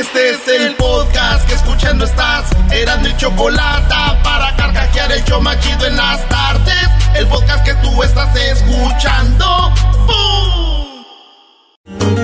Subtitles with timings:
[0.00, 2.48] Este es el podcast que escuchando estás.
[2.70, 6.88] Eran mi chocolate para carcajear el yo machido en las tardes.
[7.16, 9.72] El podcast que tú estás escuchando.
[10.06, 11.04] ¡Bum!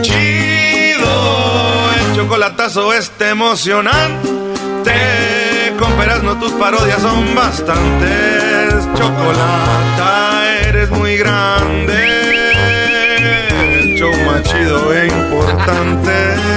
[0.03, 4.31] Chido, el chocolatazo este emocionante.
[5.77, 8.89] Con no tus parodias son bastantes.
[8.95, 11.95] Chocolata, eres muy grande.
[13.51, 14.45] El show más
[14.95, 16.54] e importante.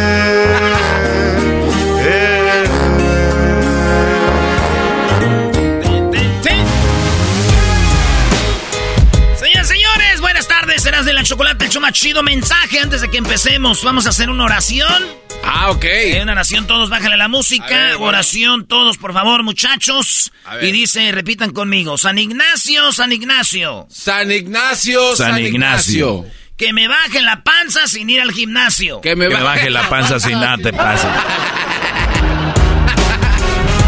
[11.28, 12.24] Chocolate, el show más chido.
[12.24, 13.84] Mensaje antes de que empecemos.
[13.84, 15.06] Vamos a hacer una oración.
[15.44, 15.86] Ah, ok.
[15.86, 17.66] En una oración todos, bájale la música.
[17.66, 18.06] A ver, bueno.
[18.08, 20.32] Oración todos, por favor, muchachos.
[20.62, 21.98] Y dice, repitan conmigo.
[21.98, 23.88] San Ignacio, San Ignacio.
[23.90, 26.26] San Ignacio, San, San Ignacio.
[26.56, 29.02] Que me baje la panza sin ir al gimnasio.
[29.02, 31.08] Que me, Que me baje la panza sin nada te pase.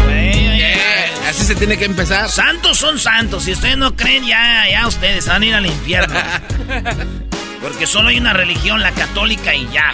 [0.08, 2.28] Eh, Así se tiene que empezar.
[2.28, 3.44] Santos son santos.
[3.44, 6.14] Si ustedes no creen, ya, ya ustedes van a ir al infierno.
[7.60, 9.92] Porque solo hay una religión, la católica, y ya.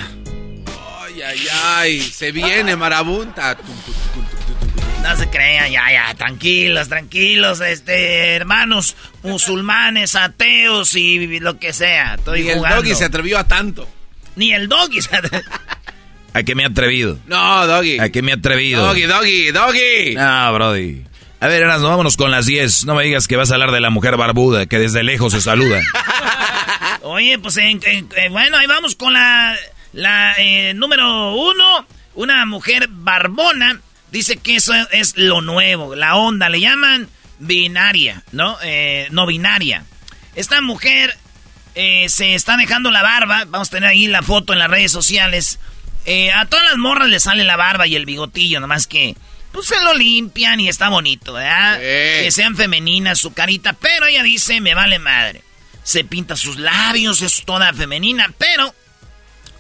[1.04, 2.00] Ay, ay, ay.
[2.00, 3.56] Se viene marabunta.
[5.02, 12.14] No se crean, ya, ya, tranquilos, tranquilos, este, hermanos musulmanes, ateos y lo que sea.
[12.14, 12.76] Estoy Ni el jugando.
[12.82, 13.88] doggy se atrevió a tanto.
[14.34, 15.10] Ni el doggy se
[16.32, 17.18] ¿A qué me he atrevido?
[17.26, 17.98] No, doggy.
[17.98, 18.84] ¿A qué me he atrevido?
[18.84, 20.14] Doggy, doggy, doggy.
[20.16, 21.04] No, Brody.
[21.40, 22.84] A ver, Erasmo, vámonos con las 10.
[22.86, 25.40] No me digas que vas a hablar de la mujer barbuda, que desde lejos se
[25.40, 25.80] saluda.
[27.06, 29.56] Oye, pues en- en- eh, bueno, ahí vamos con la,
[29.92, 31.86] la eh, número uno.
[32.14, 33.80] Una mujer barbona.
[34.10, 36.48] Dice que eso es lo nuevo, la onda.
[36.48, 37.08] Le llaman
[37.38, 38.56] binaria, ¿no?
[38.62, 39.84] Eh, no binaria.
[40.34, 41.16] Esta mujer
[41.74, 43.44] eh, se está dejando la barba.
[43.46, 45.58] Vamos a tener ahí la foto en las redes sociales.
[46.06, 49.14] Eh, a todas las morras le sale la barba y el bigotillo, nomás que
[49.52, 51.76] pues se lo limpian y está bonito, ¿verdad?
[51.76, 52.24] Sí.
[52.24, 55.42] Que sean femeninas su carita, pero ella dice, me vale madre.
[55.86, 58.74] Se pinta sus labios, es toda femenina, pero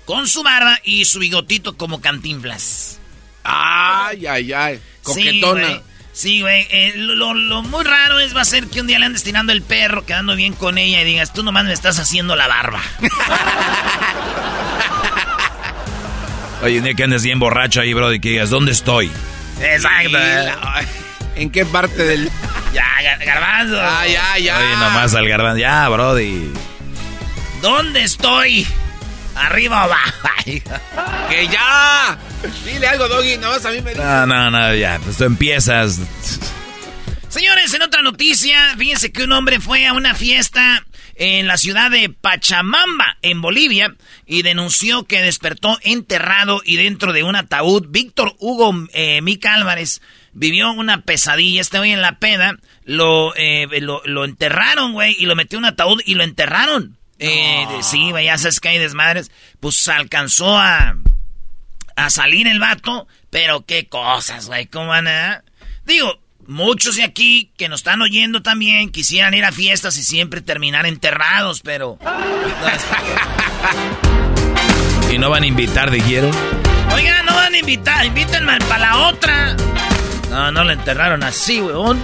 [0.04, 2.98] con su barba y su bigotito como cantinflas.
[3.44, 4.80] Ay, ay, ay.
[5.04, 5.82] Coquetona.
[6.12, 6.64] Sí, güey.
[6.64, 6.68] Sí.
[6.70, 9.22] Eh, lo, lo- lo muy raro es va a ser que un día le andes
[9.22, 12.48] tirando el perro, quedando bien con ella y digas, tú nomás me estás haciendo la
[12.48, 12.82] barba.
[16.62, 19.12] Oye, un día que andes bien borracho ahí, Brody, que digas, ¿dónde estoy?
[19.60, 20.18] Exacto.
[21.36, 22.30] ¿En qué parte del.?
[22.72, 23.80] Ya, gar- garbanzo.
[23.80, 24.58] Ay, ay, ya.
[24.58, 25.58] Oye, nomás al garbanzo.
[25.58, 26.52] Ya, Brody.
[27.62, 28.66] ¿Dónde estoy?
[29.34, 30.28] ¿Arriba o abajo?
[30.44, 32.18] ¡Que ya!
[32.66, 33.38] Dile algo, doggy.
[33.38, 34.02] Nomás a mí me dice.
[34.04, 34.98] No, no, no, ya.
[35.02, 36.00] Pues tú empiezas.
[37.28, 41.90] Señores, en otra noticia, fíjense que un hombre fue a una fiesta en la ciudad
[41.90, 43.94] de Pachamamba, en Bolivia,
[44.26, 47.86] y denunció que despertó enterrado y dentro de un ataúd.
[47.88, 50.02] Víctor Hugo eh, Mica Álvarez
[50.36, 51.60] vivió una pesadilla.
[51.60, 55.64] Este hoy en la peda lo, eh, lo, lo enterraron, güey, y lo metió en
[55.64, 56.96] un ataúd y lo enterraron.
[57.18, 59.32] Eh, sí, güey, ya sabes que hay desmadres.
[59.58, 60.96] Pues alcanzó a,
[61.96, 65.42] a salir el vato, pero qué cosas, güey, ¿cómo van a...?
[65.86, 70.42] Digo, muchos de aquí que nos están oyendo también quisieran ir a fiestas y siempre
[70.42, 71.98] terminar enterrados, pero...
[75.10, 76.30] ¿Y no van a invitar, dijeron?
[76.92, 79.56] Oiga, no van a invitar, invítenme para la otra.
[80.30, 81.98] No, no lo enterraron así, weón.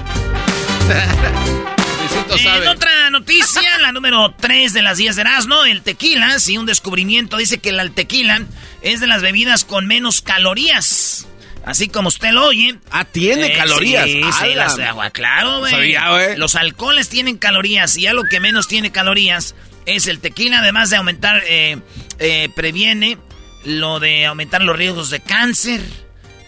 [1.99, 6.57] Luisito En otra noticia, la número 3 de las 10 de Erasmo, el tequila, sí,
[6.59, 8.43] un descubrimiento dice que el tequila
[8.83, 11.27] es de las bebidas con menos calorías.
[11.65, 12.77] Así como usted lo oye.
[12.91, 14.07] Ah, tiene Eh, calorías.
[14.07, 15.71] Sí, las de agua, claro, güey.
[15.71, 16.37] sabía, güey.
[16.37, 19.55] Los alcoholes tienen calorías y ya lo que menos tiene calorías
[19.87, 21.79] es el tequila, además de aumentar, eh,
[22.19, 23.17] eh, previene
[23.65, 25.81] lo de aumentar los riesgos de cáncer.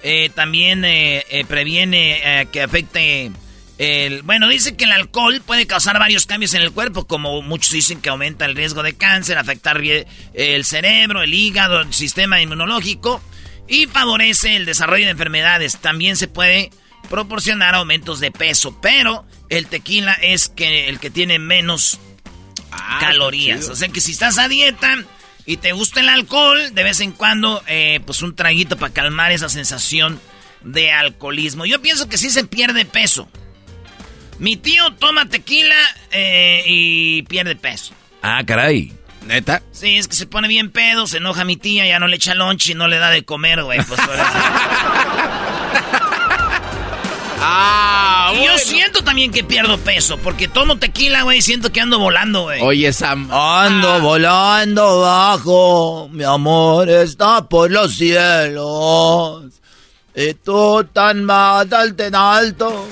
[0.07, 3.33] Eh, también eh, eh, previene que afecte
[3.79, 4.23] el...
[4.23, 8.03] Bueno, dice que el alcohol puede causar varios cambios en el cuerpo, como muchos dicen
[8.03, 9.81] que aumenta el riesgo de cáncer, afectar
[10.35, 13.23] el cerebro, el hígado, el sistema inmunológico
[13.67, 15.79] y favorece el desarrollo de enfermedades.
[15.79, 16.71] También se puede
[17.09, 21.99] proporcionar aumentos de peso, pero el tequila es que el que tiene menos
[22.73, 23.71] ah, calorías.
[23.71, 25.03] O sea que si estás a dieta
[25.47, 29.33] y te gusta el alcohol, de vez en cuando, eh, pues un traguito para calmar
[29.33, 30.21] esa sensación
[30.63, 31.67] de alcoholismo.
[31.67, 33.29] Yo pienso que sí se pierde peso.
[34.39, 35.77] Mi tío toma tequila
[36.11, 37.95] eh, y pierde peso.
[38.23, 38.93] Ah, caray.
[39.27, 39.63] ¿Neta?
[39.73, 42.35] Sí, es que se pone bien pedo, se enoja mi tía, ya no le echa
[42.35, 43.81] lunch y no le da de comer, güey.
[43.83, 44.01] Pues,
[47.47, 51.99] Ah, y yo siento también que pierdo peso, porque tomo tequila, güey, siento que ando
[51.99, 52.63] volando, güey.
[52.63, 53.31] Oye, Sam.
[53.31, 53.99] Ando ah.
[53.99, 59.61] volando bajo, mi amor está por los cielos.
[60.15, 62.89] Y tú tan más alto en alto.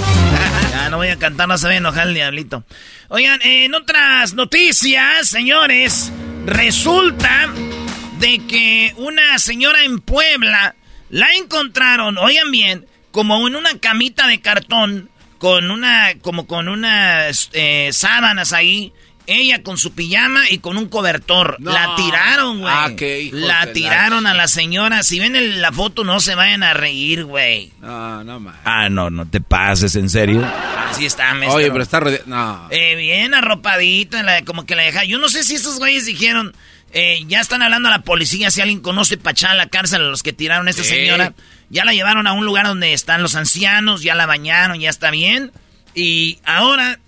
[0.70, 2.62] ya, no voy a cantar, no se va a enojar el diablito.
[3.08, 6.12] Oigan, en otras noticias, señores,
[6.46, 7.48] resulta
[8.20, 10.76] de que una señora en Puebla
[11.08, 17.50] la encontraron, oigan bien, como en una camita de cartón con una como con unas
[17.52, 18.92] eh, sábanas ahí
[19.30, 21.56] ella con su pijama y con un cobertor.
[21.60, 22.72] La tiraron, güey.
[22.74, 22.90] Ah,
[23.32, 25.02] la tiraron a la señora.
[25.02, 27.72] Si ven la foto, no se vayan a reír, güey.
[27.80, 28.56] No, no, man.
[28.64, 30.44] Ah, no, no te pases, ¿en serio?
[30.88, 31.58] Así está, maestro.
[31.58, 32.24] Oye, pero está rodeado.
[32.26, 32.66] No.
[32.70, 35.04] Eh, bien arropadita, como que la deja.
[35.04, 36.54] Yo no sé si estos güeyes dijeron.
[36.92, 40.02] Eh, ya están hablando a la policía si alguien conoce para echar a la cárcel
[40.02, 41.34] a los que tiraron a esta señora.
[41.70, 45.10] Ya la llevaron a un lugar donde están los ancianos, ya la bañaron, ya está
[45.10, 45.52] bien.
[45.94, 46.98] Y ahora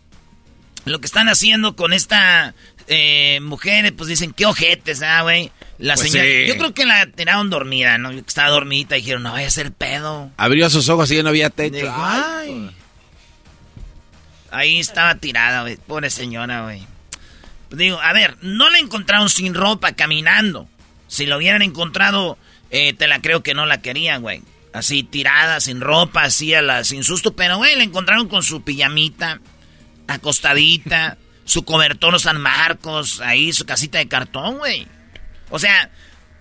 [0.85, 2.55] lo que están haciendo con esta
[2.89, 5.51] eh, mujer, pues dicen, qué ojetes, ah, güey.
[5.79, 8.11] La pues señora, yo creo que la tiraron dormida, ¿no?
[8.11, 10.31] Estaba dormida y dijeron, no vaya a ser pedo.
[10.37, 11.93] Abrió sus ojos y ya no había techo.
[14.51, 15.77] Ahí estaba tirada, güey.
[15.77, 16.87] Pobre señora, güey.
[17.71, 20.69] Digo, a ver, no la encontraron sin ropa, caminando.
[21.09, 22.39] Si lo hubieran encontrado,
[22.71, 24.43] eh, te la creo que no la querían, güey.
[24.73, 27.37] Así tirada, sin ropa, así a la, sin susto.
[27.37, 29.41] Pero, güey, la encontraron con su pijamita,
[30.09, 34.87] acostadita, su cobertor San Marcos, ahí, su casita de cartón, güey.
[35.51, 35.91] O sea,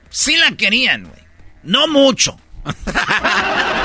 [0.09, 1.21] sí la querían, güey.
[1.63, 2.39] No mucho.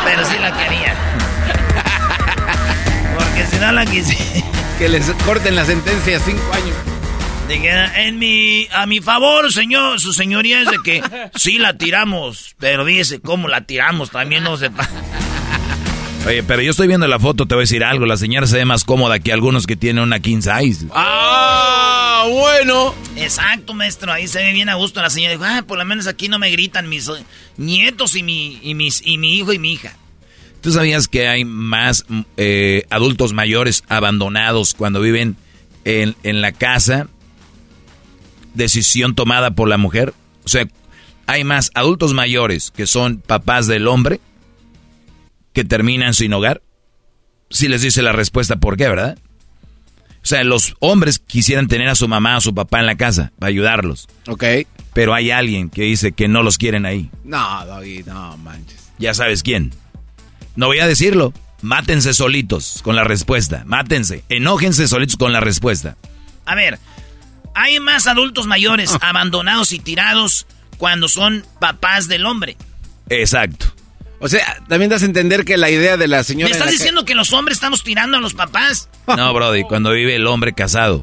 [0.05, 0.97] pero sí la querían.
[3.19, 4.45] Porque si no la quisieran...
[4.79, 6.96] Que les corten la sentencia cinco años
[7.49, 11.03] en mi, a mi favor, señor, su señoría es de que
[11.37, 14.71] sí la tiramos, pero dice cómo la tiramos, también no se...
[16.27, 18.57] Oye, pero yo estoy viendo la foto, te voy a decir algo, la señora se
[18.57, 20.87] ve más cómoda que algunos que tienen una king size.
[20.93, 22.95] ¡Ah, bueno!
[23.15, 25.35] Exacto, maestro, ahí se ve bien a gusto la señora.
[25.35, 27.09] Dijo, ah, por lo menos aquí no me gritan mis
[27.57, 29.95] nietos y mi, y mis, y mi hijo y mi hija.
[30.63, 32.05] ¿Tú sabías que hay más
[32.37, 35.37] eh, adultos mayores abandonados cuando viven
[35.85, 37.07] en, en la casa
[38.57, 40.15] decisión tomada por la mujer?
[40.45, 40.67] O sea,
[41.27, 44.21] hay más adultos mayores que son papás del hombre
[45.53, 46.63] que terminan sin hogar.
[47.51, 49.19] Si les dice la respuesta, ¿por qué, verdad?
[50.27, 53.33] O sea, los hombres quisieran tener a su mamá o su papá en la casa
[53.39, 54.09] para ayudarlos.
[54.27, 54.43] Ok.
[54.93, 57.11] Pero hay alguien que dice que no los quieren ahí.
[57.23, 58.91] No, David, no manches.
[58.99, 59.73] Ya sabes quién.
[60.57, 61.33] No voy a decirlo.
[61.63, 63.63] Mátense solitos con la respuesta.
[63.67, 64.25] Mátense.
[64.29, 65.97] Enójense solitos con la respuesta.
[66.45, 66.79] A ver,
[67.57, 69.09] hay más adultos mayores ah.
[69.09, 70.47] abandonados y tirados
[70.77, 72.57] cuando son papás del hombre.
[73.09, 73.75] Exacto.
[74.19, 76.49] O sea, también das a entender que la idea de la señora...
[76.49, 77.15] ¿Me estás diciendo que...
[77.15, 78.89] los hombres estamos tirando a los papás?
[79.07, 81.03] No, Brody, cuando vive el hombre casado.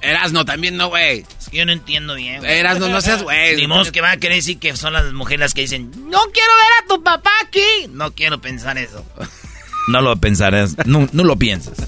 [0.00, 1.24] Erasno también no, güey.
[1.40, 2.44] Es que yo no entiendo bien.
[2.44, 3.56] Erasno, no seas güey.
[3.56, 6.20] Ni modo que va a querer decir que son las mujeres las que dicen, no
[6.32, 7.88] quiero ver a tu papá aquí.
[7.90, 9.04] No quiero pensar eso.
[9.88, 11.78] No lo pensarás, no, no lo pienses.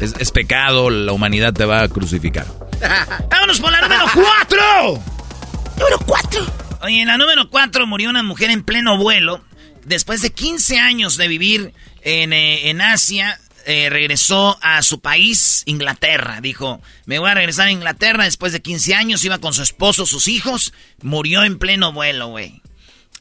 [0.00, 2.46] Es, pecado, la humanidad te va a crucificar.
[3.30, 5.02] ¡Vámonos por la número 4!
[5.78, 6.46] ¡Número 4!
[6.82, 9.42] Oye, en la número 4 murió una mujer en pleno vuelo.
[9.84, 16.40] Después de 15 años de vivir en, eh, Asia, eh, regresó a su país, Inglaterra.
[16.40, 19.24] Dijo, me voy a regresar a Inglaterra después de 15 años.
[19.24, 20.74] Iba con su esposo, sus hijos.
[21.02, 22.63] Murió en pleno vuelo, güey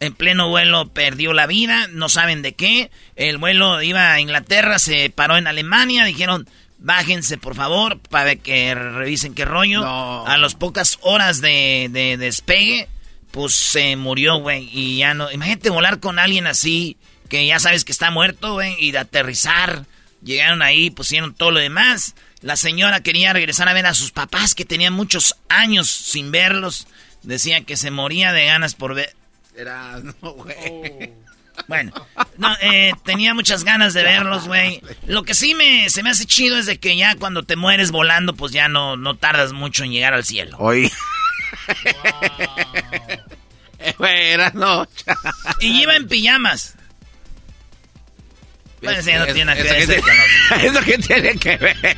[0.03, 2.91] en pleno vuelo perdió la vida, no saben de qué.
[3.15, 8.75] El vuelo iba a Inglaterra, se paró en Alemania, dijeron, bájense por favor para que
[8.75, 9.85] revisen qué rollo.
[10.27, 12.89] A las pocas horas de, despegue,
[13.31, 14.69] pues se murió, güey.
[14.71, 16.97] Y ya no, imagínate volar con alguien así,
[17.29, 19.85] que ya sabes que está muerto, güey, y de aterrizar.
[20.21, 22.15] Llegaron ahí, pusieron todo lo demás.
[22.41, 26.87] La señora quería regresar a ver a sus papás que tenían muchos años sin verlos.
[27.23, 29.15] Decía que se moría de ganas por ver,
[29.55, 30.55] Era, no, güey.
[30.69, 30.99] Oh.
[31.67, 31.91] Bueno,
[32.37, 34.81] no, eh, tenía muchas ganas de verlos, güey.
[35.05, 37.91] Lo que sí me, se me hace chido es de que ya cuando te mueres
[37.91, 40.57] volando, pues ya no, no tardas mucho en llegar al cielo.
[40.59, 40.91] Oye.
[43.97, 44.87] Güey, era no.
[45.59, 46.75] Y iba en pijamas.
[48.81, 50.03] Bueno, eso no tiene nada que ver.
[50.63, 51.97] Eso que tiene que ver.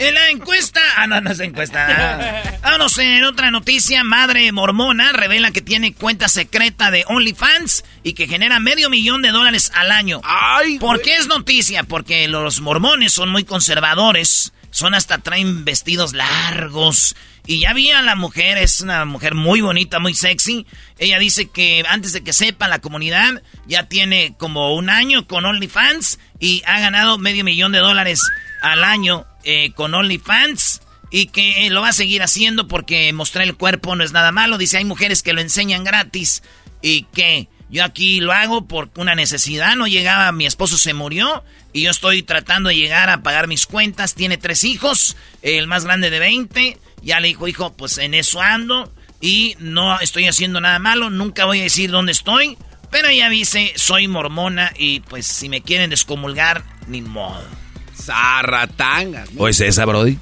[0.00, 0.80] En la encuesta.
[0.96, 2.52] Ah, no, no es encuesta.
[2.62, 3.18] Ah, no sé.
[3.18, 8.60] En otra noticia, madre mormona revela que tiene cuenta secreta de OnlyFans y que genera
[8.60, 10.22] medio millón de dólares al año.
[10.24, 11.82] Ay, ¿Por qué es noticia?
[11.82, 14.54] Porque los mormones son muy conservadores.
[14.70, 17.14] Son hasta traen vestidos largos.
[17.46, 20.66] Y ya vi a la mujer, es una mujer muy bonita, muy sexy.
[20.98, 25.44] Ella dice que antes de que sepa la comunidad, ya tiene como un año con
[25.44, 28.22] OnlyFans y ha ganado medio millón de dólares
[28.62, 33.44] al año eh, con OnlyFans y que eh, lo va a seguir haciendo porque mostrar
[33.44, 34.58] el cuerpo no es nada malo.
[34.58, 36.42] Dice, hay mujeres que lo enseñan gratis
[36.82, 39.76] y que yo aquí lo hago por una necesidad.
[39.76, 43.66] No llegaba, mi esposo se murió y yo estoy tratando de llegar a pagar mis
[43.66, 44.14] cuentas.
[44.14, 46.78] Tiene tres hijos, el más grande de 20.
[47.02, 51.10] Ya le dijo, hijo, pues en eso ando y no estoy haciendo nada malo.
[51.10, 52.56] Nunca voy a decir dónde estoy.
[52.90, 57.59] Pero ella dice, soy mormona y pues si me quieren descomulgar, ni modo.
[58.00, 59.28] Zarratangas.
[59.36, 60.18] ¿O es esa, Brody?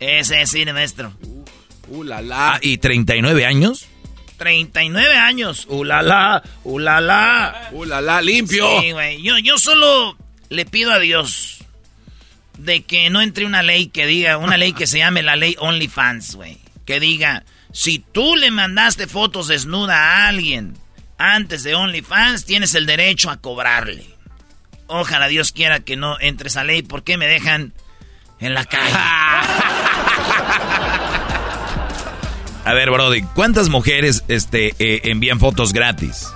[0.00, 1.12] Ese sí, maestro.
[1.88, 2.54] Uh, la, la.
[2.54, 3.86] Ah, ¿y 39 años?
[4.38, 5.66] 39 años.
[5.68, 7.68] Ulala, ulala.
[7.72, 8.80] Uh, la, la, limpio.
[8.80, 9.22] Sí, güey.
[9.22, 10.16] Yo, yo solo
[10.48, 11.58] le pido a Dios
[12.58, 15.56] de que no entre una ley que diga, una ley que se llame la ley
[15.58, 16.58] OnlyFans, güey.
[16.84, 20.76] Que diga, si tú le mandaste fotos desnuda a alguien
[21.18, 24.11] antes de OnlyFans, tienes el derecho a cobrarle.
[24.94, 27.72] Ojalá Dios quiera que no entre esa ley porque me dejan
[28.40, 28.92] en la calle.
[32.64, 36.28] A ver, Brody, ¿cuántas mujeres este, eh, envían fotos gratis?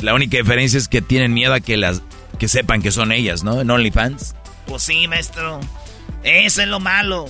[0.00, 2.02] La única diferencia es que tienen miedo a que las
[2.38, 3.60] que sepan que son ellas, ¿no?
[3.60, 4.34] En OnlyFans.
[4.66, 5.60] Pues sí, maestro.
[6.22, 7.26] Eso es lo malo.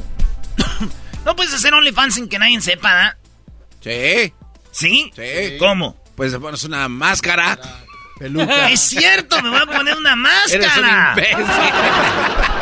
[1.25, 3.17] no puedes hacer OnlyFans sin que nadie sepa, ¿ah?
[3.81, 4.33] Sí.
[4.73, 5.13] ¿Sí?
[5.15, 5.59] Sí.
[5.59, 5.97] ¿Cómo?
[6.17, 7.59] Pues te pones una máscara.
[8.19, 8.71] Peluca.
[8.71, 10.15] Es cierto, me voy a poner una
[10.49, 11.15] Eres un máscara.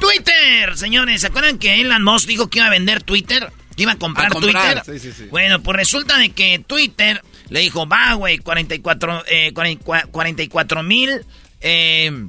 [0.00, 3.50] Twitter, señores, ¿se acuerdan que Elon Musk dijo que iba a vender Twitter?
[3.76, 5.00] Que iba a comprar, A comprar, Twitter.
[5.00, 5.28] sí, sí, sí.
[5.30, 11.24] Bueno, pues resulta de que Twitter le dijo, va, güey, 44 eh, 44 mil
[11.60, 12.28] eh,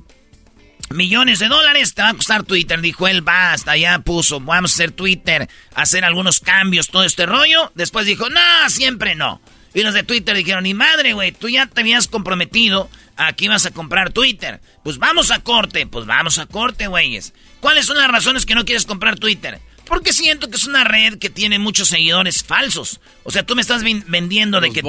[0.89, 2.81] millones de dólares te va a costar Twitter.
[2.81, 7.25] Dijo él, va, hasta allá puso, vamos a hacer Twitter, hacer algunos cambios, todo este
[7.25, 7.71] rollo.
[7.75, 9.41] Después dijo, no, siempre no.
[9.73, 13.45] Y los de Twitter dijeron, ni madre, güey, tú ya te habías comprometido a que
[13.45, 14.59] ibas a comprar Twitter.
[14.83, 17.33] Pues vamos a corte, pues vamos a corte, güeyes.
[17.59, 19.59] ¿Cuáles son las razones que no quieres comprar Twitter?
[19.85, 22.99] Porque siento que es una red que tiene muchos seguidores falsos.
[23.23, 24.81] O sea, tú me estás ven- vendiendo de que,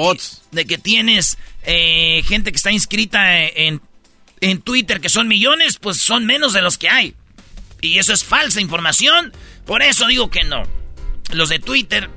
[0.51, 3.81] de que tienes eh, gente que está inscrita en,
[4.41, 7.15] en Twitter, que son millones, pues son menos de los que hay.
[7.81, 9.31] Y eso es falsa información.
[9.65, 10.63] Por eso digo que no.
[11.31, 12.09] Los de Twitter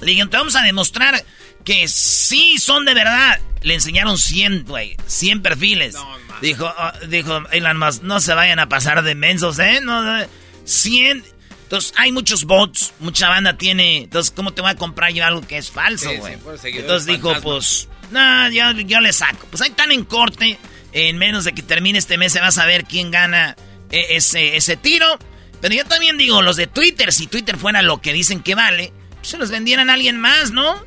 [0.00, 1.22] le dijeron, te vamos a demostrar
[1.66, 3.40] que sí son de verdad.
[3.60, 5.96] Le enseñaron 100, güey, 100 perfiles.
[6.40, 9.80] dijo, oh, dijo Elon Musk, no se vayan a pasar de mensos, ¿eh?
[9.82, 10.24] No, no,
[10.64, 11.24] 100.
[11.64, 14.04] Entonces, hay muchos bots, mucha banda tiene.
[14.04, 16.34] Entonces, ¿cómo te voy a comprar yo algo que es falso, sí, güey?
[16.34, 19.48] Entonces dijo, pues, no, yo, yo le saco.
[19.50, 20.58] Pues ahí están en corte.
[20.92, 23.56] En menos de que termine este mes se va a saber quién gana
[23.90, 25.18] eh, ese, ese tiro.
[25.60, 28.92] Pero yo también digo, los de Twitter, si Twitter fuera lo que dicen que vale,
[29.16, 30.80] pues se los vendieran a alguien más, ¿no?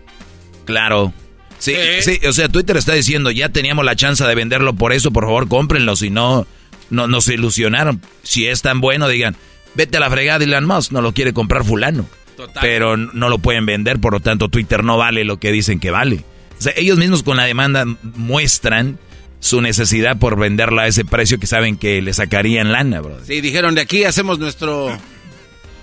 [0.70, 1.12] Claro.
[1.58, 2.20] Sí, Sí.
[2.22, 5.26] sí, o sea, Twitter está diciendo, ya teníamos la chance de venderlo por eso, por
[5.26, 6.46] favor, cómprenlo, si no,
[6.90, 8.02] no nos ilusionaron.
[8.24, 9.36] Si es tan bueno, digan,
[9.74, 12.06] vete a la fregada Elon Musk, no lo quiere comprar fulano.
[12.38, 12.62] Total.
[12.62, 15.92] Pero no lo pueden vender, por lo tanto Twitter no vale lo que dicen que
[15.92, 16.24] vale.
[16.58, 17.84] O sea, ellos mismos con la demanda
[18.16, 18.98] muestran
[19.42, 23.18] su necesidad por venderla a ese precio que saben que le sacarían lana, bro.
[23.26, 24.96] Sí, dijeron, de aquí hacemos nuestro...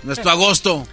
[0.03, 0.87] Nuestro agosto.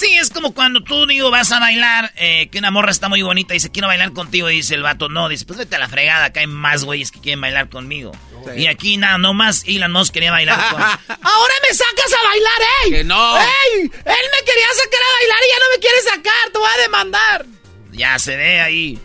[0.00, 3.20] Sí, es como cuando tú, digo, vas a bailar, eh, que una morra está muy
[3.20, 5.78] bonita y dice, quiero bailar contigo, y dice el vato, no, dice, pues vete a
[5.78, 8.12] la fregada, acá hay más güeyes que quieren bailar conmigo.
[8.56, 10.80] Y aquí nada, no más Elon Musk quería bailar con...
[10.82, 12.90] ¡Ahora me sacas a bailar, ey!
[12.92, 13.36] Que no.
[13.36, 13.80] ¡Ey!
[13.82, 16.80] Él me quería sacar a bailar y ya no me quiere sacar, te voy a
[16.80, 17.46] demandar.
[17.92, 18.98] Ya se ve ahí.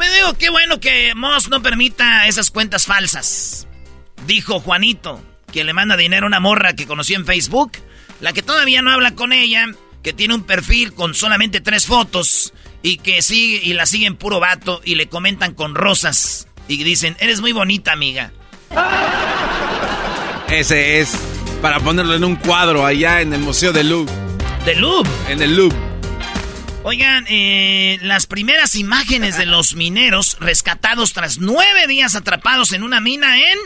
[0.00, 3.68] Me digo, qué bueno que Musk no permita esas cuentas falsas.
[4.26, 5.22] Dijo Juanito,
[5.52, 7.70] que le manda dinero a una morra que conoció en Facebook,
[8.20, 9.68] la que todavía no habla con ella,
[10.04, 14.38] que tiene un perfil con solamente tres fotos y que sigue y la siguen puro
[14.38, 18.30] vato y le comentan con rosas y dicen, eres muy bonita, amiga.
[20.48, 21.18] Ese es
[21.62, 24.14] para ponerlo en un cuadro allá en el Museo del Louvre.
[24.66, 25.10] De Louvre.
[25.28, 25.78] En el Louvre.
[26.82, 33.00] Oigan, eh, las primeras imágenes de los mineros rescatados tras nueve días atrapados en una
[33.00, 33.58] mina en...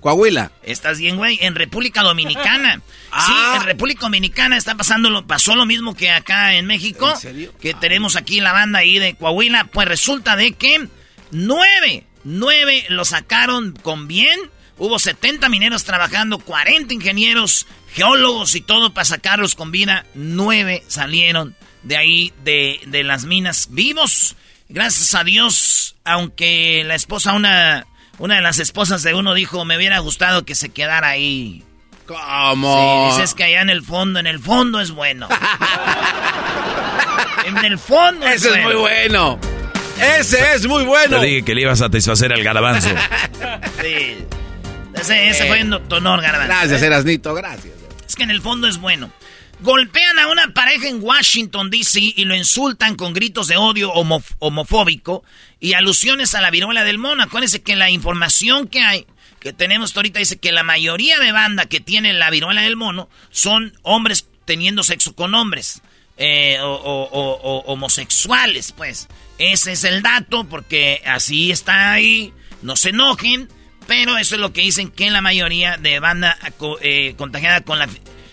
[0.00, 0.50] Coahuila.
[0.62, 1.38] Estás bien, güey.
[1.42, 2.80] En República Dominicana.
[3.12, 3.24] Ah.
[3.26, 7.10] Sí, en República Dominicana está pasando lo, pasó lo mismo que acá en México.
[7.10, 7.52] ¿En serio?
[7.60, 9.64] Que tenemos aquí la banda ahí de Coahuila.
[9.64, 10.86] Pues resulta de que
[11.32, 14.38] nueve, nueve lo sacaron con bien.
[14.78, 20.06] Hubo 70 mineros trabajando, 40 ingenieros, geólogos y todo para sacarlos con vida.
[20.14, 24.36] Nueve salieron de ahí, de, de las minas vivos.
[24.68, 27.88] Gracias a Dios, aunque la esposa, una,
[28.20, 31.64] una de las esposas de uno dijo, me hubiera gustado que se quedara ahí.
[32.06, 33.10] ¿Cómo?
[33.10, 35.26] Sí, dices que allá en el fondo, en el fondo es bueno.
[37.46, 39.38] en el fondo es Ese es muy bueno.
[40.18, 41.18] Ese es muy bueno.
[41.18, 42.90] Te dije que le iba a satisfacer al garabanzo.
[43.80, 44.18] Sí.
[44.94, 46.48] Ese, ese fue en tu honor, Garbanzo.
[46.48, 47.72] Gracias, Erasnito, gracias.
[48.06, 49.10] Es que en el fondo es bueno.
[49.62, 52.00] Golpean a una pareja en Washington, D.C.
[52.16, 55.22] y lo insultan con gritos de odio homof- homofóbico
[55.60, 57.22] y alusiones a la viruela del mono.
[57.22, 59.06] Acuérdense que la información que hay,
[59.38, 63.10] que tenemos ahorita, dice que la mayoría de banda que tiene la viruela del mono
[63.30, 65.82] son hombres teniendo sexo con hombres.
[66.22, 69.08] eh, o, homosexuales, pues.
[69.38, 72.32] Ese es el dato, porque así está ahí.
[72.62, 73.48] No se enojen,
[73.86, 76.38] pero eso es lo que dicen que la mayoría de banda
[76.82, 77.88] eh, contagiada con la,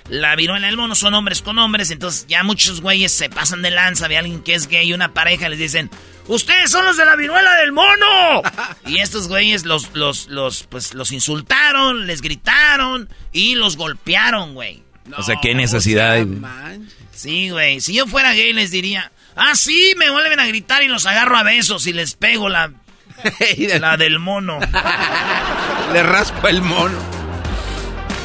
[0.09, 1.91] la viruela del mono son hombres con hombres.
[1.91, 5.13] Entonces ya muchos güeyes se pasan de lanza de alguien que es gay y una
[5.13, 5.89] pareja les dicen,
[6.27, 8.41] ustedes son los de la viruela del mono.
[8.85, 14.83] y estos güeyes los, los, los, pues, los insultaron, les gritaron y los golpearon, güey.
[15.15, 16.13] o sea, qué necesidad.
[16.13, 16.27] hay?
[17.11, 17.81] Sí, güey.
[17.81, 21.37] Si yo fuera gay les diría, ah, sí, me vuelven a gritar y los agarro
[21.37, 22.71] a besos y les pego la,
[23.79, 24.59] la del mono.
[25.93, 26.99] Le raspo el mono.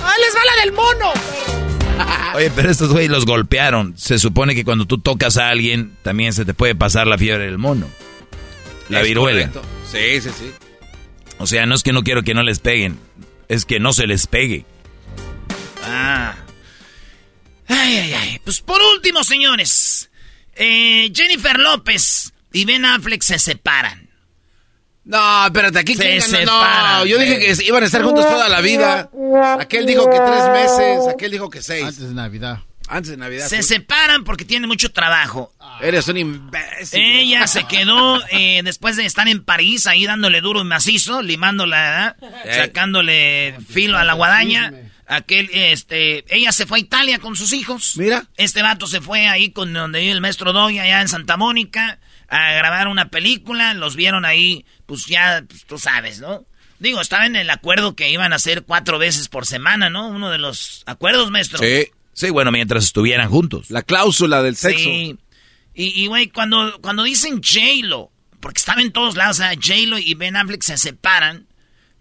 [0.04, 1.61] ¡Ah, les va la del mono!
[2.34, 3.96] Oye, pero estos güeyes los golpearon.
[3.96, 7.44] Se supone que cuando tú tocas a alguien, también se te puede pasar la fiebre
[7.44, 7.86] del mono.
[8.88, 9.48] La Es viruela.
[9.50, 9.62] correcto.
[9.90, 10.50] Sí, sí, sí.
[11.38, 12.98] O sea, no es que no quiero que no les peguen,
[13.48, 14.64] es que no se les pegue.
[15.84, 16.34] Ah.
[17.68, 18.40] Ay, ay, ay.
[18.44, 20.10] Pues por último, señores.
[20.54, 24.01] eh, Jennifer López y Ben Affleck se separan.
[25.04, 28.60] No, espérate, aquí Se quién No, yo dije que iban a estar juntos toda la
[28.60, 29.10] vida.
[29.58, 31.84] Aquel dijo que tres meses, aquel dijo que seis.
[31.84, 32.60] Antes de Navidad.
[32.88, 33.48] Antes de Navidad.
[33.48, 35.52] Se separan porque tienen mucho trabajo.
[35.80, 37.00] Eres un imbécil.
[37.00, 42.16] Ella se quedó eh, después de estar en París ahí dándole duro y macizo, limándola.
[42.44, 42.54] Eh.
[42.54, 44.72] sacándole filo a la guadaña.
[45.06, 47.96] Aquel, este, ella se fue a Italia con sus hijos.
[47.96, 48.24] Mira.
[48.36, 51.98] Este vato se fue ahí con donde vive el maestro Doy, allá en Santa Mónica,
[52.32, 53.74] a grabar una película.
[53.74, 56.44] Los vieron ahí, pues ya, pues, tú sabes, ¿no?
[56.78, 60.08] Digo, estaba en el acuerdo que iban a hacer cuatro veces por semana, ¿no?
[60.08, 61.58] Uno de los acuerdos, maestro.
[61.58, 61.88] Sí.
[62.14, 63.70] Sí, bueno, mientras estuvieran juntos.
[63.70, 64.84] La cláusula del sexo.
[64.84, 65.16] Sí.
[65.74, 69.98] Y, y, güey, cuando, cuando dicen J-Lo, porque estaba en todos lados, o sea, J-Lo
[69.98, 71.46] y Ben Affleck se separan,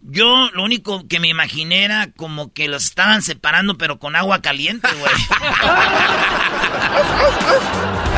[0.02, 4.42] yo lo único que me imaginé era como que los estaban separando, pero con agua
[4.42, 5.14] caliente, güey.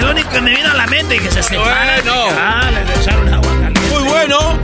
[0.00, 2.02] Lo único que me vino a la mente, que se separan.
[2.04, 2.26] Bueno.
[2.38, 3.52] Ah, echaron agua.
[3.90, 4.58] Muy bueno.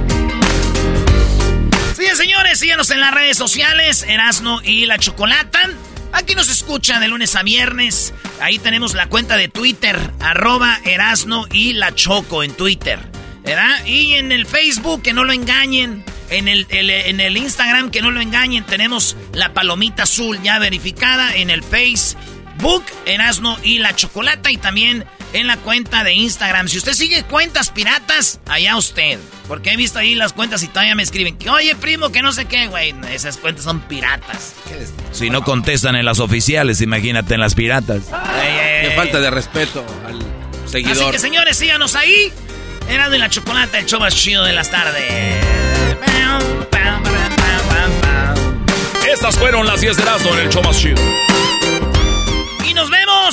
[1.97, 5.61] Sí, señores, síganos en las redes sociales, Erasno y la Chocolata.
[6.13, 8.13] Aquí nos escucha de lunes a viernes.
[8.41, 12.99] Ahí tenemos la cuenta de Twitter, arroba Erasno y la Choco en Twitter.
[13.45, 13.85] ¿Verdad?
[13.87, 16.05] Y en el Facebook, que no lo engañen.
[16.31, 18.65] En el, el- en el Instagram, que no lo engañen.
[18.65, 21.63] Tenemos la palomita azul ya verificada en el
[22.63, 24.51] Facebook, Erasno y la Chocolata.
[24.53, 26.69] Y también en la cuenta de Instagram.
[26.69, 29.19] Si usted sigue cuentas piratas, allá usted.
[29.49, 32.33] Porque he visto ahí las cuentas y todavía me escriben que, oye, primo, que no
[32.33, 32.95] sé qué, güey.
[33.13, 34.55] Esas cuentas son piratas.
[35.11, 38.03] Si no contestan en las oficiales, imagínate en las piratas.
[38.41, 40.19] Ey, ey, Qué falta de respeto al
[40.65, 41.11] Así seguidor.
[41.13, 42.33] que, señores, síganos ahí.
[42.89, 45.45] Erasmo y la Chocolata, el show más chido de las tardes.
[49.13, 50.97] Estas fueron las 10 de Erasmo en el show más chido.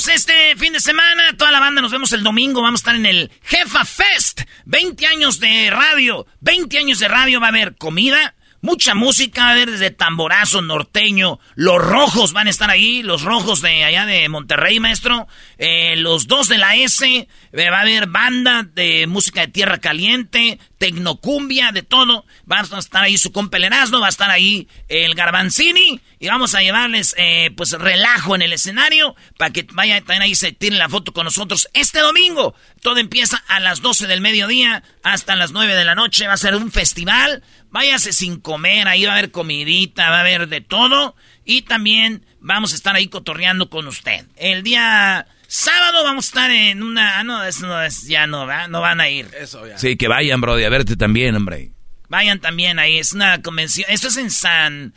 [0.08, 1.36] Este fin de semana.
[1.38, 2.62] Toda la banda nos vemos el domingo.
[2.62, 4.42] Vamos a estar en el Jefa Fest.
[4.66, 6.26] 20 años de radio.
[6.40, 7.42] 20 años de radio.
[7.42, 9.42] Va a haber comida, mucha música.
[9.42, 11.40] Va a haber desde tamborazo, norteño.
[11.56, 13.04] Los rojos van a estar ahí.
[13.04, 15.28] Los rojos de allá de Monterrey, maestro.
[15.58, 17.06] Eh, los dos de la S.
[17.06, 20.60] Eh, va a haber banda de música de tierra caliente.
[20.78, 22.26] Tecnocumbia, de todo.
[22.50, 26.02] Va a estar ahí su compa Va a estar ahí el Garbanzini.
[26.20, 30.36] Y vamos a llevarles, eh, pues, relajo en el escenario para que vayan también ahí
[30.36, 32.56] se tiren la foto con nosotros este domingo.
[32.82, 36.28] Todo empieza a las 12 del mediodía hasta las 9 de la noche.
[36.28, 37.44] Va a ser un festival.
[37.72, 41.16] Váyase sin comer, ahí va a haber comidita, va a haber de todo.
[41.46, 44.26] Y también vamos a estar ahí cotorreando con usted.
[44.36, 47.18] El día Sábado vamos a estar en una...
[47.18, 49.32] Ah, no, eso no es, ya no, no van a ir.
[49.36, 49.80] Eso ya.
[49.80, 51.72] Sí, que vayan, Brody, a verte también, hombre.
[52.08, 53.90] Vayan también ahí, es una convención.
[53.90, 54.94] Esto es en San...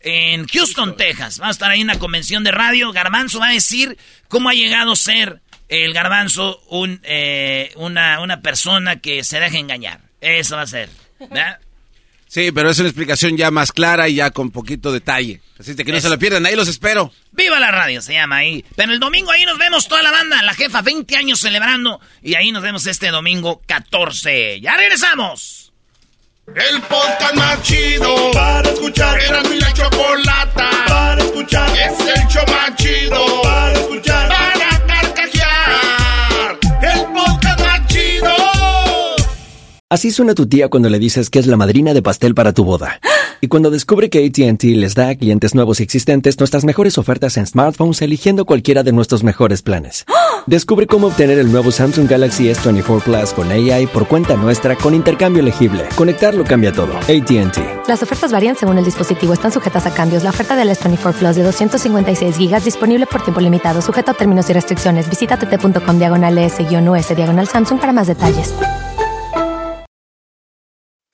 [0.00, 1.38] En Houston, Texas.
[1.38, 2.92] Vamos a estar ahí en una convención de radio.
[2.92, 3.96] Garbanzo va a decir
[4.28, 9.56] cómo ha llegado a ser el garbanzo un, eh, una, una persona que se deja
[9.56, 10.02] engañar.
[10.20, 10.90] Eso va a ser.
[11.18, 11.60] ¿verdad?
[12.34, 15.40] Sí, pero es una explicación ya más clara y ya con poquito detalle.
[15.56, 17.12] Así que no se lo pierdan, ahí los espero.
[17.30, 18.02] ¡Viva la radio!
[18.02, 18.64] Se llama ahí.
[18.74, 22.00] Pero el domingo ahí nos vemos toda la banda, la jefa, 20 años celebrando.
[22.24, 24.60] Y ahí nos vemos este domingo 14.
[24.60, 25.72] ¡Ya regresamos!
[26.48, 29.16] El podcast más chido para escuchar.
[29.20, 31.70] Era mi la chocolata para escuchar.
[31.70, 34.28] Es el show más chido para escuchar.
[34.28, 34.73] Para
[39.94, 42.64] Así suena tu tía cuando le dices que es la madrina de pastel para tu
[42.64, 42.98] boda.
[43.40, 47.36] Y cuando descubre que ATT les da a clientes nuevos y existentes nuestras mejores ofertas
[47.36, 50.04] en smartphones eligiendo cualquiera de nuestros mejores planes.
[50.48, 54.94] Descubre cómo obtener el nuevo Samsung Galaxy S24 Plus con AI por cuenta nuestra con
[54.94, 55.84] intercambio elegible.
[55.94, 56.96] Conectarlo cambia todo.
[56.96, 57.86] ATT.
[57.86, 59.32] Las ofertas varían según el dispositivo.
[59.32, 60.24] Están sujetas a cambios.
[60.24, 64.50] La oferta del S24 Plus de 256 GB disponible por tiempo limitado, sujeto a términos
[64.50, 65.08] y restricciones.
[65.08, 68.52] Visita tt.com diagonal S-US diagonal Samsung para más detalles.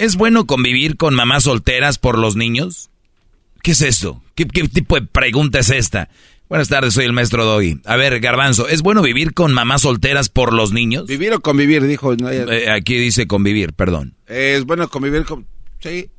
[0.00, 2.90] ¿es bueno convivir con mamás solteras por los niños?
[3.62, 4.22] ¿Qué es esto?
[4.34, 6.08] ¿Qué, qué tipo de pregunta es esta?
[6.48, 7.80] Buenas tardes, soy el maestro Doggy.
[7.84, 11.06] A ver, Garbanzo, ¿es bueno vivir con mamás solteras por los niños?
[11.06, 12.16] Vivir o convivir, dijo.
[12.16, 14.14] no, Eh, aquí dice convivir, perdón.
[14.26, 15.46] Es bueno convivir con...
[15.78, 16.10] Sí,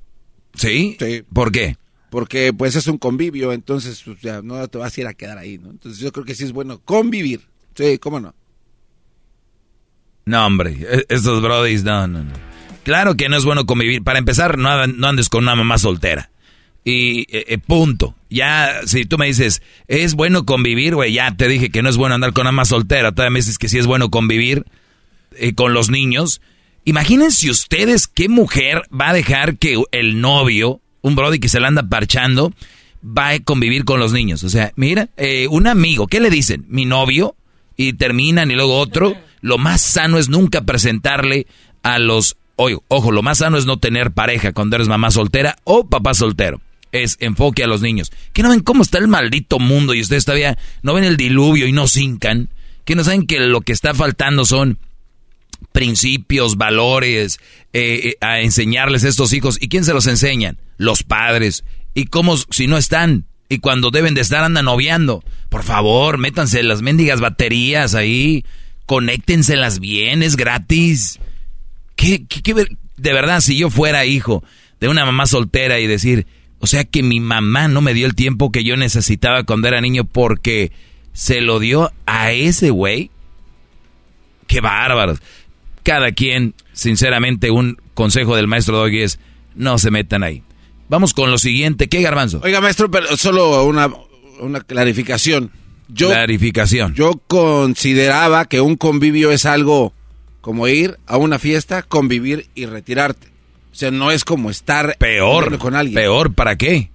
[0.55, 0.95] ¿Sí?
[0.99, 1.23] Sí.
[1.33, 1.77] ¿Por qué?
[2.09, 5.57] porque pues es un convivio, entonces pues, no te vas a ir a quedar ahí,
[5.57, 5.69] ¿no?
[5.71, 7.39] Entonces yo creo que sí es bueno convivir.
[7.73, 8.35] Sí, ¿cómo no?
[10.25, 12.50] No, hombre, e- estos brodis, no, no, no.
[12.83, 14.03] Claro que no es bueno convivir.
[14.03, 16.29] Para empezar, no, andes con una mamá soltera.
[16.83, 18.15] Y eh, eh, punto.
[18.29, 21.97] Ya, si tú me dices, es bueno convivir, güey, ya te dije que no es
[21.97, 23.11] bueno andar con una mamá soltera.
[23.11, 24.65] Todavía me dices que sí es bueno convivir
[25.37, 26.41] eh, con los niños.
[26.83, 31.67] Imagínense ustedes qué mujer va a dejar que el novio, un brody que se la
[31.67, 32.51] anda parchando,
[33.05, 34.43] va a convivir con los niños.
[34.43, 36.65] O sea, mira, eh, un amigo, ¿qué le dicen?
[36.67, 37.35] Mi novio,
[37.77, 39.15] y terminan y luego otro.
[39.41, 41.47] Lo más sano es nunca presentarle
[41.83, 42.37] a los...
[42.87, 46.61] Ojo, lo más sano es no tener pareja cuando eres mamá soltera o papá soltero.
[46.91, 48.11] Es enfoque a los niños.
[48.33, 51.67] ¿Que no ven cómo está el maldito mundo y ustedes todavía no ven el diluvio
[51.67, 52.49] y no cincan?
[52.83, 54.77] ¿Que no saben que lo que está faltando son
[55.71, 57.39] principios, valores,
[57.73, 59.57] eh, eh, a enseñarles a estos hijos.
[59.59, 60.57] ¿Y quién se los enseñan?
[60.77, 61.63] Los padres.
[61.93, 63.25] ¿Y cómo si no están?
[63.49, 65.23] Y cuando deben de estar andan noviando.
[65.49, 68.45] Por favor, métanse las mendigas baterías ahí.
[68.85, 71.19] Conéctenselas bien, es gratis.
[72.01, 72.53] ¿Qué, qué-
[72.97, 74.43] de verdad, si yo fuera hijo
[74.79, 76.25] de una mamá soltera y decir,
[76.59, 79.81] o sea que mi mamá no me dio el tiempo que yo necesitaba cuando era
[79.81, 80.71] niño porque
[81.13, 83.11] se lo dio a ese güey.
[84.47, 85.19] Qué bárbaros.
[85.83, 89.19] Cada quien, sinceramente, un consejo del maestro Doggy es,
[89.55, 90.43] no se metan ahí.
[90.89, 91.87] Vamos con lo siguiente.
[91.87, 92.41] ¿Qué, Garbanzo?
[92.43, 93.89] Oiga, maestro, pero solo una,
[94.39, 95.51] una clarificación.
[95.87, 96.93] Yo, Clarificación.
[96.93, 99.93] yo consideraba que un convivio es algo
[100.41, 103.27] como ir a una fiesta, convivir y retirarte.
[103.71, 105.57] O sea, no es como estar peor.
[105.59, 105.95] con alguien.
[105.95, 106.89] Peor, ¿para qué?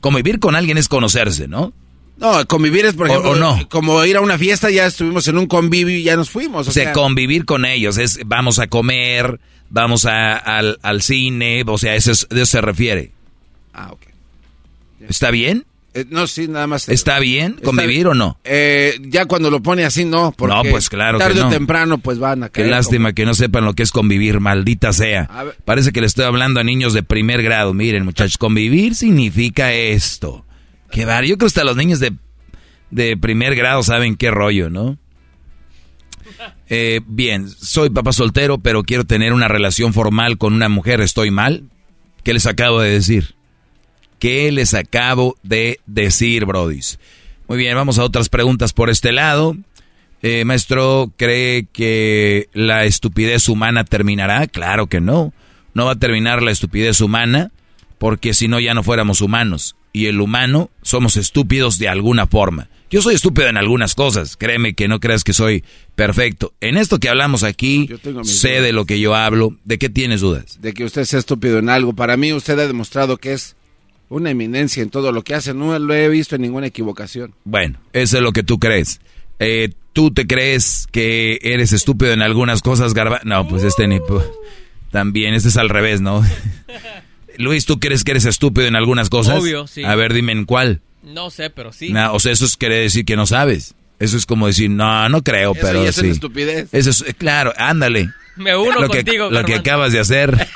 [0.00, 1.72] Convivir con alguien es conocerse, ¿no?
[2.16, 3.68] No, convivir es, por ejemplo, o no.
[3.68, 6.66] como ir a una fiesta, ya estuvimos en un convivio y ya nos fuimos.
[6.66, 9.38] O, O sea, sea, convivir con ellos es vamos a comer,
[9.70, 13.12] vamos a- al, al cine, o sea, eso es- de eso se refiere.
[13.72, 14.00] Ah, ok.
[15.08, 15.64] ¿Está bien?
[15.94, 16.88] Eh, no, sí, nada más.
[16.88, 18.38] ¿Está bien convivir o no?
[18.44, 20.32] Eh, ya cuando lo pone así, no.
[20.36, 21.48] Porque No, pues claro que Tarde no.
[21.48, 22.70] o temprano, pues van a Qué caer.
[22.70, 25.28] lástima que no sepan lo que es convivir, maldita sea.
[25.64, 27.72] Parece que le estoy hablando a niños de primer grado.
[27.74, 30.44] Miren, muchachos, convivir significa esto.
[30.90, 31.24] Qué bar.
[31.24, 32.12] Yo creo que hasta los niños de,
[32.90, 34.98] de primer grado saben qué rollo, ¿no?
[36.68, 41.00] Eh, bien, soy papá soltero, pero quiero tener una relación formal con una mujer.
[41.00, 41.64] ¿Estoy mal?
[42.24, 43.34] ¿Qué les acabo de decir?
[44.18, 46.98] ¿Qué les acabo de decir, brodis?
[47.46, 49.56] Muy bien, vamos a otras preguntas por este lado.
[50.22, 54.46] Eh, maestro, ¿cree que la estupidez humana terminará?
[54.48, 55.32] Claro que no.
[55.74, 57.52] No va a terminar la estupidez humana
[57.98, 59.76] porque si no ya no fuéramos humanos.
[59.92, 62.68] Y el humano somos estúpidos de alguna forma.
[62.90, 64.36] Yo soy estúpido en algunas cosas.
[64.36, 65.62] Créeme que no creas que soy
[65.94, 66.54] perfecto.
[66.60, 67.88] En esto que hablamos aquí,
[68.22, 68.62] sé dudas.
[68.62, 69.56] de lo que yo hablo.
[69.64, 70.58] ¿De qué tienes dudas?
[70.60, 71.92] De que usted sea estúpido en algo.
[71.92, 73.56] Para mí, usted ha demostrado que es
[74.08, 75.54] una eminencia en todo lo que hace.
[75.54, 77.34] No lo he visto en ninguna equivocación.
[77.44, 79.00] Bueno, eso es lo que tú crees.
[79.38, 83.20] Eh, ¿Tú te crees que eres estúpido en algunas cosas, Garba?
[83.24, 83.98] No, pues este ni...
[84.90, 86.24] También, este es al revés, ¿no?
[87.36, 89.40] Luis, ¿tú crees que eres estúpido en algunas cosas?
[89.40, 89.84] Obvio, sí.
[89.84, 90.80] A ver, dime en cuál.
[91.02, 91.92] No sé, pero sí.
[92.12, 93.74] O sea, eso es quiere decir que no sabes.
[93.98, 96.02] Eso es como decir, no, no creo, Eso pero ya es sí.
[96.02, 96.68] una estupidez.
[96.72, 98.10] Eso es, eh, claro, ándale.
[98.38, 100.48] Me uno lo que, contigo, lo que acabas de hacer.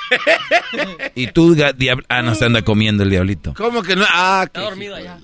[1.14, 3.54] y tú, diab- ah, no, se anda comiendo el diablito.
[3.54, 4.04] ¿Cómo que no?
[4.08, 5.18] Ah, Está qué dormido allá.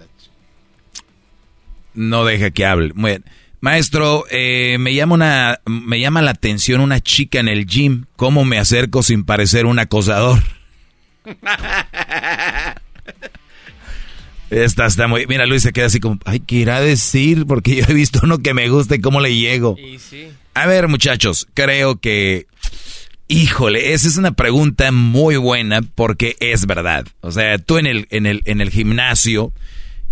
[1.94, 2.92] No deja que hable.
[2.94, 3.24] Muy bien.
[3.60, 8.04] Maestro, eh, me llama una, me llama la atención una chica en el gym.
[8.16, 10.38] ¿Cómo me acerco sin parecer un acosador?
[14.50, 15.26] Esta está muy.
[15.26, 17.44] Mira, Luis se queda así como, ay, ¿qué irá a decir?
[17.46, 19.76] Porque yo he visto uno que me gusta y cómo le llego.
[19.78, 20.28] Y sí.
[20.54, 22.46] A ver, muchachos, creo que.
[23.30, 27.06] Híjole, esa es una pregunta muy buena porque es verdad.
[27.20, 29.52] O sea, tú en el, en el, en el gimnasio,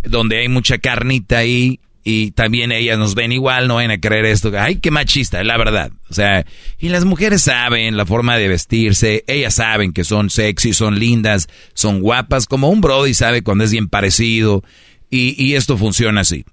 [0.03, 4.27] donde hay mucha carnita ahí, y también ellas nos ven igual, no van a creer
[4.27, 4.53] esto.
[4.57, 5.91] Ay, qué machista, la verdad.
[6.09, 6.47] O sea,
[6.79, 11.49] y las mujeres saben la forma de vestirse, ellas saben que son sexy, son lindas,
[11.75, 14.63] son guapas, como un brody sabe cuando es bien parecido,
[15.11, 16.45] y, y esto funciona así.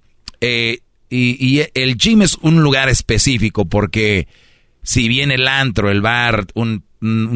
[0.41, 0.79] Eh,
[1.13, 4.27] y, y el gym es un lugar específico porque
[4.81, 6.83] si bien el antro, el bar, un,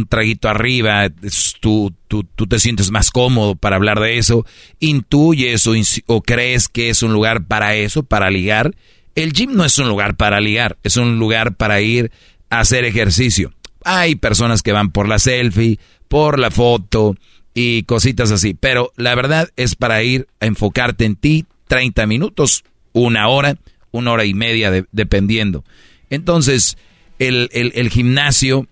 [0.09, 4.45] traguito arriba, es- tú, tú, tú te sientes más cómodo para hablar de eso,
[4.79, 5.73] intuyes o,
[6.07, 8.75] o crees que es un lugar para eso, para ligar.
[9.15, 12.11] El gym no es un lugar para ligar, es un lugar para ir
[12.49, 13.53] a hacer ejercicio.
[13.83, 17.15] Hay personas que van por la selfie, por la foto
[17.53, 22.63] y cositas así, pero la verdad es para ir a enfocarte en ti 30 minutos,
[23.05, 23.57] una hora,
[23.91, 25.63] una hora y media, de- dependiendo.
[26.09, 26.77] Entonces,
[27.19, 28.67] el, el- gimnasio,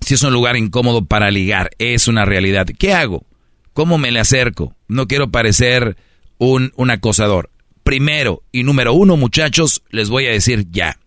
[0.00, 2.66] si es un lugar incómodo para ligar, es una realidad.
[2.78, 3.24] ¿Qué hago?
[3.72, 4.74] ¿Cómo me le acerco?
[4.88, 5.96] No quiero parecer
[6.38, 7.50] un, un acosador.
[7.82, 10.98] Primero y número uno, muchachos, les voy a decir ya.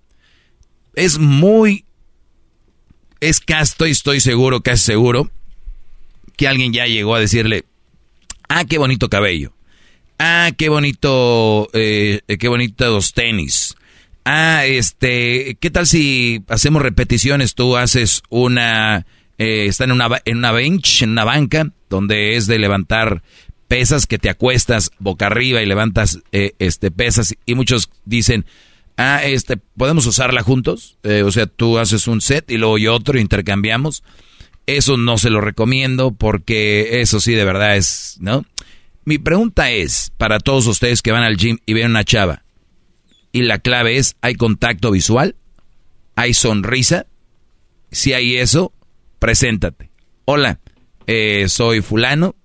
[0.95, 1.85] Es muy...
[3.19, 5.29] Es casi, estoy, estoy seguro, casi seguro,
[6.37, 7.65] que alguien ya llegó a decirle,
[8.47, 9.51] ah, qué bonito cabello.
[10.19, 13.75] Ah, qué bonito, eh, qué bonitos tenis.
[14.25, 17.55] Ah, este, ¿qué tal si hacemos repeticiones?
[17.55, 19.05] Tú haces una,
[19.37, 23.23] eh, está en una, en una bench, en una banca, donde es de levantar
[23.69, 27.35] pesas, que te acuestas boca arriba y levantas, eh, este, pesas.
[27.45, 28.45] Y muchos dicen,
[28.97, 30.97] ah, este, ¿podemos usarla juntos?
[31.03, 34.03] Eh, o sea, tú haces un set y luego yo otro, intercambiamos.
[34.65, 38.45] Eso no se lo recomiendo porque eso sí de verdad es, ¿no?
[39.09, 42.43] Mi pregunta es, para todos ustedes que van al gym y ven una chava,
[43.31, 45.35] y la clave es, ¿hay contacto visual?
[46.15, 47.07] ¿Hay sonrisa?
[47.89, 48.71] Si hay eso,
[49.17, 49.89] preséntate.
[50.25, 50.59] Hola,
[51.07, 52.35] eh, soy fulano,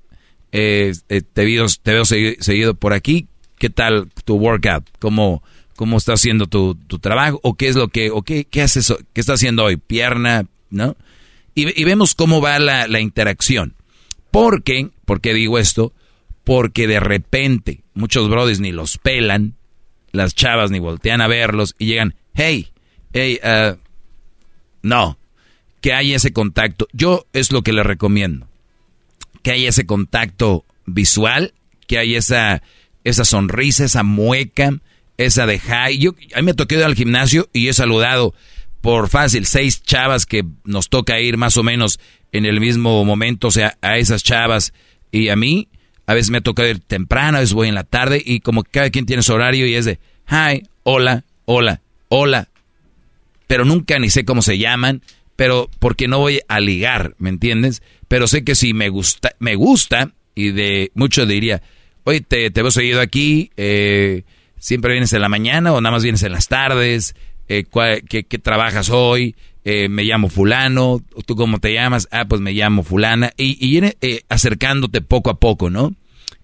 [0.53, 4.89] eh, eh, te, veo, te veo segui- seguido por aquí, ¿qué tal tu workout?
[5.01, 5.43] ¿Cómo,
[5.77, 7.41] cómo está haciendo tu, trabajo?
[7.43, 9.77] ¿O qué es lo que, o qué, qué haces, qué está haciendo hoy?
[9.77, 10.47] ¿Pierna?
[10.71, 10.97] ¿No?
[11.55, 13.75] Y, y vemos cómo va la, la interacción.
[14.31, 14.89] ¿Por qué?
[15.05, 15.93] ¿Por qué digo esto?
[16.45, 19.55] Porque de repente muchos brodis ni los pelan,
[20.13, 22.71] las chavas ni voltean a verlos y llegan, hey,
[23.13, 23.77] hey, uh,
[24.83, 25.19] no,
[25.81, 26.87] que haya ese contacto.
[26.93, 28.47] Yo es lo que les recomiendo,
[29.43, 31.55] que haya ese contacto visual,
[31.87, 32.63] que haya esa,
[33.05, 34.79] esa sonrisa, esa mueca,
[35.17, 35.99] esa de high.
[35.99, 38.35] Yo, a me tocó ir al gimnasio y he saludado
[38.81, 41.99] por fácil seis chavas que nos toca ir más o menos
[42.33, 44.75] en el mismo momento, o sea, a esas chavas
[45.11, 45.69] y a mí,
[46.07, 48.91] A veces me toca ir temprano, a veces voy en la tarde y como cada
[48.91, 52.49] quien tiene su horario y es de, hi, hola, hola, hola.
[53.47, 55.03] Pero nunca ni sé cómo se llaman,
[55.37, 57.83] pero porque no voy a ligar, ¿me entiendes?
[58.09, 61.63] Pero sé que si me gusta, me gusta y de mucho diría,
[62.05, 64.25] oye, te, te veo seguido aquí, eh,
[64.59, 67.15] siempre vienes en la mañana o nada más vienes en las tardes,
[67.49, 67.65] eh,
[68.09, 69.37] qué, trabajas hoy?
[69.65, 72.07] Eh, me llamo fulano, ¿tú cómo te llamas?
[72.11, 73.33] Ah, pues me llamo fulana.
[73.37, 75.95] Y, y eh, acercándote poco a poco, ¿no?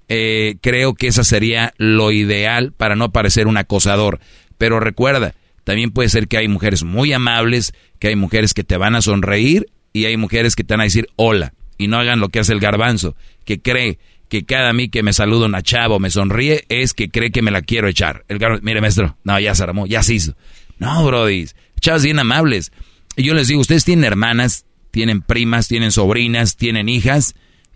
[0.08, 4.20] Eh, creo que esa sería lo ideal para no parecer un acosador.
[4.58, 8.76] Pero recuerda, también puede ser que hay mujeres muy amables, que hay mujeres que te
[8.76, 11.52] van a sonreír y hay mujeres que te van a decir hola.
[11.78, 15.12] Y no hagan lo que hace el garbanzo, que cree que cada mí que me
[15.12, 18.24] saluda una chava o me sonríe es que cree que me la quiero echar.
[18.28, 20.34] El garbanzo, mire maestro, no, ya se armó, ya se hizo.
[20.78, 21.46] No, Brody,
[21.80, 22.72] chavas bien amables.
[23.20, 27.34] Y yo les digo, ustedes tienen hermanas, tienen primas, tienen sobrinas, tienen hijas.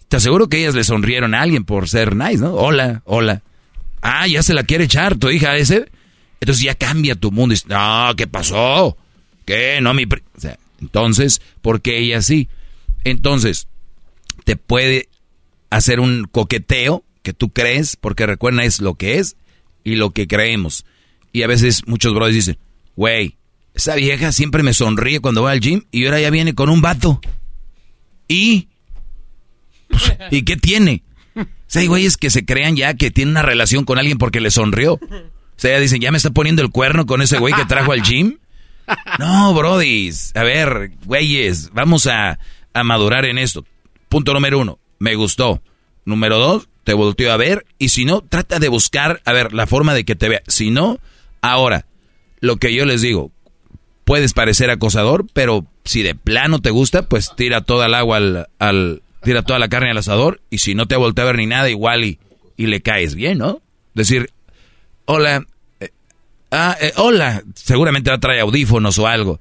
[0.09, 2.55] Te aseguro que ellas le sonrieron a alguien por ser nice, ¿no?
[2.55, 3.43] Hola, hola.
[4.01, 5.91] Ah, ya se la quiere echar tu hija ese.
[6.41, 7.55] Entonces ya cambia tu mundo.
[7.55, 8.97] Y, no, ¿qué pasó?
[9.45, 9.81] ¿Qué?
[9.83, 10.05] No, mi...
[10.05, 12.49] O sea, entonces, ¿por qué ella sí?
[13.05, 13.69] Entonces,
[14.45, 15.11] te puede
[15.69, 19.37] hacer un coqueteo que tú crees, porque recuerda es lo que es
[19.85, 20.87] y lo que creemos.
[21.35, 22.59] Y a veces muchos brothers dicen,
[22.97, 23.37] güey,
[23.75, 26.81] esa vieja siempre me sonríe cuando va al gym y ahora ya viene con un
[26.81, 27.21] vato.
[28.29, 28.69] ¿Y?
[30.31, 31.03] ¿Y qué tiene?
[31.37, 34.41] O sea, hay güeyes que se crean ya que tienen una relación con alguien porque
[34.41, 34.95] le sonrió.
[34.95, 35.01] O
[35.57, 38.03] sea, ya dicen, ya me está poniendo el cuerno con ese güey que trajo al
[38.03, 38.39] gym.
[39.19, 40.33] No, brodis.
[40.37, 42.39] A ver, güeyes, vamos a,
[42.73, 43.65] a madurar en esto.
[44.09, 45.63] Punto número uno, me gustó.
[46.05, 47.67] Número dos, te volteo a ver.
[47.79, 50.43] Y si no, trata de buscar, a ver, la forma de que te vea.
[50.47, 51.01] Si no,
[51.41, 51.87] ahora,
[52.41, 53.33] lo que yo les digo,
[54.05, 59.03] puedes parecer acosador, pero si de plano te gusta, pues tira toda el agua al,
[59.23, 61.69] tira toda la carne al asador y si no te voltea a ver ni nada,
[61.71, 62.19] igual y,
[62.57, 63.63] y le caes bien, ¿no?
[63.95, 64.31] Decir,
[65.07, 65.47] hola,
[65.81, 65.91] eh,
[66.51, 69.41] ah, eh, hola, seguramente va a traer audífonos o algo.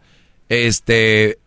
[0.49, 1.37] Este,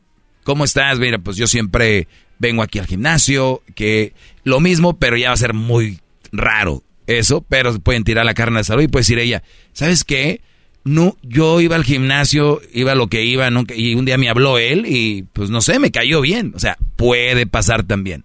[0.44, 0.98] ¿cómo estás?
[0.98, 4.12] Mira, pues yo siempre vengo aquí al gimnasio, que
[4.44, 6.00] lo mismo, pero ya va a ser muy
[6.32, 10.40] raro eso, pero pueden tirar la carne al asador y puede decir ella, ¿sabes qué?
[10.86, 14.28] No, yo iba al gimnasio, iba a lo que iba, nunca, y un día me
[14.28, 16.52] habló él y pues no sé, me cayó bien.
[16.54, 18.24] O sea, puede pasar también.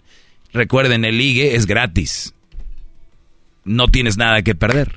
[0.53, 2.35] Recuerden, el ligue es gratis.
[3.63, 4.93] No tienes nada que perder.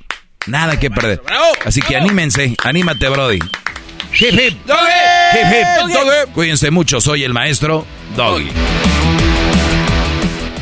[0.46, 1.22] Nada que perder.
[1.64, 3.38] Así que anímense, anímate, Brody.
[3.38, 4.58] Hip hip.
[5.32, 6.32] Hip hip.
[6.34, 8.50] Cuídense mucho, soy el maestro Doggy.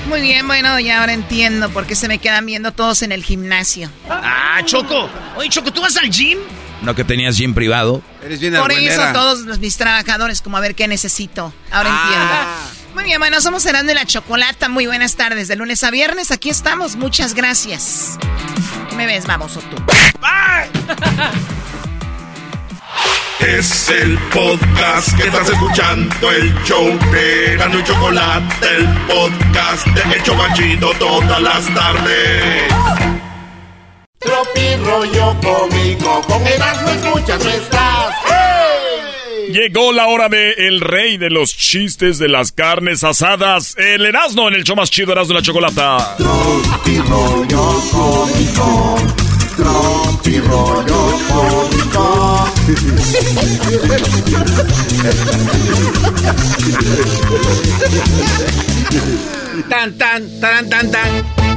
[0.09, 3.25] Muy bien, bueno, ya ahora entiendo por qué se me quedan viendo todos en el
[3.25, 3.91] gimnasio.
[4.09, 5.11] Ah, Choco.
[5.37, 6.39] Oye, Choco, ¿tú vas al gym?
[6.83, 8.03] No que tenías gym privado.
[8.25, 11.53] Eres bien Por eso todos mis trabajadores, como a ver qué necesito.
[11.71, 12.03] Ahora ah.
[12.05, 12.95] entiendo.
[12.95, 14.69] Muy bien, bueno, somos Herando de la Chocolata.
[14.69, 15.49] Muy buenas tardes.
[15.49, 16.97] De lunes a viernes, aquí estamos.
[16.97, 18.19] Muchas gracias.
[18.97, 19.77] ¿Me ves, vamos, o tú?
[23.41, 30.17] Es el podcast que estás escuchando, el show de Gano y Chocolate, el podcast de
[30.17, 33.22] Hecho Machito todas las tardes.
[34.25, 38.15] Tropi rollo cómico, con Erasmo escuchas no estás.
[39.51, 44.49] Llegó la hora de el rey de los chistes de las carnes asadas, el Erasmo
[44.49, 46.17] en el show más chido Erasmo de la Chocolata.
[46.17, 48.97] Tropi rollo cómico,
[49.57, 52.49] tropi rollo cómico.
[59.69, 61.52] tan tan, tan tan tan.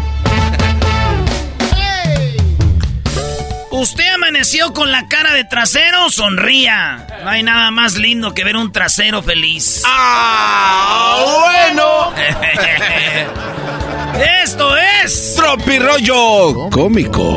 [3.78, 6.10] ¿Usted amaneció con la cara de trasero?
[6.10, 7.06] Sonría.
[7.26, 9.84] No hay nada más lindo que ver un trasero feliz.
[9.86, 11.18] ¡Ah!
[11.44, 12.14] Bueno.
[14.44, 15.34] Esto es.
[15.36, 17.36] Tropirollo cómico.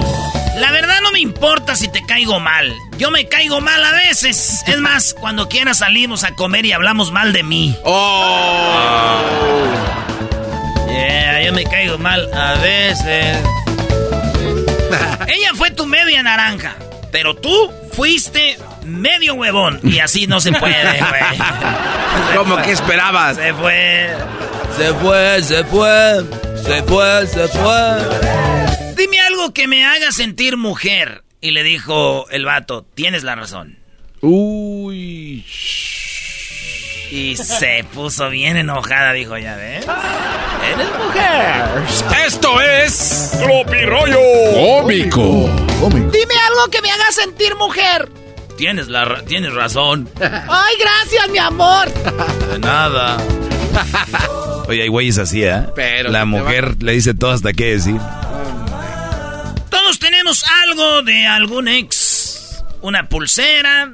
[0.58, 2.72] La verdad no me importa si te caigo mal.
[2.98, 4.62] Yo me caigo mal a veces.
[4.68, 7.76] Es más, cuando quieras salimos a comer y hablamos mal de mí.
[7.84, 9.22] ¡Oh!
[10.88, 13.38] Yeah, yo me caigo mal a veces.
[15.26, 16.76] Ella fue tu media naranja,
[17.10, 19.80] pero tú fuiste medio huevón.
[19.82, 21.38] Y así no se puede, güey.
[22.36, 23.36] ¿Cómo que esperabas?
[23.36, 24.10] Se fue.
[24.76, 26.24] Se fue, se fue.
[26.62, 28.94] Se fue, se fue.
[28.96, 31.22] Dime algo que me haga sentir mujer.
[31.40, 33.78] Y le dijo el vato, tienes la razón.
[34.20, 35.44] Uy.
[37.10, 39.86] Y se puso bien enojada, dijo, ya ves.
[40.72, 42.26] Eres mujer.
[42.26, 43.38] Esto es
[43.86, 44.20] Rollo
[44.54, 45.48] Cómico.
[45.90, 48.08] Dime algo que me haga sentir mujer.
[48.56, 50.08] Tienes, la, tienes razón.
[50.20, 51.88] Ay, gracias, mi amor.
[52.50, 53.16] De nada.
[54.66, 55.62] Oye, hay güeyes así, ¿eh?
[55.74, 58.00] Pero La mujer le dice todo hasta qué decir.
[59.70, 62.64] Todos tenemos algo de algún ex.
[62.80, 63.92] Una pulsera,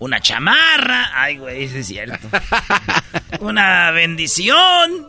[0.00, 1.12] una chamarra.
[1.14, 2.28] Ay, güey, eso es cierto.
[3.40, 5.06] una bendición.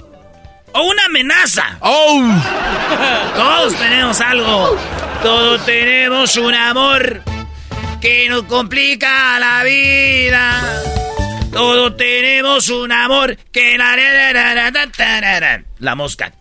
[0.73, 1.77] O una amenaza.
[1.81, 2.23] ¡Oh!
[3.35, 4.77] Todos tenemos algo.
[5.21, 7.23] Todos tenemos un amor
[7.99, 10.61] que nos complica la vida.
[11.51, 13.77] Todos tenemos un amor que.
[15.79, 16.31] La mosca.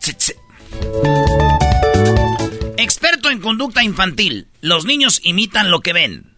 [2.77, 4.49] Experto en conducta infantil.
[4.61, 6.30] Los niños imitan lo que ven.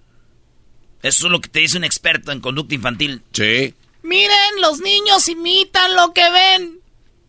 [1.02, 3.22] Eso es lo que te dice un experto en conducta infantil.
[3.32, 3.74] Sí.
[4.02, 6.80] Miren, los niños imitan lo que ven.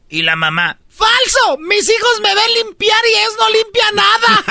[0.10, 0.78] Y la mamá.
[0.90, 1.58] ¡Falso!
[1.60, 4.44] Mis hijos me ven limpiar y ellos no limpian nada.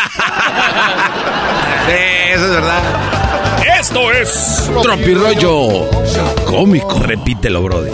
[1.86, 3.78] sí, eso es verdad.
[3.78, 4.70] Esto es.
[4.82, 5.88] Trompirollo
[6.44, 6.98] cómico.
[6.98, 7.90] Repítelo, Brody.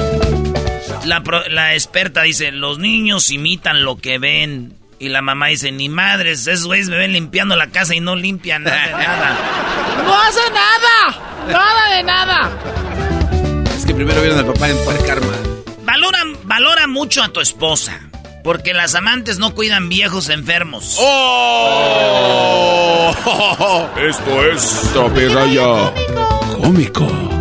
[1.05, 4.78] La, la experta dice: Los niños imitan lo que ven.
[5.01, 8.16] Y la mamá dice, ni madres, esos güeyes me ven limpiando la casa y no
[8.16, 9.38] limpian nada de nada.
[10.05, 11.16] ¡No hace nada!
[11.49, 12.51] ¡Nada de nada!
[13.76, 15.32] Es que primero vieron al papá en Puer Karma.
[15.82, 18.01] Valora, valora mucho a tu esposa.
[18.42, 20.96] Porque las amantes no cuidan viejos enfermos.
[20.99, 21.55] ¡Oh!
[23.96, 25.92] Esto es Tropirollo
[26.61, 27.38] Cómico.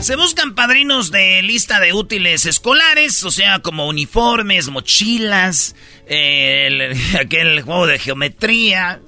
[0.00, 5.74] Se buscan padrinos de lista de útiles escolares, o sea, como uniformes, mochilas,
[6.06, 9.00] el, aquel juego de geometría,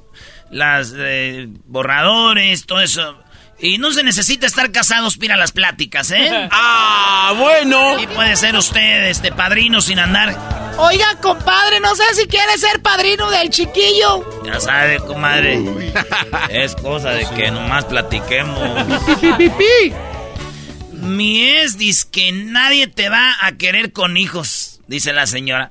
[0.51, 3.17] las eh, borradores, todo eso.
[3.61, 6.49] Y no se necesita estar casados para las pláticas, ¿eh?
[6.51, 8.01] ¡Ah, bueno!
[8.01, 10.37] Y puede ser usted este padrino sin andar.
[10.77, 14.43] Oiga, compadre, no sé si quiere ser padrino del chiquillo.
[14.45, 15.63] Ya sabe, comadre.
[16.51, 18.59] es cosa de que nomás platiquemos.
[21.03, 25.71] Mi es dice que nadie te va a querer con hijos, dice la señora.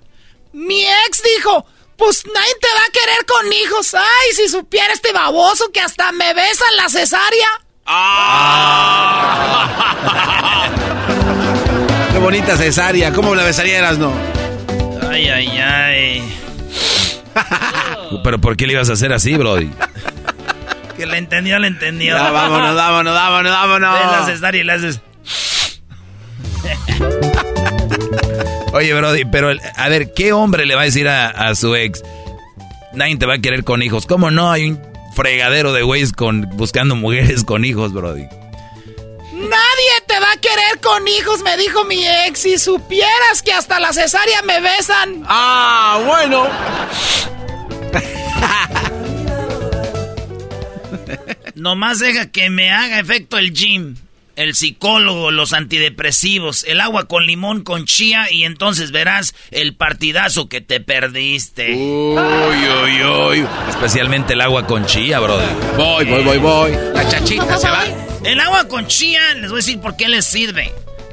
[0.53, 1.65] Mi ex dijo,
[1.97, 3.93] pues nadie te va a querer con hijos.
[3.93, 7.47] Ay, si supiera este baboso que hasta me besa en la cesárea.
[7.85, 8.89] ¡Ah!
[12.11, 13.13] Qué bonita cesárea.
[13.13, 14.11] ¿Cómo la besaría eras no?
[15.09, 16.23] Ay, ay, ay.
[18.23, 19.69] Pero ¿por qué le ibas a hacer así, Brody?
[20.97, 22.17] Que le entendió, le entendió.
[22.17, 23.93] Ya, vámonos, vámonos, vámonos, vámonos.
[23.93, 24.99] Ves la cesárea y le haces.
[28.73, 32.03] Oye, Brody, pero a ver, ¿qué hombre le va a decir a, su ex?
[32.93, 34.05] Nadie te va a querer con hijos.
[34.05, 34.51] ¿Cómo no?
[34.51, 34.81] Hay un
[35.15, 38.25] fregadero de güeyes con, buscando mujeres con hijos, Brody.
[39.33, 42.39] Nadie te va a querer con hijos, me dijo mi ex.
[42.39, 45.23] Si supieras que hasta la cesárea me besan.
[45.27, 46.47] Ah, bueno.
[51.55, 53.95] Nomás deja que me haga efecto el gym
[54.39, 60.47] el psicólogo, los antidepresivos, el agua con limón con chía y entonces verás el partidazo
[60.47, 61.73] que te perdiste.
[61.73, 62.17] Uy,
[62.83, 63.45] uy, uy.
[63.67, 65.49] Especialmente el agua con chía, brother.
[65.75, 66.71] Voy, voy, voy, voy.
[66.93, 67.83] La chachita se va.
[68.23, 70.71] El agua con chía, les voy a decir por qué les sirve.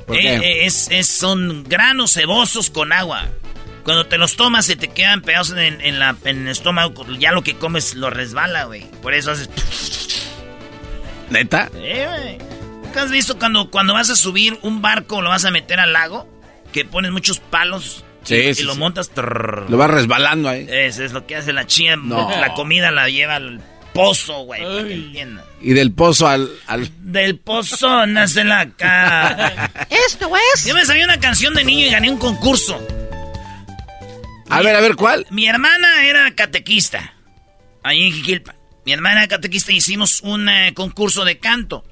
[0.09, 3.27] Eh, eh, es, son granos cebosos con agua.
[3.83, 7.05] Cuando te los tomas se te quedan pegados en, la, en el estómago.
[7.19, 8.85] Ya lo que comes lo resbala, güey.
[9.03, 9.51] Por eso haces...
[11.29, 11.69] ¿Neta?
[11.73, 12.56] Sí, güey
[13.01, 16.29] has visto cuando, cuando vas a subir un barco, lo vas a meter al lago?
[16.73, 19.11] Que pones muchos palos y, lo montas.
[19.17, 20.67] lo vas resbalando ahí.
[20.69, 21.97] Eso es lo que hace la chía.
[21.97, 23.61] La comida la lleva al
[23.93, 24.63] pozo, güey.
[25.61, 26.51] Y del pozo al,
[27.01, 29.71] Del pozo nace la cara.
[30.07, 30.67] Esto es.
[30.67, 32.85] Yo me sabía una canción de niño y gané un concurso.
[34.49, 35.27] A ver, a ver, ¿cuál?
[35.31, 37.15] Mi hermana era catequista.
[37.83, 38.55] Ahí en Jiquilpa.
[38.85, 41.85] Mi hermana era catequista y hicimos un eh, concurso de canto.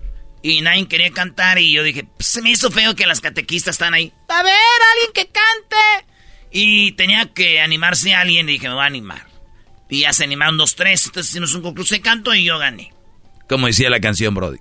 [0.45, 3.77] Y nadie quería cantar y yo dije, pues, se me hizo feo que las catequistas
[3.77, 4.13] están ahí.
[4.29, 4.53] A ver,
[4.93, 6.07] alguien que cante.
[6.51, 9.27] Y tenía que animarse a alguien y dije, me voy a animar.
[9.89, 12.93] Y ya se animaron dos, tres, entonces hicimos un concurso de canto y yo gané.
[13.49, 14.59] ¿Cómo decía la canción, Brody?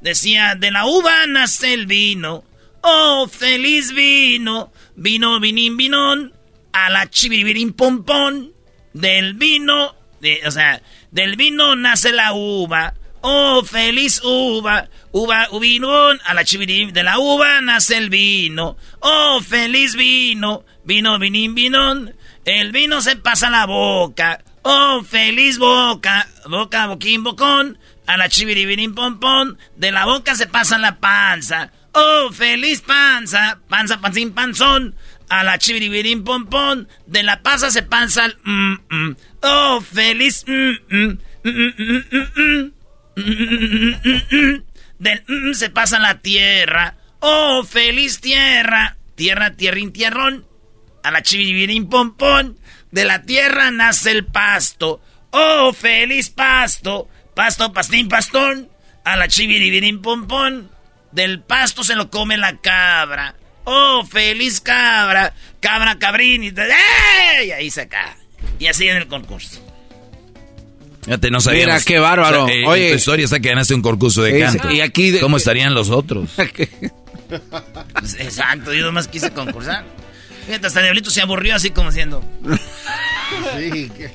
[0.00, 2.42] Decía, de la uva nace el vino,
[2.80, 6.32] oh, feliz vino, vino, vinín, vinón,
[6.72, 8.54] a la chiviribirín pompón,
[8.94, 12.94] del vino, de, o sea, del vino nace la uva,
[13.24, 18.76] Oh, feliz uva, uva, uvinón, a la chivirín de la uva nace el vino.
[18.98, 24.42] Oh, feliz vino, vino, vinín, vinón, el vino se pasa a la boca.
[24.62, 30.76] Oh, feliz boca, boca, boquín, bocón, a la chiviribirín, pompón, de la boca se pasa
[30.78, 31.70] la panza.
[31.92, 34.96] Oh, feliz panza, panza, pancín, panzón,
[35.28, 38.36] a la chiviribirín, pompón, de la panza se pasa el...
[38.42, 39.16] Mm, mm.
[39.42, 40.44] Oh, feliz...
[40.46, 42.72] Mm, del mm,
[45.54, 46.96] se pasa la tierra.
[47.20, 48.96] Oh, feliz tierra.
[49.14, 50.46] Tierra, tierrín, tierrón.
[51.02, 52.58] A la chiviribirín pompón.
[52.90, 55.00] De la tierra nace el pasto.
[55.30, 57.08] Oh, feliz pasto.
[57.34, 58.70] Pasto, pastín, pastón.
[59.04, 60.70] A la chiviribirín pompón.
[61.10, 63.34] Del pasto se lo come la cabra.
[63.64, 65.34] Oh, feliz cabra.
[65.60, 66.44] Cabra, cabrín.
[66.44, 68.16] Y ahí se acaba.
[68.58, 69.71] Y así en el concurso.
[71.04, 71.74] Fíjate, no sabíamos.
[71.74, 72.44] Mira, qué bárbaro.
[72.44, 72.90] O sea, eh, Oye.
[72.90, 74.70] tu historia está que ganaste un concurso de canto.
[74.70, 76.30] y aquí de- ¿Cómo estarían los otros?
[77.94, 79.86] Pues, exacto, yo nomás quise concursar.
[80.46, 82.22] Fíjate, hasta Diablito se aburrió así como diciendo.
[83.58, 84.10] Sí, que-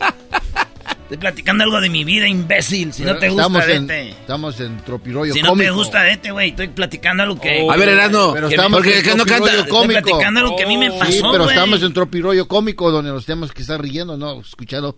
[1.07, 2.91] Estoy platicando algo de mi vida, imbécil.
[2.91, 4.09] Si no te gusta, estamos en, vete.
[4.09, 5.69] estamos en tropirollo Si no cómico.
[5.71, 6.49] te gusta, vete, güey.
[6.49, 7.61] Estoy platicando algo que.
[7.63, 10.01] Oh, A ver, Erasmo, pero que- estamos porque en que no canta- tropirollo Estoy cómico.
[10.01, 13.25] platicando algo que a mí me pasó, Sí, pero estamos en tropirollo cómico donde nos
[13.25, 14.41] tenemos que estar riendo, ¿no?
[14.41, 14.97] Escuchando.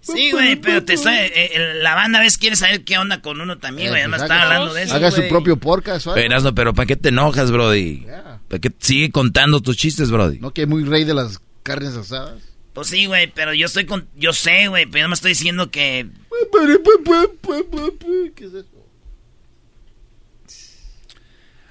[0.00, 3.20] Sí, güey, pero te estoy, eh, eh, la banda a veces quiere saber qué onda
[3.20, 4.02] con uno también, güey.
[4.02, 4.94] Además Pues está haga- hablando de eso.
[4.94, 6.24] Haga su propio podcast, ¿vale?
[6.24, 8.06] Erasno, pero ¿para qué te enojas, Brody?
[8.48, 10.38] ¿Para qué sigue contando tus chistes, Brody?
[10.38, 12.34] ¿No que muy rey de las carnes asadas?
[12.76, 14.06] Pues sí, güey, pero yo estoy con.
[14.16, 16.06] Yo sé, güey, pero yo me estoy diciendo que.
[18.36, 18.66] ¿Qué es eso?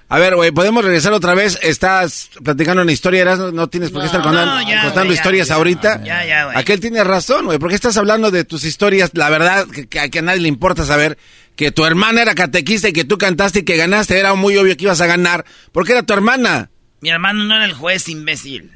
[0.07, 1.59] A ver, güey, podemos regresar otra vez.
[1.61, 5.53] Estás platicando una historia, Erasmo, no tienes por qué estar contando, no, ya, historias ya,
[5.55, 6.03] ahorita.
[6.03, 6.57] ya, ya, güey.
[6.57, 9.11] Aquel tiene razón, güey, porque estás hablando de tus historias.
[9.13, 11.19] La verdad, que, que- que a nadie le importa saber
[11.55, 14.17] que tu hermana era catequista y que tú cantaste y que ganaste.
[14.17, 16.71] Era muy obvio que ibas a ganar, porque era tu hermana.
[17.01, 18.71] Mi hermano no era el juez, imbécil.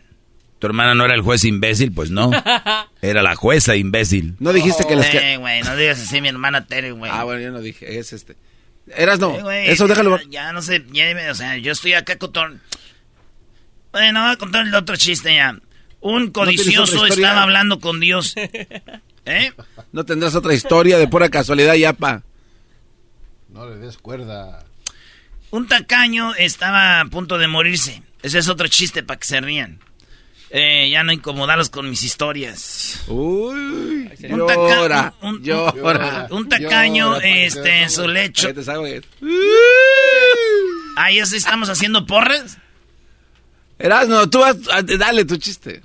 [0.59, 1.93] ¿Tu hermana no era el juez imbécil?
[1.93, 2.31] Pues no.
[3.01, 4.35] Era la jueza imbécil.
[4.39, 5.33] No dijiste que las que...
[5.33, 7.09] Eh, güey, no digas así, mi hermana Tere, güey.
[7.13, 8.35] Ah, bueno, yo no dije, es este.
[8.93, 10.17] Eras no, Eh, eso déjalo.
[10.23, 12.45] Ya, ya no sé, ya, o sea, yo estoy acá con todo...
[13.93, 15.57] Bueno, voy a contar el otro chiste ya.
[16.01, 18.35] Un codicioso estaba hablando con Dios.
[19.25, 19.53] ¿Eh?
[19.93, 22.23] No tendrás otra historia de pura casualidad, yapa.
[23.47, 24.65] No le des cuerda.
[25.51, 28.03] Un tacaño estaba a punto de morirse.
[28.21, 29.79] Ese es otro chiste para que se rían.
[30.51, 33.01] Eh, ya no incomodarlos con mis historias.
[33.07, 36.27] Uy, Un taca- llora, un- un- llora.
[36.31, 38.47] Un tacaño, Llora, este, te en su lecho.
[38.47, 39.01] Ahí.
[40.97, 42.57] Ah, ya sí estamos haciendo porras.
[43.77, 45.81] Erasno, tú vas, a- dale tu chiste.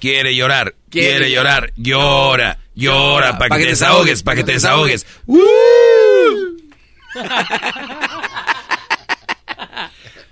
[0.00, 5.06] Quiere llorar, quiere, Quiere llorar, llora, llora, para que, te desahogues, para que te desahogues.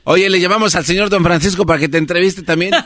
[0.04, 2.72] Oye, le llamamos al señor don Francisco para que te entreviste también.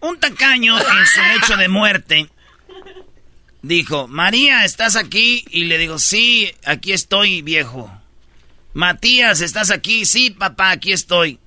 [0.00, 2.28] Un tacaño en su lecho de muerte
[3.62, 5.44] dijo, María, ¿estás aquí?
[5.50, 7.90] Y le digo, sí, aquí estoy, viejo.
[8.72, 10.06] Matías, ¿estás aquí?
[10.06, 11.38] Sí, papá, aquí estoy.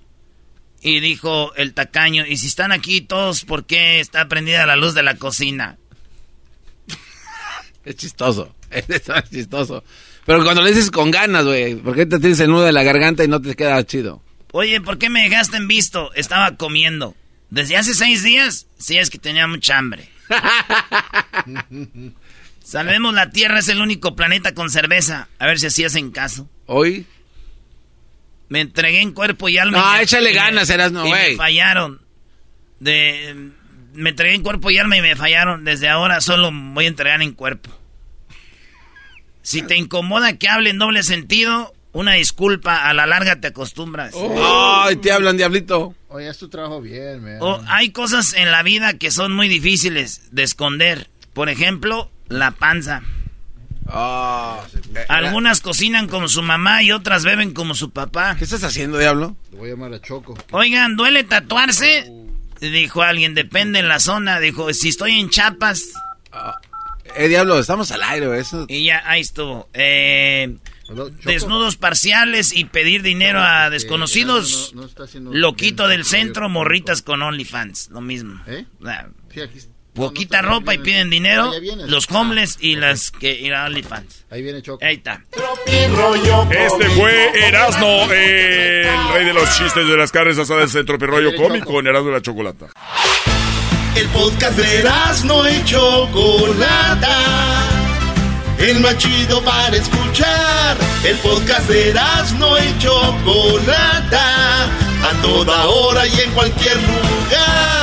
[0.81, 4.93] Y dijo el tacaño, ¿y si están aquí todos, por qué está prendida la luz
[4.93, 5.77] de la cocina?
[7.86, 8.86] Es chistoso, es
[9.29, 9.84] chistoso.
[10.25, 12.84] Pero cuando le dices con ganas, güey, ¿por qué te tienes el nudo de la
[12.84, 14.21] garganta y no te queda chido?
[14.53, 16.13] Oye, ¿por qué me dejaste en visto?
[16.13, 17.15] Estaba comiendo.
[17.49, 18.67] ¿Desde hace seis días?
[18.77, 20.07] Sí, es que tenía mucha hambre.
[22.63, 25.27] Salvemos la Tierra, es el único planeta con cerveza.
[25.39, 26.49] A ver si así hacen caso.
[26.65, 27.05] Hoy.
[28.49, 29.77] Me entregué en cuerpo y alma.
[29.79, 31.36] No, y me- échale me- ganas, Erasno, y güey.
[31.36, 32.01] Fallaron.
[32.79, 33.51] De,
[33.94, 35.64] me entregué en cuerpo y alma y me fallaron.
[35.64, 37.70] Desde ahora solo voy a entregar en cuerpo.
[39.41, 42.88] Si te incomoda que hable en doble sentido, una disculpa.
[42.89, 44.14] A la larga te acostumbras.
[44.16, 45.96] Ay, te hablan, diablito.
[46.10, 47.38] Oye, es tu trabajo bien, man.
[47.41, 51.10] O hay cosas en la vida que son muy difíciles de esconder.
[51.34, 53.02] Por ejemplo, la panza.
[53.88, 54.62] Ah,
[55.10, 58.36] Algunas cocinan como su mamá y otras beben como su papá.
[58.38, 59.36] ¿Qué estás haciendo, diablo?
[59.52, 60.38] Te voy a llamar a Choco.
[60.52, 62.10] Oigan, ¿duele tatuarse?
[62.70, 64.39] Dijo alguien, depende en la zona.
[64.39, 65.93] Dijo, si estoy en Chiapas.
[67.16, 68.39] Eh, diablo, estamos al aire.
[68.39, 68.66] Eso...
[68.68, 69.70] Y ya, ahí estuvo.
[69.74, 70.55] Eh,
[70.88, 71.09] Choco.
[71.24, 74.72] desnudos parciales y pedir dinero a desconocidos.
[74.74, 77.89] no, no está haciendo Loquito bien, del centro, morritas con OnlyFans.
[77.91, 78.41] Lo mismo.
[78.47, 78.66] ¿Eh?
[78.86, 79.59] Ah, Sí, aquí.
[79.94, 81.52] Poquita no, no, ropa y piden dinero.
[81.54, 81.86] Ah.
[81.88, 84.26] Los homeless y las que ir a OnlyFans.
[84.32, 84.84] Ahí viene Choco.
[84.84, 85.24] Ahí está.
[85.66, 91.80] Este fue Erasno, el rey de los chistes de las carnes asadas del Tropirollo Cómico
[91.80, 92.68] en Erasno de la Chocolata.
[93.96, 94.84] El podcast de
[95.26, 97.20] no y Chocolata.
[98.58, 100.78] El más chido para escuchar.
[101.04, 101.94] El podcast de
[102.39, 104.66] no y Chocolata.
[104.66, 107.82] A toda hora y en cualquier lugar.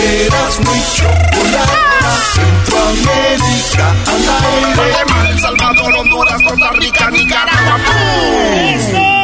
[0.00, 1.86] Eras mi chocolate.
[2.34, 4.74] Centroamérica al aire.
[4.76, 7.76] Guatemala, El Salvador, Honduras, Costa Rica, Nicaragua.
[7.86, 8.80] ¡Pum!
[8.80, 9.16] Sí,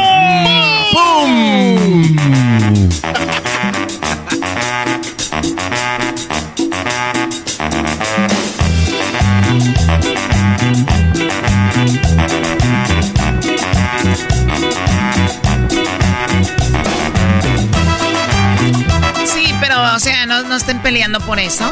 [19.93, 21.71] o sea, no, no estén peleando por eso.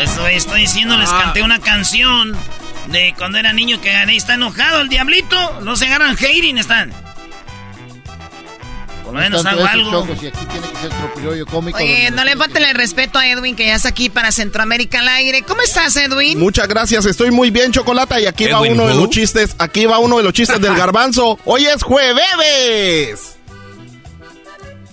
[0.00, 2.36] Eso estoy diciendo, les canté una canción
[2.88, 4.16] de cuando era niño que gané.
[4.16, 5.60] Está enojado el diablito.
[5.62, 6.92] No se agarran hating, están.
[9.04, 9.90] Por lo menos hago algo.
[9.90, 11.78] Choco, si aquí tiene que ser tropirollo cómico.
[11.78, 14.98] Oye, donde no le falten el respeto a Edwin, que ya está aquí para Centroamérica
[14.98, 15.42] al aire.
[15.42, 16.38] ¿Cómo estás, Edwin?
[16.38, 18.20] Muchas gracias, estoy muy bien, Chocolata.
[18.20, 19.54] Y aquí va uno de los chistes.
[19.58, 21.38] Aquí va uno de los chistes del garbanzo.
[21.44, 23.35] Hoy es jueves.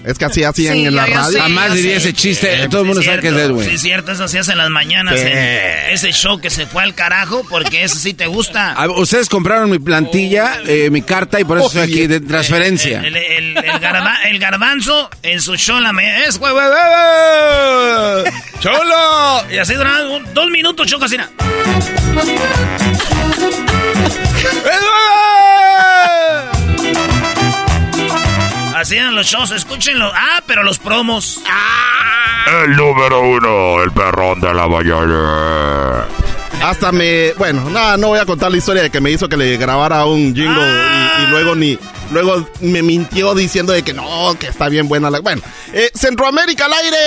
[0.06, 1.32] Es que así hacían Sí, en la radio.
[1.32, 2.64] sé, Jamás diría ese chiste.
[2.64, 3.34] Eh, Todo el mundo sí, sabe que es.
[3.36, 3.70] Edwin.
[3.70, 5.16] Sí, es cierto, eso se hace en las mañanas.
[5.20, 8.74] En ese show que se fue al carajo, porque eso sí te gusta.
[8.78, 13.01] Ah, Ustedes compraron mi plantilla, eh, mi carta, y por eso estoy aquí de transferencia.
[13.01, 16.26] El, el- el garba- el garbanzo en su show en la mañana.
[16.26, 18.34] ¡Es güey, güey, güey, güey!
[18.60, 19.45] ¡Cholo!
[19.51, 21.18] Y así duraba un- dos minutos, choco así.
[28.92, 30.12] Eran los shows, escúchenlo.
[30.14, 31.40] Ah, pero los promos.
[32.64, 36.06] El número uno, el perrón de la mañana.
[36.62, 37.34] Hasta me.
[37.34, 40.06] Bueno, nada, no voy a contar la historia de que me hizo que le grabara
[40.06, 41.78] un jingle y, y luego ni.
[42.12, 45.20] Luego me mintió diciendo de que no, que está bien buena la.
[45.20, 45.42] Bueno,
[45.74, 46.98] eh, Centroamérica al aire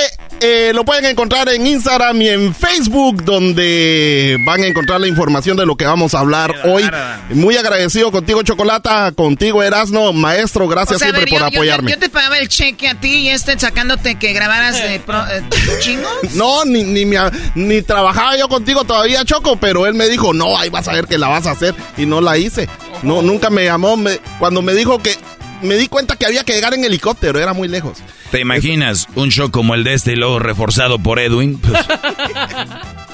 [0.40, 5.56] eh, lo pueden encontrar en Instagram y en Facebook, donde van a encontrar la información
[5.56, 6.88] de lo que vamos a hablar hoy.
[7.30, 11.54] Muy agradecido contigo, Chocolata, contigo, Erasno, maestro, gracias O sea, a siempre ver, por yo-
[11.54, 11.90] yo- apoyarme.
[11.92, 15.42] Yo, te pagaba el cheque a ti y este sacándote que grabaras de pro- eh,
[15.80, 16.10] chingos.
[16.34, 17.18] No, ni, ni, me
[17.54, 21.06] ni trabajaba yo contigo todavía, Choco, pero él me dijo, no, ahí vas a ver
[21.06, 21.74] que la vas a hacer.
[21.96, 22.68] Y no la hice.
[23.02, 23.96] No, nunca me llamó.
[23.96, 25.16] me- cuando me dijo que...
[25.62, 27.96] Me di cuenta que había que llegar en helicóptero, era muy lejos.
[28.30, 31.58] ¿Te imaginas un show como el de este y luego reforzado por Edwin?
[31.58, 31.78] Pues,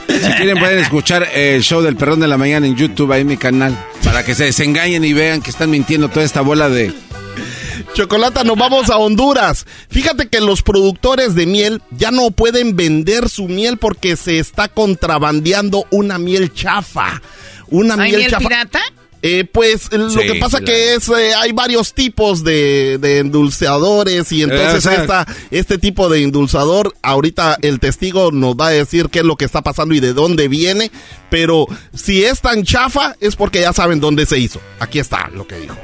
[0.09, 3.27] Si quieren pueden escuchar el show del Perrón de la Mañana en YouTube, ahí en
[3.29, 6.93] mi canal, para que se desengañen y vean que están mintiendo toda esta bola de...
[7.95, 9.67] Chocolata, nos vamos a Honduras.
[9.91, 14.69] Fíjate que los productores de miel ya no pueden vender su miel porque se está
[14.69, 17.21] contrabandeando una miel chafa.
[17.69, 18.49] Una ¿Hay miel, miel chafa.
[18.49, 18.81] pirata?
[19.25, 23.19] Eh, pues lo Sí, que pasa sí, que es eh, hay varios tipos de, de
[23.21, 28.67] endulzadores y entonces Eh, sea- esta, este tipo de endulzador ahorita el testigo nos va
[28.67, 30.91] a decir qué es lo que está pasando y de dónde viene,
[31.31, 34.61] pero si es tan chafa es porque ya saben dónde se hizo.
[34.81, 35.77] Aquí está lo que dijo.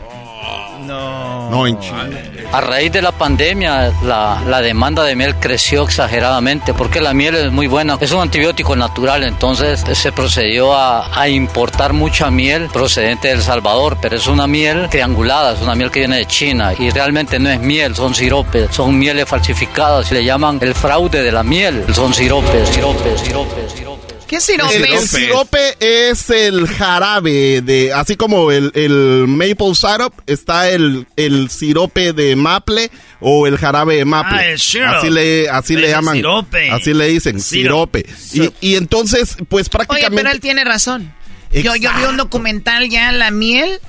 [0.89, 1.51] No.
[1.51, 2.09] No en China.
[2.51, 7.35] A raíz de la pandemia, la, la demanda de miel creció exageradamente porque la miel
[7.35, 12.71] es muy buena, es un antibiótico natural, entonces se procedió a, a importar mucha miel
[12.73, 16.27] procedente de El Salvador, pero es una miel triangulada, es una miel que viene de
[16.27, 21.23] China y realmente no es miel, son siropes, son mieles falsificadas, le llaman el fraude
[21.23, 23.88] de la miel, son siropes, siropes, siropes, siropes.
[24.29, 24.77] ¿Qué sirope?
[24.95, 31.51] El sirope es el jarabe de, así como el, el maple syrup, está el, el
[31.51, 34.39] sirope de maple o el jarabe de maple.
[34.39, 34.55] Ah, el.
[34.55, 36.15] Así le, así le el llaman.
[36.17, 36.71] sirope.
[36.71, 38.07] Así le dicen, sirope.
[38.33, 40.17] Y, y entonces, pues Oye, prácticamente.
[40.23, 41.13] pero él tiene razón.
[41.53, 43.81] Yo, yo vi un documental ya, la miel.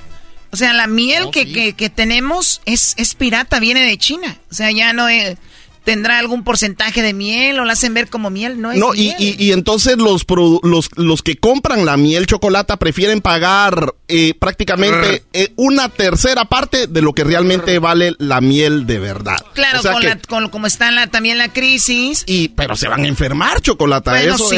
[0.52, 4.36] O sea, la miel Oh, que, que, que tenemos es, es pirata, viene de China.
[4.50, 5.36] O sea, ya no es-
[5.84, 9.14] tendrá algún porcentaje de miel o la hacen ver como miel, no es No, y,
[9.16, 9.16] miel.
[9.18, 10.24] y, y entonces los,
[10.62, 16.86] los, los que compran la miel chocolata prefieren pagar eh, prácticamente eh, una tercera parte
[16.86, 19.36] de lo que realmente vale la miel de verdad.
[19.54, 22.24] Claro, O sea con que- la- con- como está la, también la crisis.
[22.26, 24.10] y, pero se van a enfermar, chocolata.
[24.12, 24.56] Bueno, Eso sí.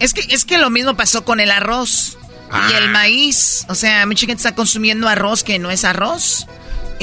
[0.00, 0.12] es.
[0.14, 2.18] que, es que lo mismo pasó con el arroz
[2.50, 2.68] Ah.
[2.72, 3.64] y el maíz.
[3.68, 6.46] O sea, mucha gente está consumiendo arroz que no es arroz.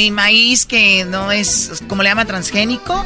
[0.01, 3.05] Y maíz que no es, como le llama, transgénico.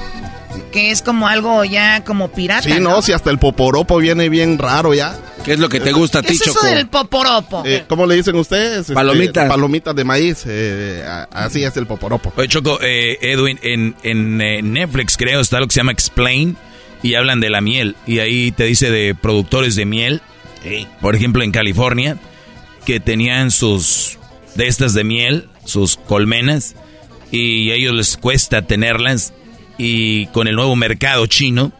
[0.71, 2.63] que es como algo ya como pirata.
[2.63, 5.17] Sí, no, si hasta el poporopo viene bien raro ya.
[5.43, 7.61] ¿Qué es lo que te gusta a ti, ¿Qué es eso del poporopo?
[7.65, 8.79] Eh, ¿Cómo le dicen ustedes?
[8.79, 9.47] Este, Palomitas.
[9.47, 10.43] palomitas de maíz.
[10.47, 12.33] eh, así es el poporopo.
[12.35, 16.57] Oye, Choco, eh, Edwin, en, en eh, Netflix creo está lo que se llama Explain
[17.03, 17.95] y hablan de la miel.
[18.07, 20.21] Y ahí te dice de productores de miel,
[20.99, 22.17] por ejemplo en California,
[22.85, 24.17] que tenían sus
[24.55, 26.75] de estas de miel, sus colmenas,
[27.35, 29.33] y a ellos les cuesta tenerlas.
[29.77, 31.71] Y con el nuevo mercado chino,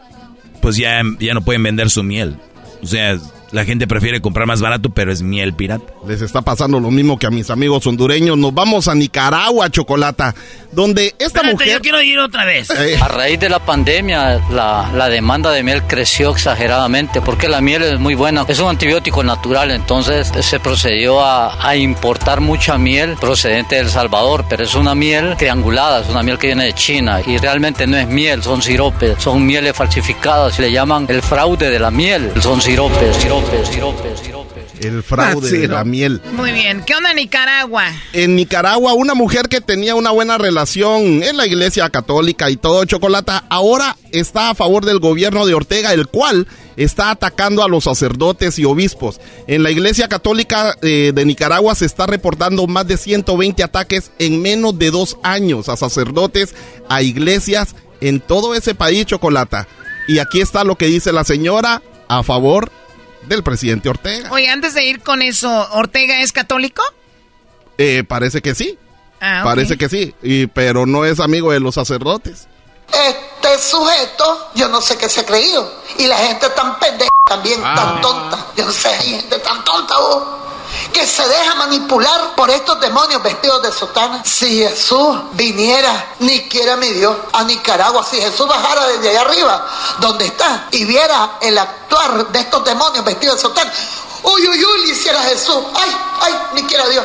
[0.60, 2.36] pues ya, ya no pueden vender su miel.
[2.82, 3.18] O sea,
[3.56, 5.90] la gente prefiere comprar más barato, pero es miel pirata.
[6.06, 8.36] Les está pasando lo mismo que a mis amigos hondureños.
[8.36, 10.34] Nos vamos a Nicaragua, Chocolata,
[10.72, 11.68] donde esta Espérate, mujer...
[11.72, 12.68] yo quiero ir otra vez.
[12.68, 17.62] Eh, A raíz de la pandemia, la, la demanda de miel creció exageradamente porque la
[17.62, 18.44] miel es muy buena.
[18.46, 23.88] Es un antibiótico natural, entonces se procedió a, a importar mucha miel procedente de El
[23.88, 27.86] Salvador, pero es una miel triangulada, es una miel que viene de China y realmente
[27.86, 30.58] no es miel, son siropes, son mieles falsificadas.
[30.58, 33.45] Le llaman el fraude de la miel, son siropes, siropes, siropes, siropes.
[34.80, 36.20] El fraude de la miel.
[36.32, 36.82] Muy bien.
[36.84, 37.84] ¿Qué onda Nicaragua?
[38.12, 42.84] En Nicaragua, una mujer que tenía una buena relación en la iglesia católica y todo
[42.84, 47.84] chocolata, ahora está a favor del gobierno de Ortega, el cual está atacando a los
[47.84, 49.20] sacerdotes y obispos.
[49.46, 54.42] En la iglesia católica eh, de Nicaragua se está reportando más de 120 ataques en
[54.42, 56.54] menos de dos años a sacerdotes,
[56.88, 59.66] a iglesias en todo ese país, chocolata.
[60.06, 62.70] Y aquí está lo que dice la señora a favor
[63.26, 64.30] del presidente Ortega.
[64.32, 66.82] Oye, antes de ir con eso, ¿Ortega es católico?
[67.78, 68.78] Eh, parece que sí.
[69.20, 69.42] Ah.
[69.44, 72.46] Parece que sí, y, pero no es amigo de los sacerdotes.
[72.88, 75.72] Este sujeto, yo no sé qué se ha creído.
[75.98, 77.74] Y la gente tan pendeja también, Ah.
[77.74, 78.46] tan tonta.
[78.56, 80.22] Yo no sé, hay gente tan tonta, vos,
[80.92, 84.22] que se deja manipular por estos demonios vestidos de sotana.
[84.24, 89.66] Si Jesús viniera, ni quiera mi Dios, a Nicaragua, si Jesús bajara desde allá arriba,
[90.00, 93.72] donde está, y viera el actuar de estos demonios vestidos de sotana,
[94.22, 95.58] uy, uy, uy, le hiciera Jesús.
[95.74, 97.04] Ay, ay, ni quiera Dios.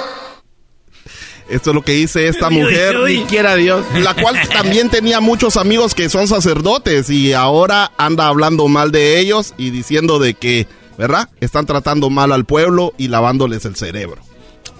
[1.52, 3.18] Esto es lo que dice esta Uy, uy, mujer, uy.
[3.20, 3.86] Ni quiera Dios.
[3.96, 9.20] la cual también tenía muchos amigos que son sacerdotes y ahora anda hablando mal de
[9.20, 10.68] ellos y diciendo de que,
[11.02, 11.30] ¿verdad?
[11.40, 14.22] Están tratando mal al pueblo y lavándoles el cerebro.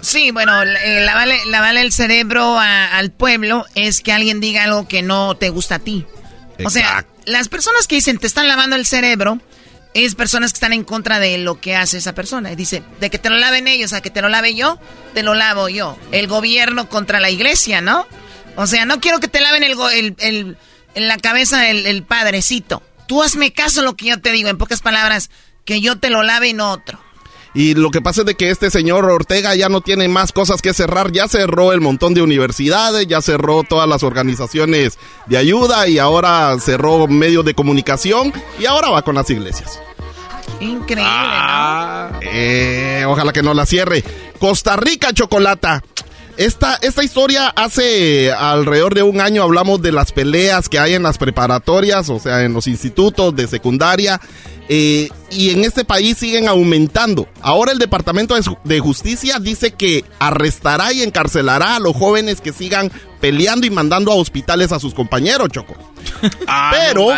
[0.00, 4.86] Sí, bueno, eh, lavarle, lavarle el cerebro a- al pueblo es que alguien diga algo
[4.88, 6.06] que no te gusta a ti.
[6.64, 7.12] O sea, Exacto.
[7.26, 9.40] las personas que dicen te están lavando el cerebro
[9.94, 12.52] es personas que están en contra de lo que hace esa persona.
[12.52, 14.78] Y dice, de que te lo laven ellos a que te lo lave yo,
[15.14, 15.98] te lo lavo yo.
[16.12, 18.06] El gobierno contra la iglesia, ¿no?
[18.56, 20.56] O sea, no quiero que te laven el, el- el-
[20.94, 22.82] en la cabeza el, el padrecito.
[23.06, 25.30] Tú hazme caso a lo que yo te digo, en pocas palabras,
[25.64, 26.98] que yo te lo lave y no otro.
[27.54, 30.62] Y lo que pasa es de que este señor Ortega ya no tiene más cosas
[30.62, 35.86] que cerrar, ya cerró el montón de universidades, ya cerró todas las organizaciones de ayuda
[35.86, 39.78] y ahora cerró medios de comunicación y ahora va con las iglesias.
[40.60, 42.10] Increíble, Ah.
[42.22, 44.02] Eh, ojalá que no la cierre.
[44.38, 45.82] Costa Rica, Chocolata.
[46.38, 51.02] Esta, esta historia hace alrededor de un año hablamos de las peleas que hay en
[51.02, 54.18] las preparatorias, o sea, en los institutos de secundaria,
[54.74, 57.28] eh, y en este país siguen aumentando.
[57.42, 62.40] Ahora el Departamento de Ju- de Justicia dice que arrestará y encarcelará a los jóvenes
[62.40, 65.74] que sigan peleando y mandando a hospitales a sus compañeros, Choco.
[66.70, 67.08] Pero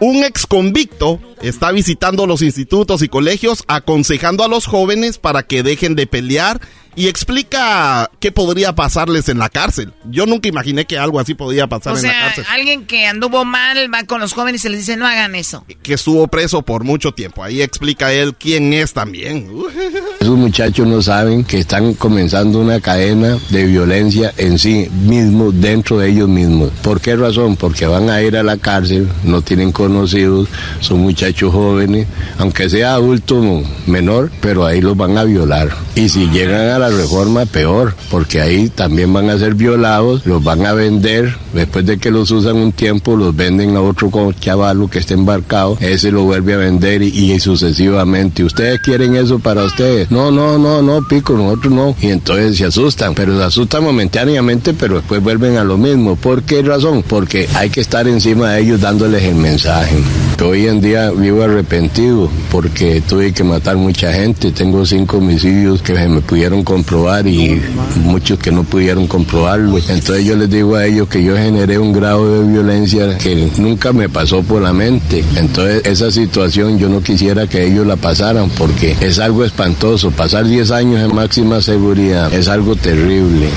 [0.00, 5.62] un ex convicto está visitando los institutos y colegios aconsejando a los jóvenes para que
[5.62, 6.58] dejen de pelear
[6.96, 9.92] y explica qué podría pasarles en la cárcel.
[10.10, 12.44] Yo nunca imaginé que algo así podía pasar O en la sea, cárcel.
[12.50, 15.64] alguien que anduvo mal va con los jóvenes y les dice, no hagan eso.
[15.82, 17.42] Que estuvo preso por mucho tiempo.
[17.42, 19.50] Ahí explica él quién es también.
[20.20, 25.98] Esos muchachos no saben que están comenzando una cadena de violencia en sí mismos, dentro
[25.98, 26.70] de ellos mismos.
[26.82, 27.56] ¿Por qué razón?
[27.56, 30.48] Porque van a ir a la cárcel, no tienen conocidos,
[30.80, 32.06] son muchachos jóvenes,
[32.38, 35.68] aunque sea adulto menor, pero ahí los van a violar.
[35.94, 40.42] Y si llegan a la reforma, peor, porque ahí también van a ser violados, los
[40.42, 44.88] van a vender, después de que los usan un tiempo, los venden a otro chavalo
[44.88, 48.44] que esté embarcado, ese lo vuelve a vender y, y sucesivamente.
[48.44, 50.10] ¿Ustedes quieren eso para ustedes?
[50.10, 51.96] No, no, no, no, pico, nosotros no.
[52.00, 56.16] Y entonces se asustan, pero se asustan momentáneamente, pero después vuelven a lo mismo.
[56.16, 57.04] ¿Por qué razón?
[57.06, 59.96] Porque hay que estar encima de ellos dándoles el mensaje.
[60.44, 64.50] Hoy en día vivo arrepentido porque tuve que matar mucha gente.
[64.52, 67.62] Tengo cinco homicidios que se me pudieron comprobar y
[68.02, 69.78] muchos que no pudieron comprobarlo.
[69.78, 73.92] Entonces yo les digo a ellos que yo generé un grado de violencia que nunca
[73.92, 75.24] me pasó por la mente.
[75.36, 80.10] Entonces esa situación yo no quisiera que ellos la pasaran porque es algo espantoso.
[80.10, 83.48] Pasar 10 años en máxima seguridad es algo terrible.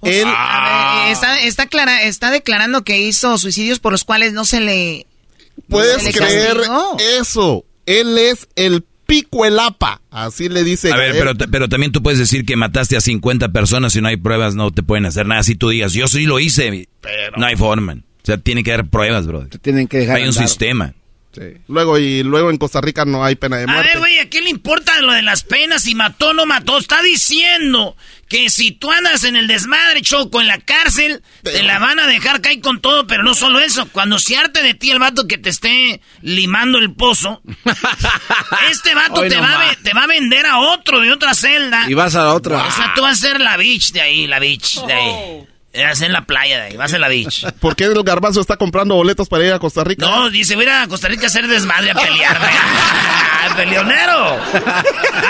[0.00, 4.46] Él A ver, está, está, clara, está declarando que hizo suicidios por los cuales no
[4.46, 5.06] se le...
[5.68, 6.96] puedes se le creer castigó.
[7.20, 7.64] eso.
[7.84, 10.92] Él es el pico el apa, así le dice.
[10.92, 14.08] A ver, pero, pero también tú puedes decir que mataste a 50 personas y no
[14.08, 15.42] hay pruebas, no te pueden hacer nada.
[15.42, 16.88] Si tú digas, yo sí lo hice,
[17.36, 17.94] no hay forma.
[17.94, 19.46] O sea, tiene que haber pruebas, bro.
[19.62, 20.48] tienen que dejar Hay un andar.
[20.48, 20.94] sistema.
[21.68, 23.88] Luego y luego en Costa Rica no hay pena de A muerte.
[23.90, 25.82] ver, güey, ¿a qué le importa lo de las penas?
[25.82, 26.78] Si mató o no mató.
[26.78, 27.96] Está diciendo
[28.28, 32.06] que si tú andas en el desmadre, Choco, en la cárcel, te la van a
[32.06, 33.88] dejar caer con todo, pero no solo eso.
[33.92, 37.42] Cuando se arte de ti el vato que te esté limando el pozo,
[38.70, 41.34] este vato Hoy te no va, a te va a vender a otro de otra
[41.34, 41.88] celda.
[41.88, 42.66] Y vas a la otra.
[42.66, 45.46] O sea, tú vas a ser la bitch de ahí, la bitch de ahí.
[45.82, 47.52] Vas en la playa de ahí, vas a ser la bitch.
[47.60, 50.06] ¿Por qué el garbanzo está comprando boletos para ir a Costa Rica?
[50.06, 52.38] No, dice, voy a ir a Costa Rica a hacer desmadre, a pelear.
[53.56, 54.36] ¡Peleonero!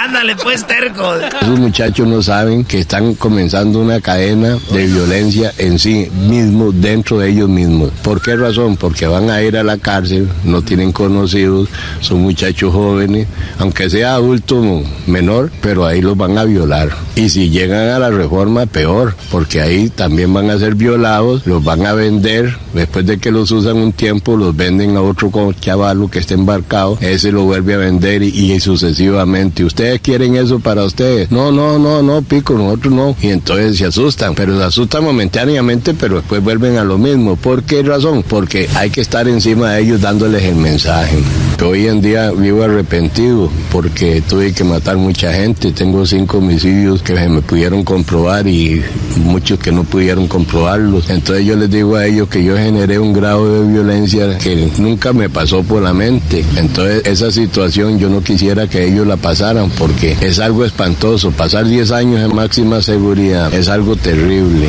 [0.02, 1.14] Ándale, pues, terco.
[1.14, 7.18] Esos muchachos no saben que están comenzando una cadena de violencia en sí mismos, dentro
[7.18, 7.92] de ellos mismos.
[8.02, 8.76] ¿Por qué razón?
[8.76, 11.68] Porque van a ir a la cárcel, no tienen conocidos,
[12.00, 13.28] son muchachos jóvenes,
[13.58, 16.90] aunque sea adulto menor, pero ahí los van a violar.
[17.14, 21.64] Y si llegan a la reforma, peor, porque ahí también van a ser violados, los
[21.64, 26.10] van a vender, después de que los usan un tiempo, los venden a otro chavalo
[26.10, 29.64] que esté embarcado, ese lo vuelve a vender y, y sucesivamente.
[29.64, 31.30] ¿Ustedes quieren eso para ustedes?
[31.30, 33.16] No, no, no, no, pico, nosotros no.
[33.22, 37.36] Y entonces se asustan, pero se asustan momentáneamente, pero después vuelven a lo mismo.
[37.36, 38.22] ¿Por qué razón?
[38.22, 41.16] Porque hay que estar encima de ellos dándoles el mensaje.
[41.64, 45.72] Hoy en día vivo arrepentido porque tuve que matar mucha gente.
[45.72, 48.82] Tengo cinco homicidios que se me pudieron comprobar y
[49.16, 51.08] muchos que no pudieron comprobarlos.
[51.10, 55.12] Entonces yo les digo a ellos que yo generé un grado de violencia que nunca
[55.14, 56.44] me pasó por la mente.
[56.56, 61.30] Entonces esa situación yo no quisiera que ellos la pasaran porque es algo espantoso.
[61.32, 64.68] Pasar 10 años en máxima seguridad es algo terrible.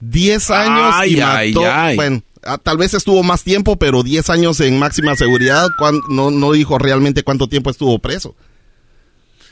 [0.00, 1.66] 10 años y Ay, mató.
[1.66, 1.96] ay, ay.
[1.96, 5.68] Bueno, ah, tal vez estuvo más tiempo, pero 10 años en máxima seguridad.
[5.78, 8.34] cuan- no, no dijo realmente cuánto tiempo estuvo preso.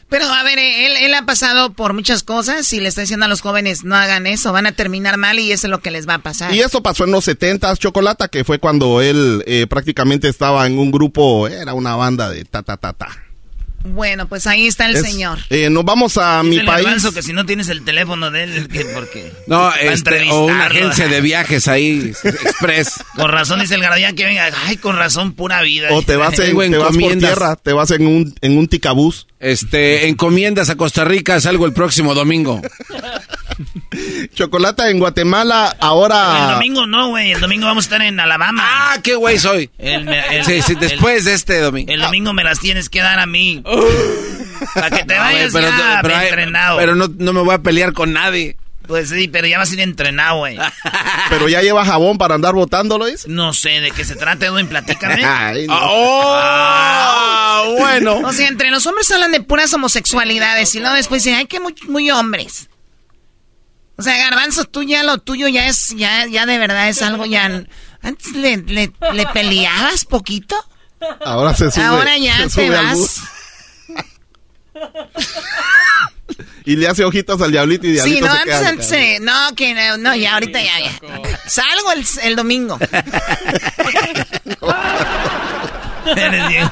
[0.08, 3.24] Pero a ver, eh, él, él ha pasado por muchas cosas y le está diciendo
[3.24, 5.90] a los jóvenes, no hagan eso, van a terminar mal y eso es lo que
[5.90, 6.52] les va a pasar.
[6.54, 10.78] Y eso pasó en los 70 Chocolata, que fue cuando él eh, prácticamente estaba en
[10.78, 13.08] un grupo, era una banda de ta ta ta ta.
[13.84, 15.38] Bueno, pues ahí está el Es- señor.
[15.50, 16.84] eh, nos vamos a mi país.
[16.84, 19.32] garbanzo que si no tienes el teléfono de él, que porque...
[19.46, 20.64] No, este, o una entrevistarlo.
[20.64, 23.02] agencia de viajes ahí, express.
[23.16, 24.48] Con razón dice el garbanzo que venga.
[24.66, 25.88] Ay, con razón, pura vida.
[25.92, 29.26] O te vas, en, te vas por tierra, te vas en un, en un ticabús.
[29.42, 32.62] Este, encomiendas a Costa Rica, salgo el próximo domingo.
[34.34, 36.46] Chocolata en Guatemala, ahora...
[36.48, 37.32] El domingo no, güey.
[37.32, 38.62] El domingo vamos a estar en Alabama.
[38.64, 39.68] Ah, qué güey soy.
[39.78, 41.92] El- el- Sí, sí, después de este domingo.
[41.92, 43.62] El domingo me las tienes que dar a mí.
[44.74, 46.78] Para que te No, vayas pero, ya pero, hay- entrenado.
[46.78, 48.56] pero no, no me voy a pelear con nadie.
[48.86, 50.58] Pues sí, pero ya vas a ir entrenado, güey.
[51.30, 53.26] Pero ya lleva jabón para andar botándolo, ¿es?
[53.28, 55.24] No sé de qué se trata, Edwin, platícame.
[55.24, 55.78] Ay, no.
[55.80, 57.76] ¡Oh!
[57.78, 58.16] bueno.
[58.24, 61.60] O sea, entre los hombres hablan de puras homosexualidades y luego después dicen, ay, que
[61.60, 62.68] muy, muy hombres.
[63.96, 67.24] O sea, Garbanzo, tú ya lo tuyo ya es, ya, ya de verdad es algo
[67.24, 67.64] ya...
[68.02, 70.56] Antes le, le, le peleabas poquito.
[71.24, 71.84] Ahora se sube.
[71.84, 73.20] Ahora ya se te sube al vas.
[76.64, 78.68] Y le hace ojitos al diablito y Sí, diablito no, se antes, queda.
[78.68, 80.92] antes, no, que no, no, ya ahorita ya, ya.
[81.46, 82.78] Salgo el, el domingo.
[86.16, 86.70] Eres bien.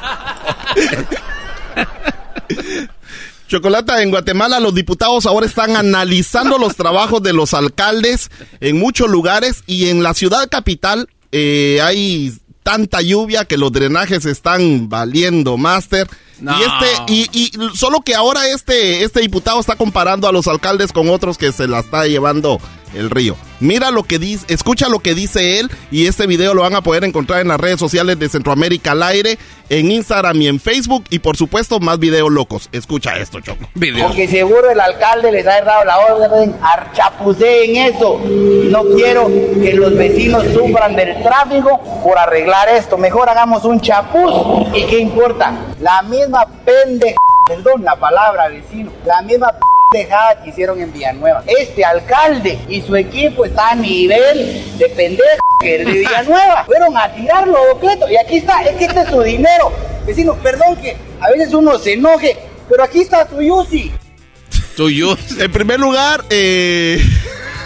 [3.48, 8.30] Chocolata, en Guatemala los diputados ahora están analizando los trabajos de los alcaldes
[8.61, 12.32] en muchos lugares y en la ciudad capital eh, hay
[12.62, 16.06] tanta lluvia que los drenajes están valiendo, máster.
[16.41, 16.59] No.
[16.59, 20.93] Y este, y, y solo que ahora este, este diputado está comparando a los alcaldes
[20.93, 22.59] con otros que se la está llevando
[22.95, 23.36] el río.
[23.61, 26.82] Mira lo que dice, escucha lo que dice él y este video lo van a
[26.82, 29.38] poder encontrar en las redes sociales de Centroamérica al aire,
[29.68, 32.70] en Instagram y en Facebook y por supuesto más videos locos.
[32.72, 33.66] Escucha esto, Choco.
[33.74, 38.18] Porque seguro el alcalde les ha dado la orden, archapuceen eso.
[38.24, 42.97] No quiero que los vecinos sufran del tráfico por arreglar esto.
[42.97, 44.32] Mejor hagamos un chapuz.
[44.74, 45.55] ¿Y qué importa?
[45.80, 46.30] La misma
[46.64, 47.16] pendeja,
[47.47, 49.55] perdón la palabra vecino, la misma
[49.91, 51.43] pendejada que hicieron en Villanueva.
[51.47, 56.64] Este alcalde y su equipo está a nivel de pendeja que el de Villanueva.
[56.64, 57.59] Fueron a tirarlo.
[58.11, 59.72] Y aquí está, es que este es su dinero.
[60.07, 62.37] Vecino, perdón que a veces uno se enoje,
[62.68, 63.93] pero aquí está su Yusi.
[64.76, 65.16] Tuyo.
[65.39, 67.03] En primer lugar, eh...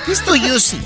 [0.04, 0.78] ¿Qué es tu Yusi?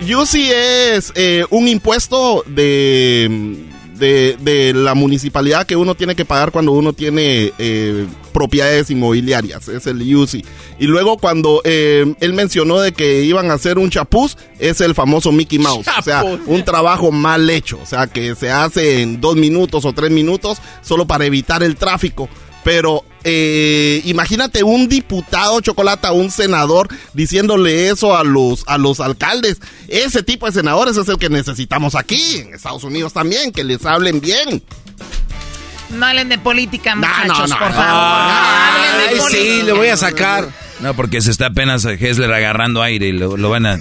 [0.00, 3.56] Yusi es eh, un impuesto de,
[3.98, 9.68] de, de la municipalidad que uno tiene que pagar cuando uno tiene eh, propiedades inmobiliarias,
[9.68, 10.44] es el UCI.
[10.78, 14.94] Y luego cuando eh, él mencionó de que iban a hacer un chapuz, es el
[14.94, 15.86] famoso Mickey Mouse.
[15.98, 19.92] O sea, un trabajo mal hecho, o sea, que se hace en dos minutos o
[19.92, 22.28] tres minutos solo para evitar el tráfico.
[22.66, 29.58] Pero eh, imagínate un diputado chocolate, un senador diciéndole eso a los, a los alcaldes.
[29.86, 33.86] Ese tipo de senadores es el que necesitamos aquí, en Estados Unidos también, que les
[33.86, 34.64] hablen bien.
[35.90, 37.74] No hablen de política, muchachos, no, por no.
[37.76, 37.94] favor.
[38.02, 40.48] Ay, no de sí, le voy a sacar.
[40.80, 43.80] No, porque se está apenas Hessler agarrando aire y lo, lo van a...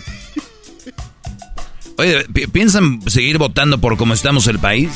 [1.97, 4.91] Oye, pi- ¿piensan seguir votando por cómo estamos el país?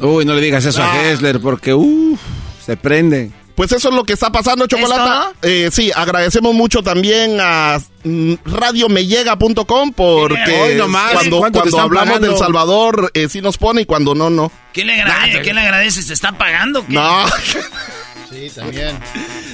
[0.00, 0.06] O.
[0.14, 2.20] Uy, no le digas eso a Hessler porque, uff,
[2.64, 3.30] se prende.
[3.54, 5.32] Pues eso es lo que está pasando, Chocolata.
[5.42, 12.08] Eh, sí, agradecemos mucho también a mm, radiomellega.com porque nomás, cuando, ¿cuánto te cuando hablamos
[12.14, 12.28] pagando?
[12.28, 14.50] del Salvador eh, sí nos pone y cuando no, no.
[14.72, 15.42] ¿Qué le agradece?
[15.42, 16.02] ¿Qué le agradece?
[16.02, 16.86] ¿Se está pagando?
[16.86, 16.94] qué?
[16.94, 17.26] No.
[18.30, 18.98] Sí, también.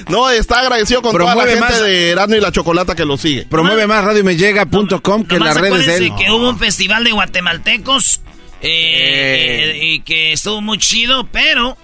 [0.07, 3.15] No, está agradecido con toda la gente más- de Erasmo y la Chocolata que lo
[3.15, 3.45] sigue.
[3.45, 6.15] Promueve más radiomellega.com que las redes de él.
[6.17, 8.21] que hubo un festival de guatemaltecos
[8.61, 11.77] eh, eh, y que estuvo muy chido, pero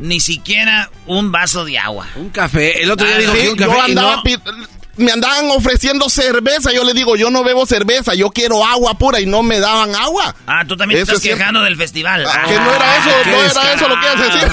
[0.00, 2.08] ni siquiera un vaso de agua.
[2.16, 2.82] Un café.
[2.82, 4.66] El otro día Ah, dijo sí, que un Yo café y andaba no.
[4.96, 6.72] me andaban ofreciendo cerveza.
[6.72, 9.94] Yo le digo, yo no bebo cerveza, yo quiero agua pura y no me daban
[9.94, 10.34] agua.
[10.46, 12.24] Ah, tú también Eso estás es quejando del festival.
[12.26, 14.48] Ah, que no era eso, no era eso lo que ibas a decir.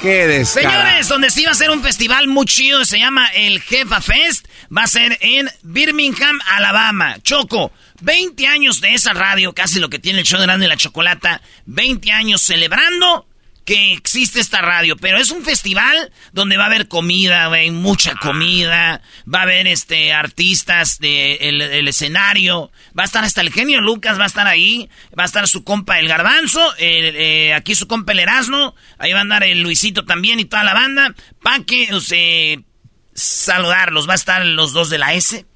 [0.00, 0.78] Qué descarado.
[0.82, 4.46] Señores, donde sí va a ser un festival muy chido, se llama el Jefa Fest,
[4.76, 7.18] va a ser en Birmingham, Alabama.
[7.22, 10.68] Choco, 20 años de esa radio, casi lo que tiene el show de Grande y
[10.68, 13.26] la Chocolata, 20 años celebrando
[13.64, 18.14] que existe esta radio, pero es un festival donde va a haber comida, güey, mucha
[18.16, 19.02] comida,
[19.32, 23.80] va a haber este artistas de el, el escenario, va a estar hasta el genio
[23.80, 27.86] Lucas, va a estar ahí, va a estar su compa el Garbanzo, eh, aquí su
[27.86, 31.62] compa el Erasmo, ahí va a andar el Luisito también y toda la banda, para
[31.64, 32.60] que eh,
[33.14, 35.46] saludarlos, va a estar los dos de la S.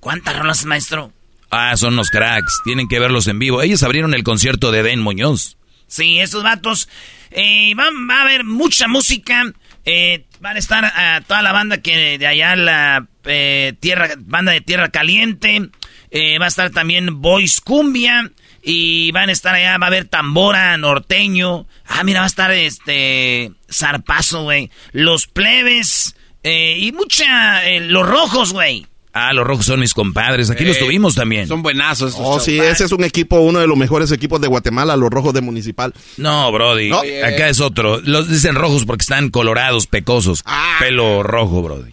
[0.00, 1.12] ¿Cuántas rolas, maestro?
[1.50, 2.60] Ah, son los cracks.
[2.64, 3.62] Tienen que verlos en vivo.
[3.62, 5.57] Ellos abrieron el concierto de Ben Muñoz.
[5.88, 6.88] Sí, estos vatos.
[7.30, 9.42] Eh, va, va a haber mucha música.
[9.84, 14.52] Eh, van a estar a toda la banda que de allá, la eh, tierra, banda
[14.52, 15.70] de Tierra Caliente.
[16.10, 18.30] Eh, va a estar también Boys Cumbia.
[18.62, 21.66] Y van a estar allá, va a haber tambora, norteño.
[21.86, 23.52] Ah, mira, va a estar este.
[23.70, 24.70] Zarpazo, güey.
[24.92, 26.14] Los plebes.
[26.42, 27.66] eh, y mucha.
[27.66, 28.86] eh, los rojos, güey.
[29.18, 30.50] Ah, los rojos son mis compadres.
[30.50, 31.48] Aquí los Eh, tuvimos también.
[31.48, 32.10] Son buenazos.
[32.12, 35.10] estos Oh, sí, ese es un equipo, uno de los mejores equipos de Guatemala, los
[35.10, 35.92] rojos de Municipal.
[36.16, 36.90] No, Brody.
[36.90, 37.00] No.
[37.00, 38.00] Acá es otro.
[38.04, 40.44] Los dicen rojos porque están colorados, pecosos.
[40.78, 41.92] Pelo rojo, Brody.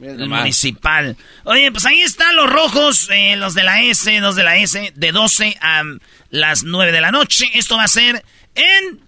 [0.00, 1.16] El municipal.
[1.44, 4.92] Oye, pues ahí están los rojos, eh, los de la S, los de la S,
[4.94, 5.82] de 12 a
[6.30, 7.46] las 9 de la noche.
[7.54, 9.00] Esto va a ser en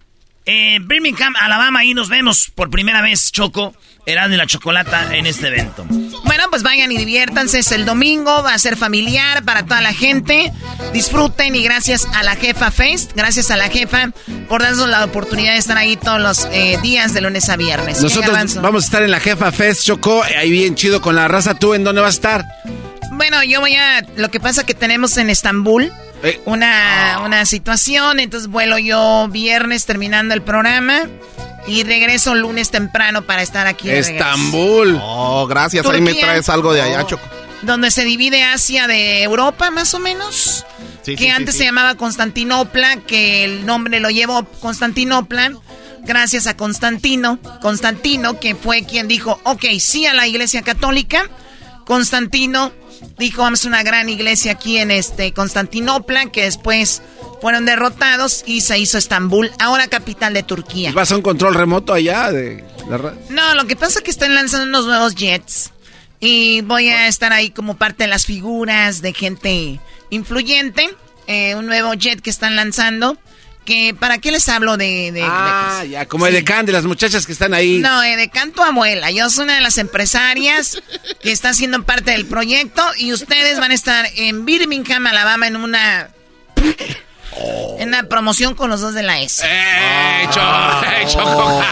[0.47, 1.80] eh, Birmingham, Alabama.
[1.80, 3.74] Ahí nos vemos por primera vez, Choco,
[4.07, 5.84] Erasmo y la Chocolata en este evento.
[6.24, 7.59] Bueno, pues vayan y diviértanse.
[7.59, 10.53] Es el domingo, va a ser familiar para toda la gente.
[10.93, 14.11] Disfruten y gracias a la jefa Fest, gracias a la jefa
[14.49, 17.99] por darnos la oportunidad de estar ahí todos los eh, días de lunes a viernes.
[17.99, 20.22] ¿Qué, Nosotros vamos a estar en la Jefa Fest, Choco.
[20.22, 21.55] Ahí bien chido con la raza.
[21.55, 22.47] ¿Tú en dónde vas a estar?
[23.12, 24.05] Bueno, yo voy a.
[24.16, 26.40] Lo que pasa que tenemos en Estambul Eh.
[26.44, 28.20] una, una situación.
[28.20, 31.08] Entonces vuelo yo viernes terminando el programa.
[31.66, 33.88] Y regreso lunes temprano para estar aquí.
[33.88, 34.12] de regreso.
[34.12, 34.98] Estambul.
[35.02, 37.22] Oh, gracias, ahí me traes algo de allá, Choco.
[37.62, 40.64] Donde se divide Asia de Europa, más o menos.
[41.02, 41.58] Sí, que sí, antes sí.
[41.58, 45.52] se llamaba Constantinopla, que el nombre lo llevó Constantinopla.
[46.02, 47.38] Gracias a Constantino.
[47.60, 51.28] Constantino, que fue quien dijo, ok, sí a la iglesia católica.
[51.84, 52.72] Constantino
[53.20, 57.02] dijo, vamos a una gran iglesia aquí en este Constantinopla, que después
[57.40, 60.92] fueron derrotados y se hizo Estambul, ahora capital de Turquía.
[60.92, 64.34] ¿Vas a un control remoto allá de la No, lo que pasa es que están
[64.34, 65.70] lanzando unos nuevos jets.
[66.18, 70.90] Y voy a estar ahí como parte de las figuras de gente influyente.
[71.26, 73.16] Eh, un nuevo jet que están lanzando.
[73.70, 75.12] Que, ¿Para qué les hablo de...?
[75.12, 77.78] de- Ah, de- ya, como el decán de las muchachas que están ahí.
[77.78, 79.12] No, de canto abuela.
[79.12, 80.82] Yo soy una de las empresarias
[81.22, 82.82] que está siendo parte del proyecto.
[82.96, 86.10] Y ustedes van a estar en Birmingham, Alabama, en una...
[87.78, 89.40] En una promoción con los dos de la S.
[89.46, 90.82] ¡Eh, Choco!
[90.84, 91.62] ¡Eh, Choco!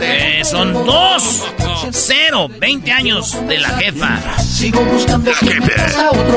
[0.00, 1.44] Eh, son dos,
[1.92, 4.18] cero, 20 años de la jefa.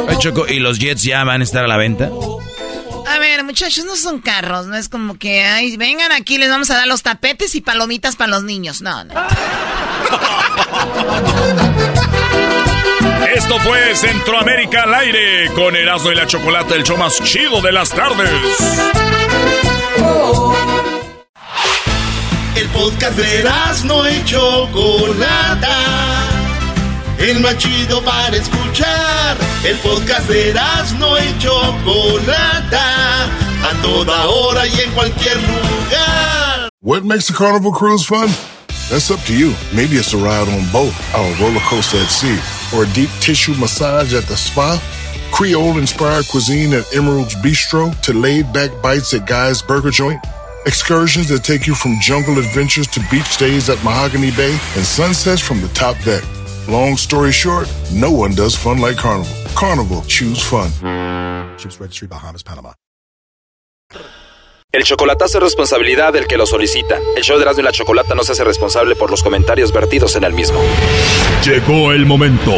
[0.10, 2.10] Ay, Choco, ¿y los Jets ya van a estar a la venta?
[3.08, 6.70] A ver, muchachos, no son carros, no es como que, ay, vengan aquí, les vamos
[6.72, 8.82] a dar los tapetes y palomitas para los niños.
[8.82, 9.14] No, no.
[13.36, 17.72] Esto fue Centroamérica al aire con Erasmo y la Chocolata, el show más chido de
[17.72, 18.30] las tardes.
[22.56, 23.44] El podcast de
[23.84, 26.35] no y Chocolata.
[27.20, 29.38] El más chido para escuchar.
[29.64, 30.54] El podcast de
[31.00, 33.26] no y Chocolata.
[33.64, 36.70] A toda hora y en cualquier lugar.
[36.82, 38.30] What makes a carnival cruise fun?
[38.90, 39.56] That's up to you.
[39.74, 42.38] Maybe it's a ride on boat, our roller coaster at sea,
[42.76, 44.80] or a deep tissue massage at the spa.
[45.32, 50.24] Creole inspired cuisine at Emerald's Bistro to laid back bites at Guy's Burger Joint.
[50.68, 55.42] Excursions that take you from jungle adventures to beach days at Mahogany Bay and sunsets
[55.42, 56.24] from the top deck.
[56.68, 59.32] Long story short, no one does fun like Carnival.
[59.56, 60.72] Carnival, choose fun.
[61.58, 62.74] Ships Registry, Bahamas, Panama.
[64.72, 66.98] El chocolatazo es responsabilidad del que lo solicita.
[67.16, 70.16] El show de Erasmo y la Chocolata no se hace responsable por los comentarios vertidos
[70.16, 70.60] en el mismo.
[71.46, 72.52] Llegó el momento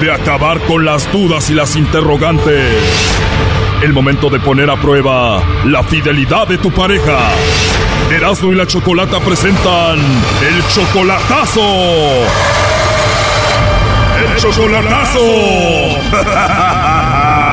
[0.00, 2.72] de acabar con las dudas y las interrogantes.
[3.82, 7.30] El momento de poner a prueba la fidelidad de tu pareja.
[8.10, 11.60] Erasmo y la Chocolata presentan el chocolatazo.
[14.40, 15.20] Chocolatazo.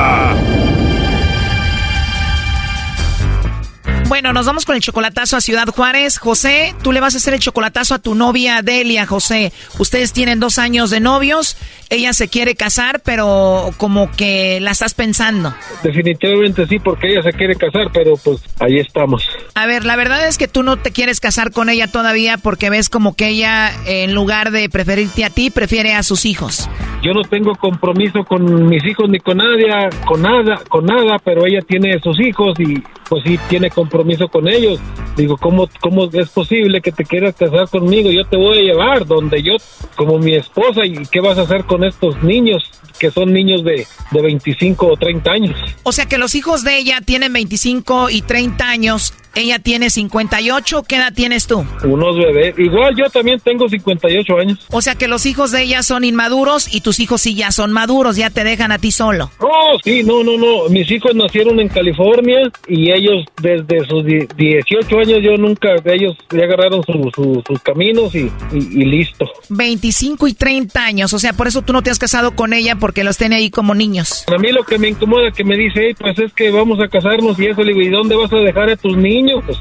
[4.08, 6.16] Bueno, nos vamos con el chocolatazo a Ciudad Juárez.
[6.16, 9.52] José, tú le vas a hacer el chocolatazo a tu novia Delia, José.
[9.78, 11.58] Ustedes tienen dos años de novios.
[11.90, 15.54] Ella se quiere casar, pero como que la estás pensando.
[15.82, 19.28] Definitivamente sí, porque ella se quiere casar, pero pues ahí estamos.
[19.54, 22.70] A ver, la verdad es que tú no te quieres casar con ella todavía porque
[22.70, 26.70] ves como que ella, en lugar de preferirte a ti, prefiere a sus hijos.
[27.02, 29.66] Yo no tengo compromiso con mis hijos ni con nadie,
[30.06, 34.48] con nada, con nada, pero ella tiene sus hijos y pues sí tiene compromiso con
[34.48, 34.80] ellos.
[35.16, 38.10] Digo, ¿cómo, ¿cómo es posible que te quieras casar conmigo?
[38.10, 39.56] Yo te voy a llevar donde yo,
[39.96, 42.70] como mi esposa, ¿y qué vas a hacer con estos niños?
[42.98, 45.56] que son niños de, de 25 o 30 años.
[45.84, 50.82] O sea que los hijos de ella tienen 25 y 30 años ella tiene 58.
[50.86, 51.64] ¿Qué edad tienes tú?
[51.84, 52.58] Unos bebés.
[52.58, 54.66] Igual yo también tengo 58 años.
[54.70, 57.72] O sea que los hijos de ella son inmaduros y tus hijos sí ya son
[57.72, 59.30] maduros, ya te dejan a ti solo.
[59.40, 60.68] Oh, sí, no, no, no.
[60.68, 66.44] Mis hijos nacieron en California y ellos desde sus 18 años yo nunca, ellos ya
[66.44, 69.26] agarraron sus caminos y, y, listo.
[69.48, 72.76] 25 y 30 años, o sea, por eso tú no te has casado con ella
[72.76, 74.24] porque los tiene ahí como niños.
[74.28, 77.38] A mí lo que me incomoda que me dice, pues es que vamos a casarnos
[77.38, 79.17] y eso, le digo, ¿y dónde vas a dejar a tus niños?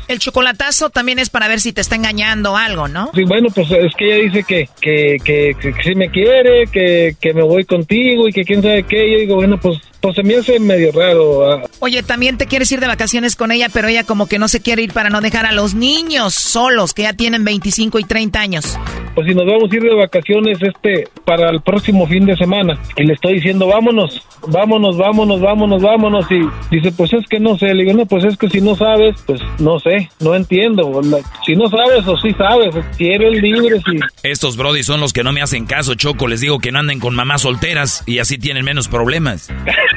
[0.07, 3.11] El chocolatazo también es para ver si te está engañando algo, ¿no?
[3.13, 7.15] Sí, bueno, pues es que ella dice que, que, que, que, si me quiere, que,
[7.19, 9.11] que me voy contigo y que quién sabe qué.
[9.11, 11.51] Yo digo, bueno, pues pues se me hace medio raro.
[11.51, 11.63] Ah.
[11.79, 14.61] Oye, también te quieres ir de vacaciones con ella, pero ella como que no se
[14.61, 18.39] quiere ir para no dejar a los niños solos, que ya tienen 25 y 30
[18.39, 18.79] años.
[19.13, 22.79] Pues si nos vamos a ir de vacaciones este para el próximo fin de semana
[22.95, 26.39] y le estoy diciendo, vámonos, vámonos, vámonos, vámonos, vámonos y
[26.73, 29.15] dice, pues es que no sé, le digo, no, pues es que si no sabes,
[29.25, 31.01] pues no sé, no entiendo.
[31.45, 33.99] Si no sabes o si sabes, quiero el libre, sí.
[34.23, 37.01] Estos brody son los que no me hacen caso, Choco, les digo que no anden
[37.01, 39.51] con mamás solteras y así tienen menos problemas.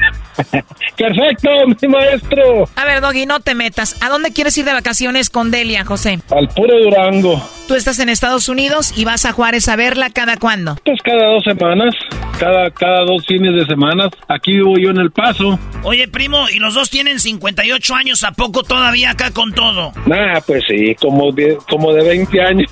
[0.97, 1.49] Perfecto,
[1.81, 2.69] mi maestro.
[2.75, 4.01] A ver, Doggy, no te metas.
[4.01, 6.19] ¿A dónde quieres ir de vacaciones con Delia, José?
[6.29, 7.41] Al puro Durango.
[7.67, 10.75] Tú estás en Estados Unidos y vas a Juárez a verla cada cuándo?
[10.83, 11.95] Pues cada dos semanas,
[12.37, 14.09] cada, cada dos fines de semana.
[14.27, 15.57] Aquí vivo yo en El Paso.
[15.83, 18.23] Oye, primo, ¿y los dos tienen 58 años?
[18.23, 19.93] ¿A poco todavía acá con todo?
[20.05, 22.71] Nah, pues sí, como de, como de 20 años.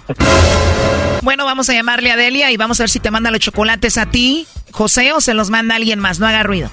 [1.21, 3.97] Bueno, vamos a llamarle a Delia y vamos a ver si te manda los chocolates
[3.97, 6.19] a ti, José, o se los manda alguien más.
[6.19, 6.69] No haga ruido.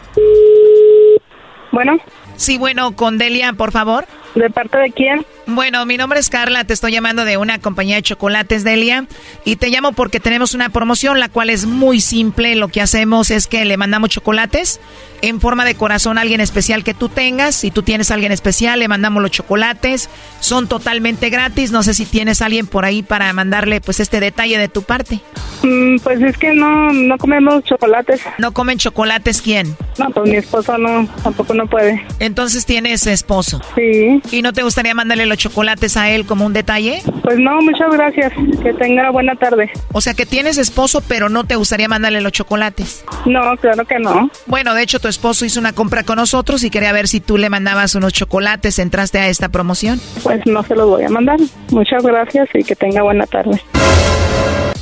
[1.77, 1.99] Bueno.
[2.37, 4.07] Sí, bueno, con Delia, por favor.
[4.37, 5.25] ¿De parte de quién?
[5.47, 9.07] Bueno, mi nombre es Carla, te estoy llamando de una compañía de chocolates, Delia,
[9.47, 12.55] y te llamo porque tenemos una promoción, la cual es muy simple.
[12.55, 14.79] Lo que hacemos es que le mandamos chocolates
[15.23, 17.55] en forma de corazón a alguien especial que tú tengas.
[17.55, 20.11] Si tú tienes a alguien especial, le mandamos los chocolates.
[20.41, 21.73] Son totalmente gratis.
[21.73, 24.83] No sé si tienes a alguien por ahí para mandarle pues este detalle de tu
[24.83, 25.21] parte.
[25.63, 28.21] Mm, pues es que no, no comemos chocolates.
[28.39, 29.77] ¿No comen chocolates quién?
[29.99, 32.05] No, pues mi esposo no, tampoco no puede.
[32.19, 33.61] Entonces tienes esposo.
[33.75, 34.21] Sí.
[34.31, 37.03] ¿Y no te gustaría mandarle los chocolates a él como un detalle?
[37.23, 38.33] Pues no, muchas gracias.
[38.63, 39.71] Que tenga buena tarde.
[39.93, 43.05] O sea que tienes esposo, pero no te gustaría mandarle los chocolates.
[43.25, 44.31] No, claro que no.
[44.47, 47.39] Bueno, de hecho tu esposo hizo una compra con nosotros y quería ver si tú
[47.39, 50.01] le mandabas unos chocolates, entraste a esta promoción.
[50.23, 51.39] Pues no se los voy a mandar.
[51.71, 53.61] Muchas gracias y que tenga buena tarde.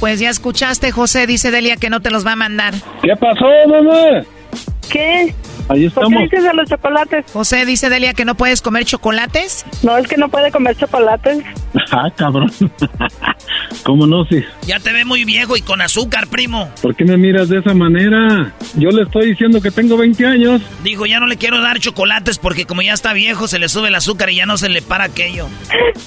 [0.00, 2.74] Pues ya escuchaste, José, dice Delia que no te los va a mandar.
[3.02, 4.24] ¿Qué pasó, mamá?
[4.90, 5.34] ¿Qué?
[5.68, 6.12] Ahí estamos.
[6.12, 7.24] ¿Por qué dices de los chocolates?
[7.32, 9.64] José dice Delia que no puedes comer chocolates.
[9.82, 11.38] No, es que no puede comer chocolates.
[11.90, 12.50] Ah, cabrón.
[13.84, 14.24] ¿Cómo no?
[14.24, 14.42] Sí.
[14.66, 16.68] Ya te ve muy viejo y con azúcar, primo.
[16.80, 18.52] ¿Por qué me miras de esa manera?
[18.76, 20.62] Yo le estoy diciendo que tengo 20 años.
[20.82, 23.88] Dijo, ya no le quiero dar chocolates porque como ya está viejo, se le sube
[23.88, 25.46] el azúcar y ya no se le para aquello.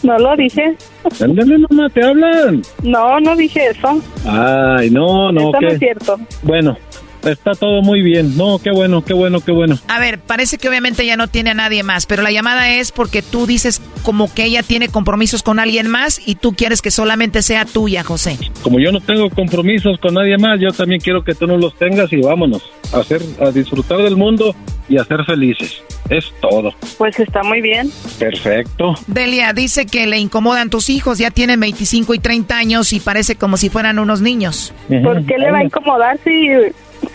[0.03, 0.75] No lo dije.
[1.21, 2.61] Ándale, mamá, te hablan.
[2.83, 4.01] No, no dije eso.
[4.25, 5.67] Ay, no, no, Eso no ¿qué?
[5.67, 6.19] es cierto.
[6.43, 6.77] Bueno,
[7.23, 8.37] está todo muy bien.
[8.37, 9.77] No, qué bueno, qué bueno, qué bueno.
[9.87, 12.91] A ver, parece que obviamente ya no tiene a nadie más, pero la llamada es
[12.91, 16.91] porque tú dices como que ella tiene compromisos con alguien más y tú quieres que
[16.91, 18.37] solamente sea tuya, José.
[18.61, 21.75] Como yo no tengo compromisos con nadie más, yo también quiero que tú no los
[21.75, 22.63] tengas y vámonos
[22.93, 24.55] a hacer, a disfrutar del mundo
[24.89, 25.81] y a ser felices.
[26.09, 26.73] Es todo.
[26.97, 27.91] Pues está muy bien.
[28.17, 28.95] Perfecto.
[29.07, 33.35] Delia dice que le incomodan tus hijos, ya tienen 25 y 30 años y parece
[33.35, 34.73] como si fueran unos niños.
[35.03, 36.47] ¿Por qué le va a incomodar si,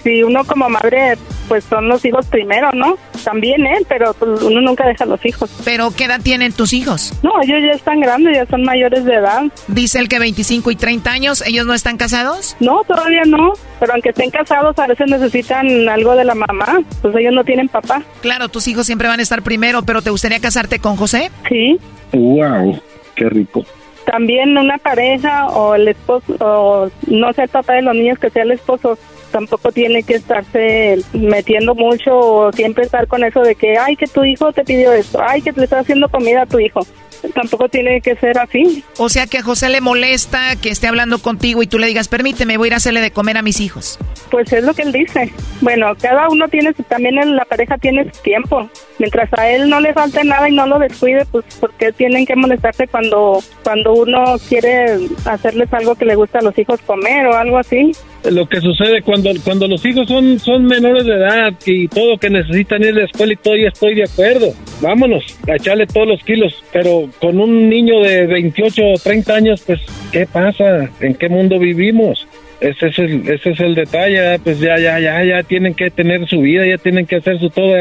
[0.03, 1.17] si uno como madre,
[1.49, 2.97] pues son los hijos primero, ¿no?
[3.25, 5.51] También él, pero pues, uno nunca deja a los hijos.
[5.65, 7.13] ¿Pero qué edad tienen tus hijos?
[7.23, 9.43] No, ellos ya están grandes, ya son mayores de edad.
[9.69, 12.57] Dice él que 25 y 30 años, ¿ellos no están casados?
[12.61, 17.15] No, todavía no, pero aunque estén casados, a veces necesitan algo de la mamá, pues
[17.17, 18.03] ellos no tienen papá.
[18.21, 21.31] Claro, tus hijos siempre van a estar primero, pero ¿te gustaría casarte con José?
[21.49, 21.79] Sí.
[22.13, 22.81] Wow,
[23.15, 23.65] qué rico.
[24.05, 28.31] También una pareja o el esposo, o no sea el papá de los niños, que
[28.31, 28.99] sea el esposo,
[29.33, 34.07] tampoco tiene que estarse metiendo mucho o siempre estar con eso de que, ay, que
[34.07, 36.87] tu hijo te pidió esto, ay, que le está haciendo comida a tu hijo.
[37.35, 38.83] Tampoco tiene que ser así.
[38.99, 42.09] O sea que a José le molesta que esté hablando contigo y tú le digas,
[42.09, 43.99] permíteme, voy a ir a hacerle de comer a mis hijos.
[44.31, 45.31] Pues es lo que él dice.
[45.61, 48.69] Bueno, cada uno tiene, su- también en la pareja tiene su tiempo.
[48.99, 52.37] Mientras a él no le falte nada y no lo descuide, pues porque tienen que
[52.37, 57.35] molestarse cuando, cuando uno quiere hacerles algo que le gusta a los hijos comer o
[57.37, 57.93] algo así.
[58.31, 62.31] Lo que sucede cuando, cuando los hijos son, son menores de edad y todo que
[62.31, 64.53] necesitan ir a la escuela y todo, ya estoy de acuerdo.
[64.81, 66.55] Vámonos, a echarle todos los kilos.
[66.73, 69.81] Pero con un niño de 28 o 30 años, pues,
[70.13, 70.89] ¿qué pasa?
[71.01, 72.27] ¿En qué mundo vivimos?
[72.61, 76.27] Ese es el, ese es el detalle, pues ya, ya, ya, ya tienen que tener
[76.29, 77.75] su vida, ya tienen que hacer su todo.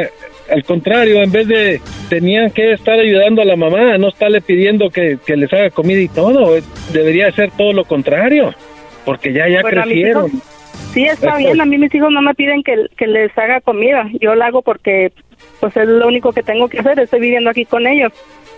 [0.50, 1.80] Al contrario, en vez de
[2.10, 6.00] tenían que estar ayudando a la mamá, no estarle pidiendo que, que les haga comida
[6.02, 6.58] y todo,
[6.92, 8.54] debería ser todo lo contrario,
[9.06, 10.28] porque ya, ya Bueno, mis crecieron.
[10.28, 10.42] hijos-
[10.94, 11.62] Sí, está bien.
[11.62, 14.10] A mí mis hijos no me piden que, que les haga comida.
[14.20, 15.14] Yo la hago porque
[15.62, 17.00] pues es lo único que tengo que hacer.
[17.00, 18.12] Estoy viviendo aquí con ellos.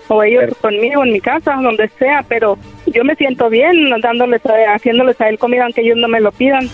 [0.08, 2.24] O ellos Pero- conmigo en mi casa, donde sea.
[2.28, 2.58] Pero
[2.88, 6.32] yo me siento bien dándoles, a- haciéndoles a él comida aunque ellos no me lo
[6.32, 6.70] pidan.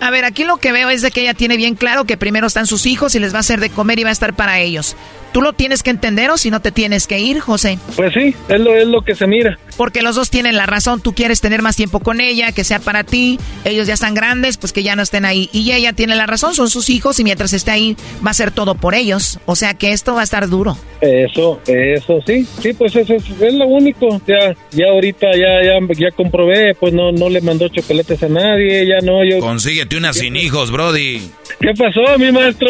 [0.00, 2.46] A ver, aquí lo que veo es de que ella tiene bien claro que primero
[2.46, 4.58] están sus hijos y les va a hacer de comer y va a estar para
[4.60, 4.96] ellos.
[5.32, 7.78] ¿Tú lo tienes que entender o si no te tienes que ir, José?
[7.96, 9.58] Pues sí, es lo, es lo que se mira.
[9.76, 12.78] Porque los dos tienen la razón, tú quieres tener más tiempo con ella, que sea
[12.78, 15.48] para ti, ellos ya están grandes, pues que ya no estén ahí.
[15.52, 18.50] Y ella tiene la razón, son sus hijos y mientras esté ahí va a ser
[18.50, 19.38] todo por ellos.
[19.46, 20.76] O sea que esto va a estar duro.
[21.00, 24.20] Eso, eso, sí, sí, pues eso es, es lo único.
[24.26, 28.86] Ya, ya ahorita ya, ya, ya comprobé, pues no, no le mandó chocolates a nadie,
[28.86, 29.38] ya no, yo.
[29.40, 31.22] Consíguete una sin hijos, Brody.
[31.60, 32.68] ¿Qué pasó, mi maestro?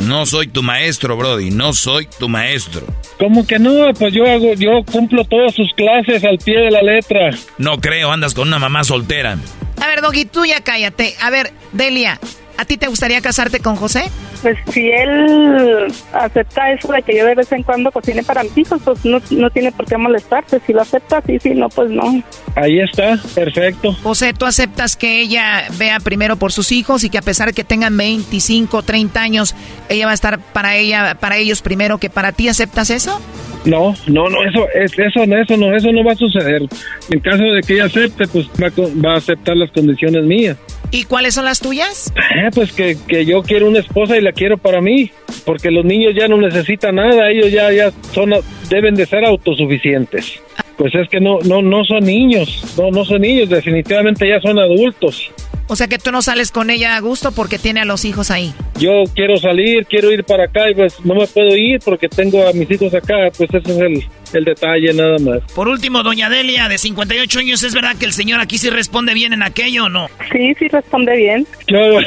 [0.00, 1.50] No soy tu maestro, Brody.
[1.50, 2.86] No soy tu maestro.
[3.18, 3.92] ¿Cómo que no?
[3.98, 7.30] Pues yo hago, yo cumplo todas sus clases al pie de la letra.
[7.58, 9.36] No creo, andas con una mamá soltera.
[9.80, 11.14] A ver, Doggy, tú ya cállate.
[11.20, 12.18] A ver, Delia,
[12.60, 14.04] ¿a ti te gustaría casarte con José?
[14.42, 18.56] Pues si él acepta eso de que yo de vez en cuando cocine para mis
[18.58, 20.60] hijos, pues no, no tiene por qué molestarse.
[20.66, 22.22] Si lo acepta, sí, sí, no, pues no.
[22.56, 23.94] Ahí está, perfecto.
[24.02, 27.54] José, ¿tú aceptas que ella vea primero por sus hijos y que a pesar de
[27.54, 29.54] que tengan 25, 30 años,
[29.88, 32.48] ella va a estar para ella, para ellos primero que para ti?
[32.48, 33.20] ¿Aceptas eso?
[33.64, 36.62] No, no, no, eso, es, eso, no, eso no, eso no va a suceder.
[37.10, 38.70] En caso de que ella acepte, pues va
[39.04, 40.56] va a aceptar las condiciones mías.
[40.90, 42.12] ¿Y cuáles son las tuyas?
[42.16, 45.10] Eh, pues que, que yo quiero una esposa y la quiero para mí,
[45.44, 48.32] porque los niños ya no necesitan nada, ellos ya, ya son,
[48.68, 50.40] deben de ser autosuficientes.
[50.76, 54.58] Pues es que no, no, no son niños, no, no son niños, definitivamente ya son
[54.58, 55.30] adultos.
[55.68, 58.32] O sea que tú no sales con ella a gusto porque tiene a los hijos
[58.32, 58.52] ahí.
[58.76, 62.48] Yo quiero salir, quiero ir para acá y pues no me puedo ir porque tengo
[62.48, 65.40] a mis hijos acá, pues ese es el, el detalle nada más.
[65.54, 69.14] Por último, doña Delia, de 58 años, ¿es verdad que el señor aquí sí responde
[69.14, 70.08] bien en aquello o no?
[70.32, 71.46] Sí, sí responde bien.
[71.66, 71.98] Yo-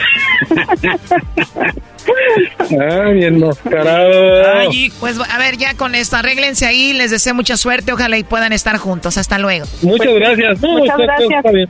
[2.79, 4.59] ah, bien enmascarado.
[4.59, 8.23] Ay, pues a ver, ya con esto, arréglense ahí, les deseo mucha suerte, ojalá y
[8.23, 9.17] puedan estar juntos.
[9.17, 9.65] Hasta luego.
[9.81, 10.61] Muchas gracias.
[10.61, 11.31] No, Muchas gracias.
[11.37, 11.69] está bien.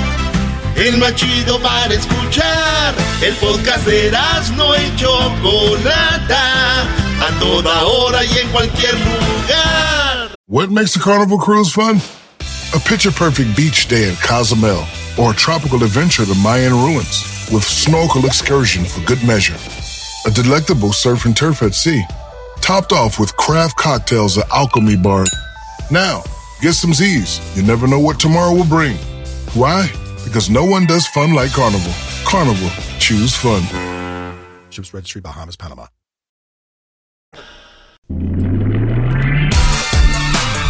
[0.75, 2.95] el más chido para escuchar.
[3.21, 10.35] El podcast de y Chocolata, a toda hora y en cualquier lugar.
[10.47, 12.01] What makes a carnival cruise fun?
[12.73, 14.83] A picture perfect beach day in Cozumel,
[15.17, 19.57] or a tropical adventure to Mayan ruins with snorkel excursion for good measure.
[20.25, 22.03] A delectable surf and turf at sea,
[22.61, 25.25] topped off with craft cocktails at Alchemy Bar.
[25.89, 26.23] Now,
[26.61, 27.39] get some Z's.
[27.55, 28.95] You never know what tomorrow will bring.
[29.53, 29.91] Why?
[30.23, 31.93] Because no one does fun like Carnival.
[32.25, 32.69] Carnival,
[32.99, 33.61] choose fun.
[34.69, 35.87] Ships Registry, Bahamas, Panama.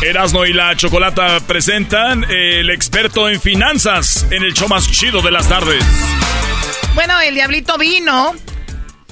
[0.03, 5.29] Erasno y la Chocolata presentan el experto en finanzas en el show más chido de
[5.29, 5.83] las tardes.
[6.95, 8.33] Bueno, el diablito vino.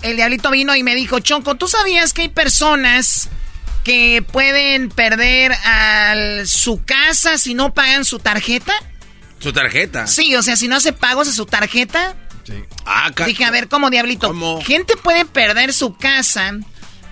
[0.01, 3.29] El diablito vino y me dijo, Choco, ¿tú sabías que hay personas
[3.83, 5.53] que pueden perder
[6.47, 8.73] su casa si no pagan su tarjeta?
[9.39, 10.07] ¿Su tarjeta?
[10.07, 12.15] Sí, o sea, si no hace pagos a su tarjeta.
[12.45, 12.63] Sí.
[12.85, 14.33] Ah, Dije, a ver, ¿cómo, Diablito?
[14.61, 16.57] Gente puede perder su casa.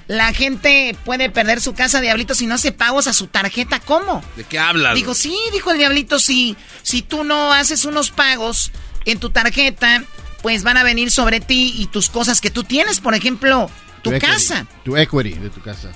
[0.08, 3.80] La gente puede perder su casa, Diablito, si no hace pagos a su tarjeta.
[3.82, 4.24] ¿Cómo?
[4.38, 4.96] ¿De qué hablas?
[4.96, 8.72] Digo, sí, dijo el Diablito, si, si tú no haces unos pagos
[9.04, 10.04] en tu tarjeta,
[10.42, 13.70] pues van a venir sobre ti y tus cosas que tú tienes, por ejemplo,
[14.02, 14.66] tu, casa.
[14.86, 15.92] Tu equity de tu casa.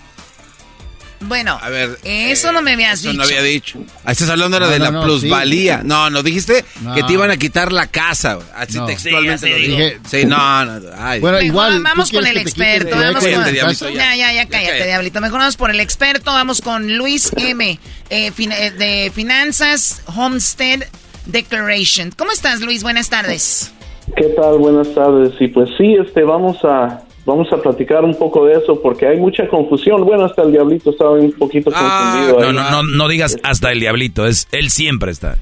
[1.22, 3.18] Bueno, a ver, eso no me habías eso dicho.
[3.18, 3.80] no había dicho.
[4.04, 5.82] Ah, estás hablando ahora de la plusvalía.
[5.84, 6.66] No, no, dijiste
[6.96, 8.40] que te iban a quitar la casa.
[8.56, 10.00] Así textualmente lo dije.
[10.10, 10.82] Sí, no, no.
[11.20, 11.82] Bueno, igual.
[11.84, 12.96] Vamos con el experto.
[12.96, 13.94] Vamos con...
[13.94, 15.22] Ya, ya, ya, cállate, diablito.
[15.22, 16.32] Mejor vamos por el experto.
[16.32, 17.80] Vamos con Luis M.
[18.10, 20.84] Eh, eh, de Finanzas Homestead
[21.26, 22.12] Declaration.
[22.18, 22.84] ¿Cómo estás, Luis?
[22.84, 23.72] Buenas tardes.
[24.18, 24.58] ¿Qué tal?
[24.58, 25.34] Buenas tardes.
[25.40, 29.18] Y pues sí, este, vamos a vamos a platicar un poco de eso porque hay
[29.18, 30.04] mucha confusión.
[30.04, 32.54] Bueno, hasta el diablito estaba un poquito ah, confundido.
[32.54, 35.38] No, no, no, no digas hasta el diablito, es él siempre está.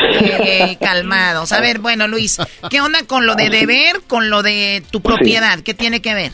[0.00, 1.52] Eh, calmados.
[1.52, 2.38] A ver, bueno, Luis,
[2.70, 5.60] ¿qué onda con lo de deber, con lo de tu propiedad?
[5.60, 6.32] ¿Qué tiene que ver?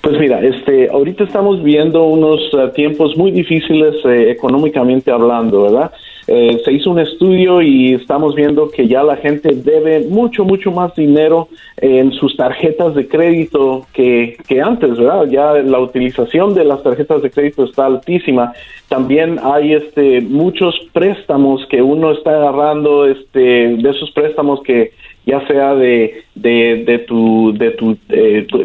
[0.00, 5.92] Pues mira, este, ahorita estamos viendo unos eh, tiempos muy difíciles eh, económicamente hablando, ¿verdad?
[6.26, 10.70] Eh, se hizo un estudio y estamos viendo que ya la gente debe mucho, mucho
[10.70, 15.26] más dinero en sus tarjetas de crédito que, que antes, ¿verdad?
[15.28, 18.52] Ya la utilización de las tarjetas de crédito está altísima.
[18.88, 24.92] También hay este, muchos préstamos que uno está agarrando, este, de esos préstamos que
[25.26, 27.96] ya sea de, de, tu, de tu,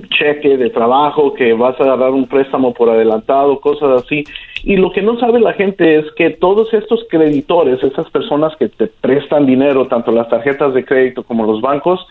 [0.10, 4.24] cheque de trabajo, que vas a agarrar un préstamo por adelantado, cosas así.
[4.64, 8.68] Y lo que no sabe la gente es que todos estos creditores, esas personas que
[8.68, 12.06] te prestan dinero, tanto las tarjetas de crédito como los bancos,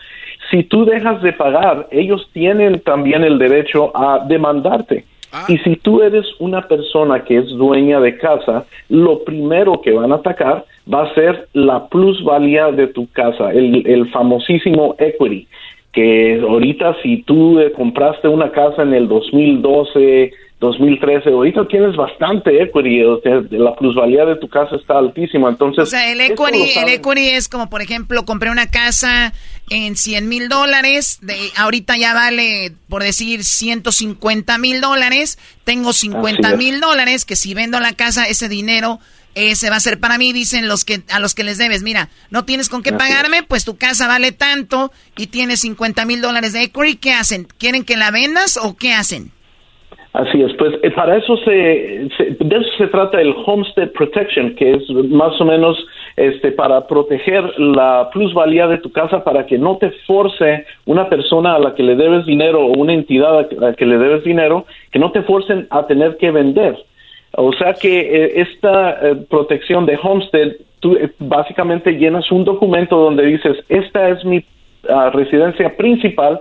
[0.49, 5.05] si tú dejas de pagar, ellos tienen también el derecho a demandarte.
[5.31, 5.45] Ah.
[5.47, 10.11] Y si tú eres una persona que es dueña de casa, lo primero que van
[10.11, 15.47] a atacar va a ser la plusvalía de tu casa, el, el famosísimo equity,
[15.93, 22.61] que ahorita si tú eh, compraste una casa en el 2012, 2013, ahorita tienes bastante
[22.61, 25.83] equity, o sea, la plusvalía de tu casa está altísima, entonces...
[25.83, 29.31] O sea, el equity, el equity es como, por ejemplo, compré una casa
[29.69, 36.57] en 100 mil dólares, de, ahorita ya vale, por decir, 150 mil dólares, tengo 50
[36.57, 38.99] mil dólares, que si vendo la casa, ese dinero
[39.35, 41.83] ese va a ser para mí, dicen los que a los que les debes.
[41.83, 46.21] Mira, no tienes con qué pagarme, pues tu casa vale tanto y tienes 50 mil
[46.21, 46.97] dólares de equity.
[46.97, 47.47] ¿Qué hacen?
[47.57, 49.31] ¿Quieren que la vendas o qué hacen?
[50.11, 54.71] Así es, pues eh, para eso se, de eso se trata el Homestead Protection, que
[54.71, 55.77] es más o menos
[56.17, 61.55] este para proteger la plusvalía de tu casa para que no te force una persona
[61.55, 64.65] a la que le debes dinero o una entidad a la que le debes dinero,
[64.91, 66.75] que no te forcen a tener que vender.
[67.35, 73.25] O sea que eh, esta eh, protección de Homestead, tú básicamente llenas un documento donde
[73.25, 74.43] dices, esta es mi
[74.89, 76.39] ah, residencia principal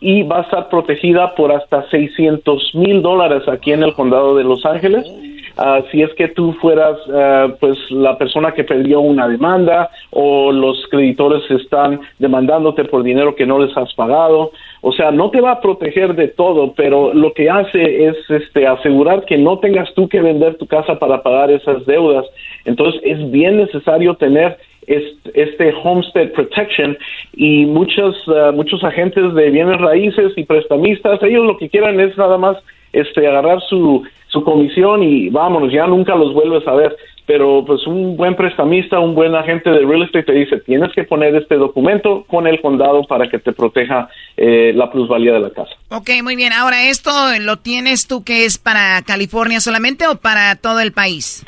[0.00, 4.44] y va a estar protegida por hasta 600 mil dólares aquí en el condado de
[4.44, 5.04] Los Ángeles.
[5.90, 10.86] Si es que tú fueras uh, pues la persona que perdió una demanda o los
[10.90, 15.52] creditores están demandándote por dinero que no les has pagado, o sea, no te va
[15.52, 20.08] a proteger de todo, pero lo que hace es este asegurar que no tengas tú
[20.08, 22.24] que vender tu casa para pagar esas deudas.
[22.64, 24.56] Entonces, es bien necesario tener
[24.86, 26.96] este, Homestead Protection
[27.34, 32.16] y muchos, uh, muchos agentes de bienes raíces y prestamistas, ellos lo que quieran es
[32.16, 32.56] nada más
[32.92, 36.96] este, agarrar su, su comisión y vámonos, ya nunca los vuelves a ver
[37.30, 41.04] pero pues un buen prestamista, un buen agente de real estate te dice, tienes que
[41.04, 45.50] poner este documento con el condado para que te proteja eh, la plusvalía de la
[45.50, 45.70] casa.
[45.90, 46.52] Ok, muy bien.
[46.52, 51.46] Ahora, ¿esto lo tienes tú que es para California solamente o para todo el país?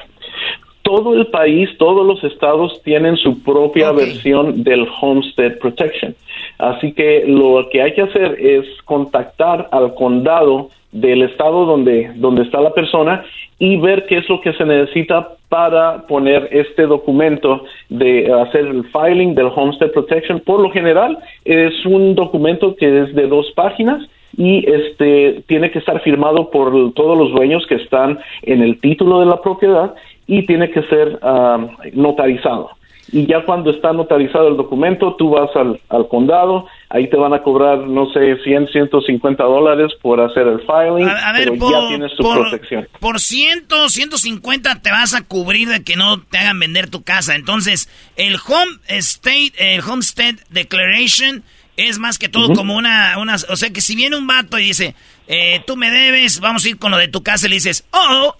[0.82, 6.14] Todo el país, todos los estados tienen su propia versión del Homestead Protection.
[6.58, 12.42] Así que lo que hay que hacer es contactar al condado del estado donde, donde
[12.42, 13.24] está la persona
[13.58, 18.84] y ver qué es lo que se necesita para poner este documento de hacer el
[18.84, 20.40] filing del Homestead Protection.
[20.40, 24.02] Por lo general es un documento que es de dos páginas
[24.36, 29.20] y este tiene que estar firmado por todos los dueños que están en el título
[29.20, 29.94] de la propiedad
[30.26, 32.70] y tiene que ser ah, notarizado
[33.12, 37.42] y ya cuando está notarizado el documento, tú vas al, condado, ahí te van a
[37.42, 42.16] cobrar, no sé, 100, 150 dólares por hacer el filing, a, ver, pero ya tienes
[42.16, 42.88] tu protección.
[42.98, 47.34] Por 100, 150 te vas a cubrir de que no te hagan vender tu casa.
[47.34, 51.44] Entonces, el Home State, el Homestead Declaration
[51.76, 54.64] es más que todo como una, una, o sea que si viene un vato y
[54.64, 54.94] dice,
[55.26, 57.86] eh, tú me debes, vamos a ir con lo de tu casa, y le dices,
[57.92, 58.36] oh,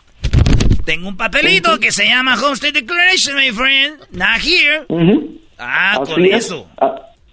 [0.85, 3.99] tengo un papelito que se llama Homestead Declaration, my friend.
[4.11, 4.87] Not here.
[5.59, 6.67] Ah, con eso.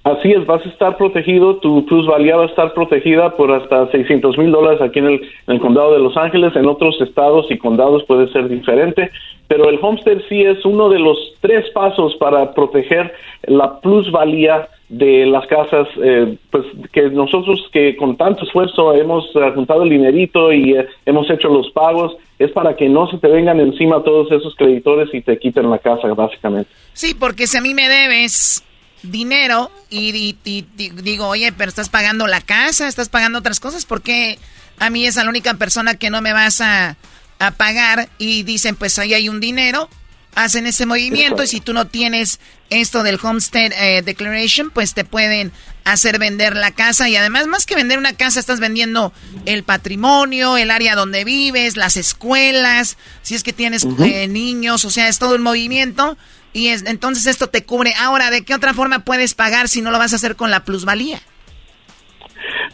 [0.10, 4.38] Así es, vas a estar protegido, tu plusvalía va a estar protegida por hasta 600
[4.40, 8.32] mil dólares aquí en el, condado de Los Ángeles, en otros estados y condados puede
[8.32, 9.12] ser diferente,
[9.48, 13.14] pero el homestead sí es uno de los tres pasos para proteger
[13.44, 19.84] la plusvalía de las casas, eh, pues que nosotros que con tanto esfuerzo hemos juntado
[19.84, 23.60] el dinerito y eh, hemos hecho los pagos, es para que no se te vengan
[23.60, 26.72] encima todos esos creditores y te quiten la casa, básicamente.
[26.94, 28.66] Sí, porque si a mí me debes
[29.04, 30.36] dinero y,
[30.76, 34.40] digo, oye, pero estás pagando la casa, estás pagando otras cosas, ¿por qué
[34.78, 36.98] a mí es la única persona que no me vas a,
[37.40, 38.10] a pagar?
[38.18, 39.90] Y dicen, pues ahí hay un dinero,
[40.36, 42.40] hacen ese movimiento y si tú no tienes
[42.70, 45.52] esto del Homestead eh, Declaration, pues te pueden
[45.84, 49.12] hacer vender la casa y además más que vender una casa estás vendiendo
[49.46, 54.92] el patrimonio, el área donde vives, las escuelas, si es que tienes eh, niños, o
[54.92, 56.18] sea, es todo el movimiento
[56.54, 57.92] y es, entonces esto te cubre.
[58.00, 60.64] Ahora, ¿de qué otra forma puedes pagar si no lo vas a hacer con la
[60.64, 61.20] plusvalía?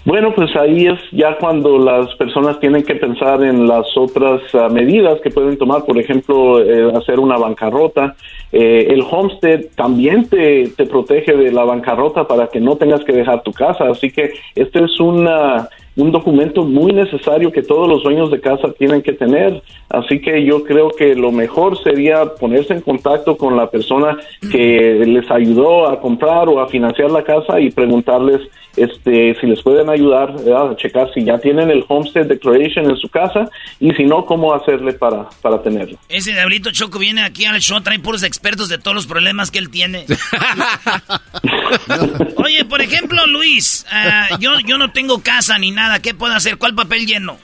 [0.06, 4.70] Bueno, pues ahí es ya cuando las personas tienen que pensar en las otras ah,
[4.70, 8.16] medidas que pueden tomar, por ejemplo, eh, hacer una bancarrota.
[8.52, 13.14] Eh, el homestead también te, te protege de la bancarrota para que no tengas que
[13.14, 18.04] dejar tu casa, así que este es una un documento muy necesario que todos los
[18.04, 19.62] dueños de casa tienen que tener.
[19.90, 24.18] Así que yo creo que lo mejor sería ponerse en contacto con la persona
[24.52, 28.42] que les ayudó a comprar o a financiar la casa y preguntarles
[28.78, 33.08] este, si les pueden ayudar a checar si ya tienen el Homestead Declaration en su
[33.08, 33.50] casa
[33.80, 35.98] y si no, cómo hacerle para, para tenerlo.
[36.10, 39.60] Ese Diablito Choco viene aquí al show, trae puros expertos de todos los problemas que
[39.60, 40.06] él tiene.
[42.36, 46.58] Oye, por ejemplo, Luis, uh, yo, yo no tengo casa ni nada, ¿qué puedo hacer?
[46.58, 47.38] ¿Cuál papel lleno?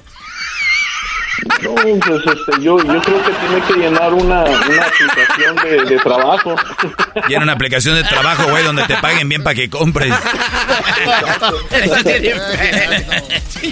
[1.63, 5.97] No, pues este, yo, yo creo que tiene que llenar una, una aplicación de, de
[5.99, 6.55] trabajo.
[7.27, 10.13] Llena una aplicación de trabajo, güey, donde te paguen bien para que compres.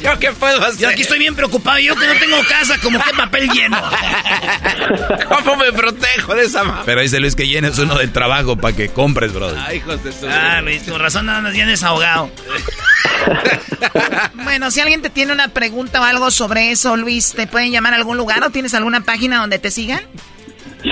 [0.02, 0.80] ¿Yo qué puedo hacer?
[0.80, 1.80] Yo aquí estoy bien preocupado.
[1.80, 3.82] Yo que no tengo casa, como qué papel lleno.
[5.28, 6.82] ¿Cómo me protejo de esa mano?
[6.86, 9.60] Pero dice Luis que llenes uno de trabajo para que compres, brother.
[9.66, 10.28] Ay, hijos de su...
[10.28, 12.32] Ah, Luis, con razón nada más vienes ahogado.
[14.44, 17.94] bueno, si alguien te tiene una pregunta o algo sobre eso, Luis, ¿te pueden llamar
[17.94, 20.00] a algún lugar o tienes alguna página donde te sigan?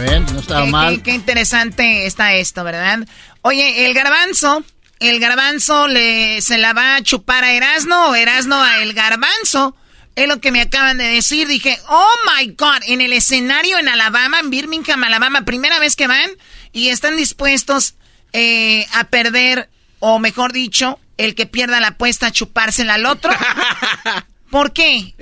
[0.00, 0.26] ven?
[0.32, 1.02] No estaba mal.
[1.02, 3.06] Qué, interesante está esto, ¿verdad?
[3.42, 4.64] Oye, el garbanzo,
[5.00, 9.76] el garbanzo le, se la va a chupar a Erasno o Erasno a el garbanzo.
[10.14, 11.46] Es lo que me acaban de decir.
[11.46, 16.06] Dije, oh my God, en el escenario en Alabama, en Birmingham, Alabama, primera vez que
[16.06, 16.30] van
[16.72, 17.94] y están dispuestos
[18.32, 19.68] eh, a perder,
[19.98, 23.30] o mejor dicho, el que pierda la apuesta a chupársela al otro.
[24.50, 25.14] ¿Por qué?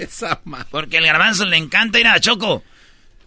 [0.71, 2.63] Porque el garbanzo le encanta ir a Choco.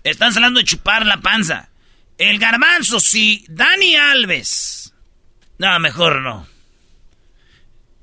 [0.04, 1.70] Están hablando de chupar la panza.
[2.18, 4.94] El garbanzo, si Dani Alves.
[5.58, 6.48] No, mejor no.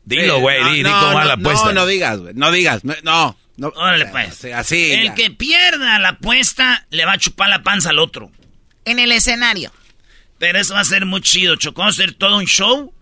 [0.04, 1.66] Dilo, güey, no, di, di no, cómo va no, la apuesta.
[1.66, 3.36] No, no digas, güey, no digas, no, no.
[3.56, 3.68] no.
[3.68, 4.44] Órale, pues.
[4.54, 4.92] Así.
[4.92, 5.14] El ya.
[5.14, 8.30] que pierda la apuesta le va a chupar la panza al otro.
[8.84, 9.72] En el escenario.
[10.38, 11.82] Pero eso va a ser muy chido, Chocó.
[11.82, 12.92] Va a ser todo un show.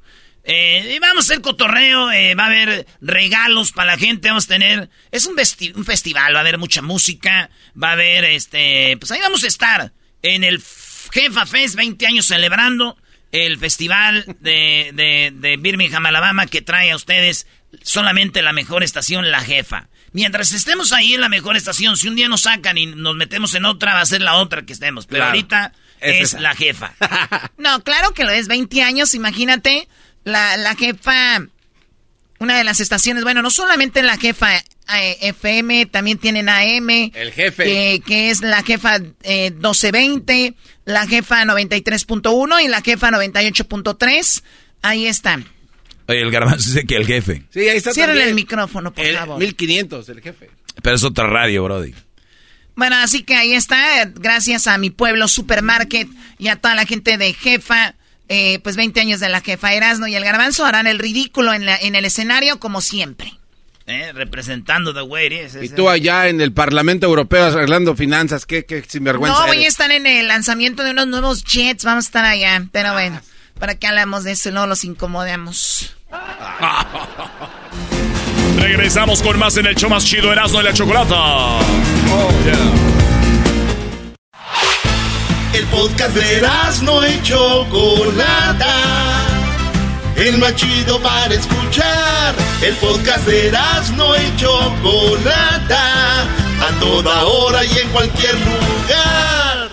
[0.45, 4.47] Eh, y vamos a hacer cotorreo, eh, va a haber regalos para la gente, vamos
[4.47, 4.91] a tener...
[5.13, 7.49] Es un, vesti- un festival, va a haber mucha música,
[7.81, 8.97] va a haber, este...
[8.99, 9.93] Pues ahí vamos a estar,
[10.23, 10.63] en el
[11.13, 12.97] Jefa Fest, 20 años celebrando
[13.31, 17.47] el festival de, de, de Birmingham, Alabama, que trae a ustedes
[17.83, 19.89] solamente la mejor estación, La Jefa.
[20.13, 23.55] Mientras estemos ahí en la mejor estación, si un día nos sacan y nos metemos
[23.55, 25.07] en otra, va a ser la otra que estemos.
[25.07, 25.31] Pero Claro.
[25.31, 26.35] ahorita Es.
[26.35, 26.93] La Jefa.
[27.57, 28.49] No, claro que lo es.
[28.49, 29.89] 20 años, imagínate.
[30.25, 31.45] La, la jefa,
[32.39, 36.91] una de las estaciones, bueno, no solamente la jefa eh, FM, también tienen AM.
[37.15, 37.65] El jefe.
[37.65, 40.55] Que, que es la jefa eh, 1220,
[40.85, 44.43] la jefa 93.1 y la jefa 98.3.
[44.83, 45.47] Ahí están.
[46.09, 47.45] Oye, el garbanzo dice que el jefe.
[47.51, 48.29] Sí, ahí está Cierren también.
[48.31, 49.39] el micrófono, por El favor.
[49.39, 50.51] 1500, el jefe.
[50.83, 51.95] Pero es otra radio, Brody.
[52.75, 54.07] Bueno, así que ahí está.
[54.15, 56.09] Gracias a mi pueblo Supermarket
[56.39, 57.95] y a toda la gente de Jefa.
[58.29, 61.67] Eh, pues 20 años de la Jefa Erasno y el Garbanzo harán el ridículo en,
[61.67, 63.35] la- en el escenario como siempre.
[63.87, 65.57] Eh, representando the way it is.
[65.61, 69.69] Y tú allá en el Parlamento Europeo arreglando finanzas, qué, qué sinvergüenza no, voy a
[69.69, 71.85] estar en el lanzamiento de unos nuevos jets.
[71.85, 72.65] Vamos a estar allá.
[72.71, 73.21] Pero bueno,
[73.59, 75.97] para que hablamos de eso y no los incomodemos.
[78.59, 81.59] Regresamos con más en el show más chido Erasmo de la Chocolata.
[85.55, 88.75] El podcast de Erasmo y Chocolata.
[90.17, 92.35] El más chido para escuchar.
[92.63, 96.23] El podcast de Erasmo y Chocolata.
[96.23, 99.69] A toda hora y en cualquier lugar.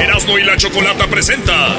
[0.00, 1.76] Erasmo y la Chocolata presenta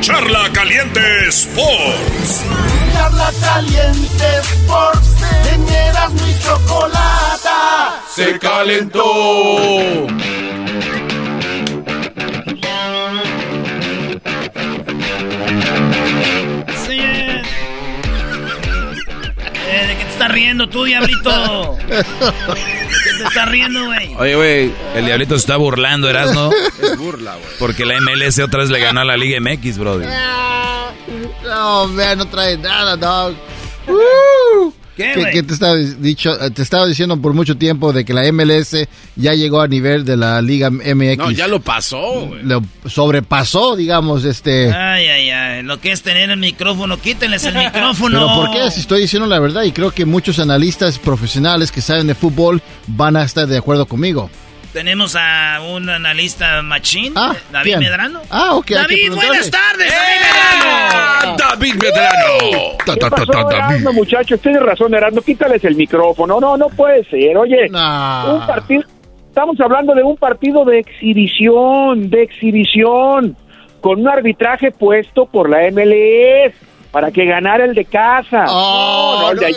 [0.00, 1.00] Charla Caliente
[1.30, 2.44] Sports.
[2.92, 5.08] Charla caliente Sports.
[5.52, 8.00] En Erasmo y Chocolata.
[8.14, 10.06] Se calentó.
[20.34, 21.76] Riendo tú, diablito?
[21.88, 22.04] ¿De
[23.04, 24.14] qué te estás riendo, güey?
[24.16, 26.50] Oye, güey, el diablito se está burlando, Erasmo.
[26.82, 27.46] Es burla, güey.
[27.58, 30.06] Porque la MLS otra vez le ganó a la Liga MX, Brody.
[31.44, 33.34] No, man, no trae nada, dog.
[33.86, 34.72] Uh.
[34.96, 38.76] ¿Qué, que, te, estaba dicho, te estaba diciendo por mucho tiempo de que la MLS
[39.16, 41.18] ya llegó a nivel de la Liga MX.
[41.18, 42.42] No, ya lo pasó, güey.
[42.44, 44.72] Lo sobrepasó, digamos, este...
[44.72, 45.62] Ay, ay, ay.
[45.62, 48.20] Lo que es tener el micrófono, quítenles el micrófono.
[48.20, 48.70] Pero ¿por qué?
[48.70, 52.62] Si estoy diciendo la verdad y creo que muchos analistas profesionales que saben de fútbol
[52.86, 54.30] van a estar de acuerdo conmigo.
[54.74, 57.78] Tenemos a un analista machín, Ah, David ¿quién?
[57.78, 58.20] Medrano.
[58.28, 59.96] Ah, ok, hay que David, buenas tardes, ¡Eh!
[60.26, 60.64] David
[61.22, 61.36] Medrano.
[61.38, 62.76] David Medrano.
[62.84, 63.54] Ta, ¿Qué ta, ta, pasó, ta, David.
[63.76, 64.40] Erasmo, muchachos?
[64.40, 65.20] Tienes razón, Erasmo.
[65.22, 66.40] Quítales el micrófono.
[66.40, 67.36] No, no puede ser.
[67.36, 68.34] Oye, Nah.
[68.34, 68.82] un partido...
[69.28, 73.36] Estamos hablando de un partido de exhibición, de exhibición,
[73.80, 76.52] con un arbitraje puesto por la MLS
[76.90, 78.46] para que ganara el de casa.
[78.48, 79.56] Oh, No, no, el de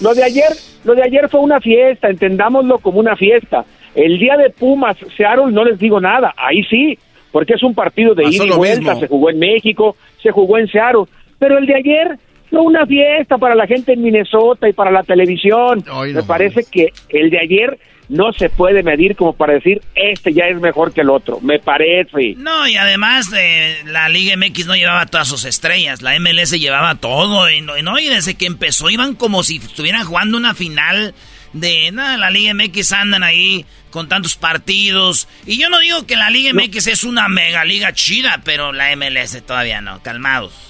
[0.00, 0.52] lo de ayer,
[0.84, 3.64] lo de ayer fue una fiesta, entendámoslo como una fiesta.
[3.98, 6.96] El día de Pumas, Seattle, no les digo nada, ahí sí,
[7.32, 9.00] porque es un partido de Pasó ida y vuelta, mismo.
[9.00, 11.04] se jugó en México, se jugó en Seattle,
[11.38, 12.18] pero el de ayer
[12.48, 15.84] fue una fiesta para la gente en Minnesota y para la televisión.
[15.90, 19.82] Ay, no Me parece que el de ayer no se puede medir como para decir
[19.94, 22.34] este ya es mejor que el otro, me parece.
[22.36, 26.94] No, y además eh, la Liga MX no llevaba todas sus estrellas, la MLS llevaba
[26.94, 30.54] todo, y no, y no, y desde que empezó iban como si estuvieran jugando una
[30.54, 31.14] final
[31.52, 36.16] de nada, la Liga MX andan ahí con tantos partidos, y yo no digo que
[36.16, 40.68] la Liga MX es una mega liga chida, pero la MLS todavía no, calmados.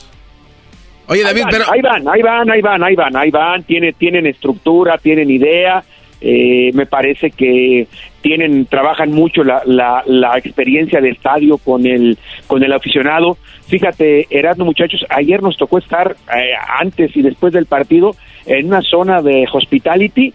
[1.06, 1.72] Oye, David, ahí van, pero...
[1.72, 5.82] ahí van, ahí van, ahí van, ahí van, ahí van, tiene, tienen estructura, tienen idea,
[6.20, 7.86] eh, me parece que
[8.20, 13.38] tienen, trabajan mucho la, la, la experiencia de estadio con el, con el aficionado.
[13.68, 18.16] Fíjate, Erasmo, muchachos, ayer nos tocó estar eh, antes y después del partido
[18.46, 20.34] en una zona de hospitality.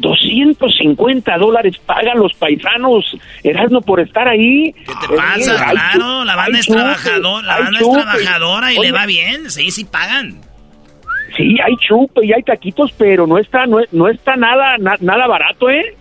[0.00, 4.72] 250 dólares pagan los paisanos, Erasmo, por estar ahí.
[4.72, 5.68] ¿Qué te pasa?
[5.68, 8.00] Hay claro, la banda es trabajadora, la hay banda es chupe.
[8.02, 10.40] trabajadora y Oye, le va bien, sí, sí pagan.
[11.36, 15.26] Sí, hay chupe y hay taquitos, pero no está, no, no está nada, na- nada
[15.26, 15.94] barato, ¿eh?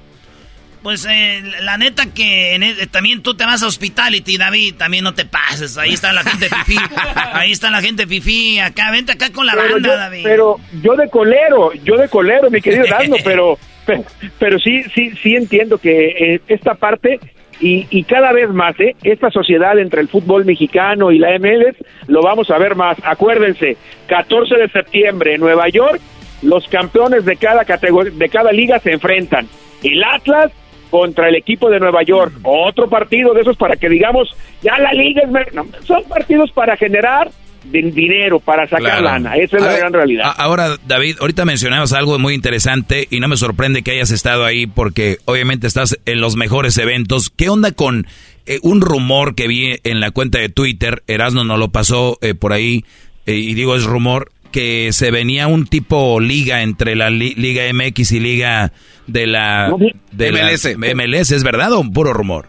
[0.83, 5.03] Pues eh, la neta que en e- también tú te vas a Hospitality, David, también
[5.03, 5.77] no te pases.
[5.77, 6.77] Ahí está la gente fifí.
[7.33, 8.57] Ahí está la gente fifí.
[8.59, 10.21] Acá, vente acá con la pero banda, yo, David.
[10.23, 14.03] pero yo de colero, yo de colero, mi querido Erasmo, pero, pero,
[14.37, 17.19] pero sí, sí, sí entiendo que eh, esta parte
[17.59, 18.95] y, y cada vez más, ¿eh?
[19.01, 21.75] Esta sociedad entre el fútbol mexicano y la MLS
[22.07, 22.97] lo vamos a ver más.
[23.03, 23.77] Acuérdense,
[24.07, 25.99] 14 de septiembre en Nueva York,
[26.43, 29.47] los campeones de cada categoría, de cada liga se enfrentan.
[29.83, 30.51] El Atlas
[30.89, 32.33] contra el equipo de Nueva York.
[32.43, 35.53] Otro partido de esos para que digamos, ya la liga es...
[35.53, 37.29] no, son partidos para generar
[37.71, 39.03] dinero, para sacar Claro.
[39.03, 39.35] lana.
[39.35, 40.33] Esa es A la ver, gran realidad.
[40.37, 44.67] Ahora, David, ahorita mencionabas algo muy interesante y no me sorprende que hayas estado ahí
[44.67, 47.29] porque obviamente estás en los mejores eventos.
[47.29, 48.07] ¿Qué onda con
[48.45, 51.03] eh, un rumor que vi en la cuenta de Twitter?
[51.07, 52.85] Erasmo nos lo pasó eh, por ahí
[53.25, 57.63] eh, y digo es rumor que se venía un tipo liga entre la li- Liga
[57.73, 58.71] MX y Liga
[59.05, 59.69] de la,
[60.13, 60.77] de la MLS.
[60.77, 61.31] MLS.
[61.31, 62.47] ¿Es verdad o un puro rumor?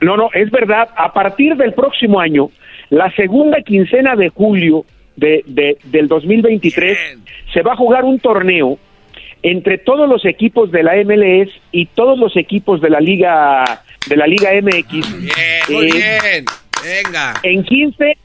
[0.00, 0.88] No, no, es verdad.
[0.96, 2.50] A partir del próximo año,
[2.90, 4.84] la segunda quincena de julio
[5.16, 6.96] de, de- del 2023,
[7.52, 8.78] se va a jugar un torneo
[9.42, 13.64] entre todos los equipos de la MLS y todos los equipos de la Liga
[14.08, 14.90] de la Liga MX.
[14.90, 15.32] Bien,
[15.70, 16.44] muy Eh, bien.
[16.82, 17.34] Venga.
[17.42, 18.16] En 15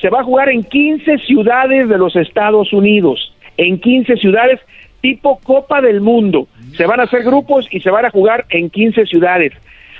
[0.00, 4.60] se va a jugar en 15 ciudades de los Estados Unidos, en 15 ciudades
[5.00, 6.48] tipo Copa del Mundo.
[6.76, 9.52] Se van a hacer grupos y se van a jugar en 15 ciudades.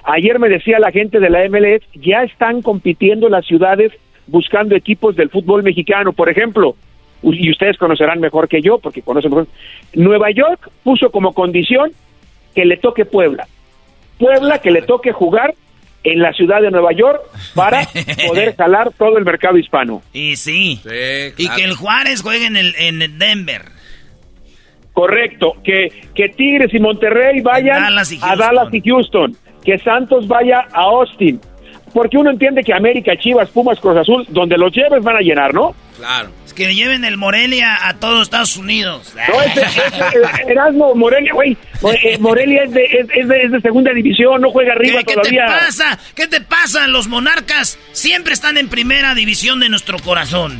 [0.04, 3.92] Ayer me decía la gente de la MLS, ya están compitiendo las ciudades
[4.32, 6.12] buscando equipos del fútbol mexicano.
[6.12, 6.74] Por ejemplo,
[7.22, 9.46] y ustedes conocerán mejor que yo, porque conocen mejor.
[9.94, 11.92] Nueva York puso como condición
[12.54, 13.46] que le toque Puebla.
[14.18, 15.54] Puebla que le toque jugar
[16.02, 17.20] en la ciudad de Nueva York
[17.54, 17.86] para
[18.26, 20.02] poder jalar todo el mercado hispano.
[20.12, 20.80] Y sí.
[21.36, 23.66] Y que el Juárez juegue en el, en el Denver.
[24.92, 29.34] Correcto, que, que Tigres y Monterrey vayan Dallas y a Dallas y Houston,
[29.64, 31.40] que Santos vaya a Austin,
[31.92, 35.52] porque uno entiende que América, Chivas, Pumas, Cruz Azul, donde los lleves van a llenar,
[35.54, 35.74] ¿no?
[35.98, 36.30] Claro.
[36.46, 39.14] Es que lleven el Morelia a todos Estados Unidos.
[39.28, 41.56] No, ese, ese- Erasmo, Morelia, güey,
[42.02, 45.04] eh, Morelia es de, es, es de, es de segunda división, no juega arriba ¿Qué,
[45.04, 45.46] qué todavía.
[45.46, 45.98] te pasa?
[46.16, 46.86] ¿Qué te pasa?
[46.88, 50.58] Los monarcas siempre están en primera división de nuestro corazón.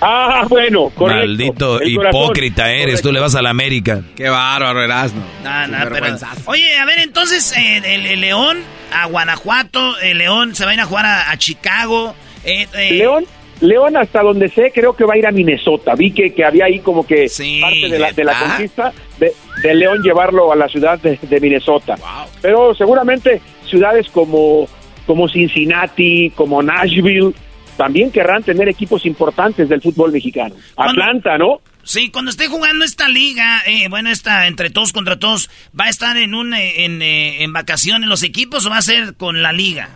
[0.00, 1.26] Ah, bueno, correcto.
[1.26, 2.22] Maldito El corazón.
[2.22, 4.02] hipócrita eres, tú le vas a la América.
[4.14, 5.22] Qué bárbaro, Erasmo.
[5.42, 6.16] Nah, nah, pero-.
[6.46, 8.58] Oye, a ver, entonces eh, el, el León
[8.92, 12.14] a Guanajuato, el León se va a ir a jugar a, a Chicago.
[12.44, 13.24] eh, eh, León,
[13.60, 15.94] León hasta donde sé creo que va a ir a Minnesota.
[15.94, 17.26] Vi que, que había ahí como que
[17.62, 19.32] parte de la, de la conquista de,
[19.62, 21.96] de León llevarlo a la ciudad de, de Minnesota.
[22.42, 24.68] Pero seguramente ciudades como,
[25.06, 27.32] como Cincinnati, como Nashville,
[27.76, 30.54] también querrán tener equipos importantes del fútbol mexicano.
[30.76, 31.60] Atlanta, ¿no?
[31.82, 35.48] Sí, cuando esté jugando esta liga, eh, bueno, esta entre todos contra todos,
[35.78, 38.82] ¿va a estar en un eh, en, eh, en vacaciones los equipos o va a
[38.82, 39.88] ser con la liga?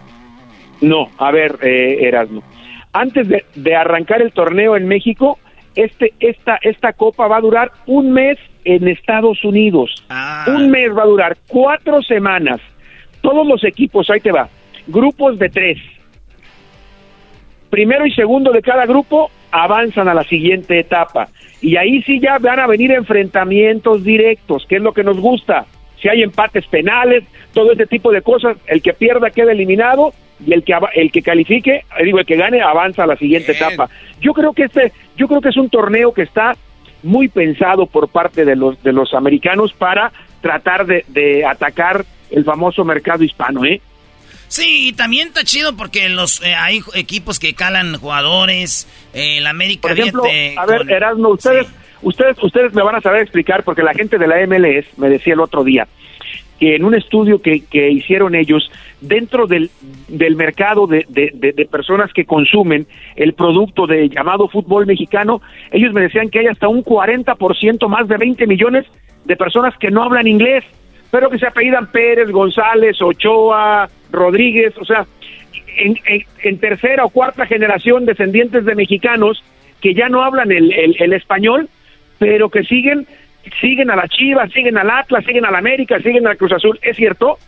[0.80, 2.44] No, a ver, eh, Erasmo.
[2.92, 5.38] Antes de, de arrancar el torneo en México,
[5.74, 9.90] este, esta, esta copa va a durar un mes en Estados Unidos.
[10.46, 12.60] Un mes va a durar, cuatro semanas.
[13.20, 14.48] Todos los equipos, ahí te va,
[14.86, 15.78] grupos de tres.
[17.70, 21.28] Primero y segundo de cada grupo avanzan a la siguiente etapa.
[21.60, 25.66] Y ahí sí ya van a venir enfrentamientos directos, que es lo que nos gusta.
[26.00, 30.12] Si hay empates penales, todo ese tipo de cosas, el que pierda queda eliminado
[30.44, 33.52] y el que el que califique, eh, digo, el que gane avanza a la siguiente
[33.52, 33.88] etapa.
[34.20, 36.54] Yo creo que este yo creo que es un torneo que está
[37.02, 40.10] muy pensado por parte de los de los americanos para
[40.40, 43.82] tratar de, de atacar el famoso mercado hispano, ¿eh?
[44.50, 48.88] Sí, también está chido porque los eh, hay equipos que calan jugadores.
[49.14, 50.24] eh, el América Por ejemplo,
[50.58, 51.68] a ver, con- Erasmo, ustedes,
[52.02, 55.34] ustedes, ustedes me van a saber explicar porque la gente de la MLS me decía
[55.34, 55.86] el otro día
[56.58, 58.70] que en un estudio que, que hicieron ellos
[59.00, 59.70] dentro del,
[60.08, 62.86] del mercado de, de- de- de personas que consumen
[63.16, 65.40] el producto de llamado fútbol mexicano,
[65.70, 68.84] ellos me decían que hay hasta un 40% más de 20 millones
[69.24, 70.64] de personas que no hablan inglés,
[71.10, 75.06] pero que se apellidan Pérez, González, Ochoa, Rodríguez, o sea,
[75.76, 79.42] en, en- en tercera o cuarta generación descendientes de mexicanos
[79.80, 81.68] que ya no hablan el, el- el español,
[82.18, 83.06] pero que siguen
[83.60, 86.78] siguen a la Chivas, siguen al Atlas, siguen a la América, siguen al Cruz Azul,
[86.82, 87.38] ¿es cierto?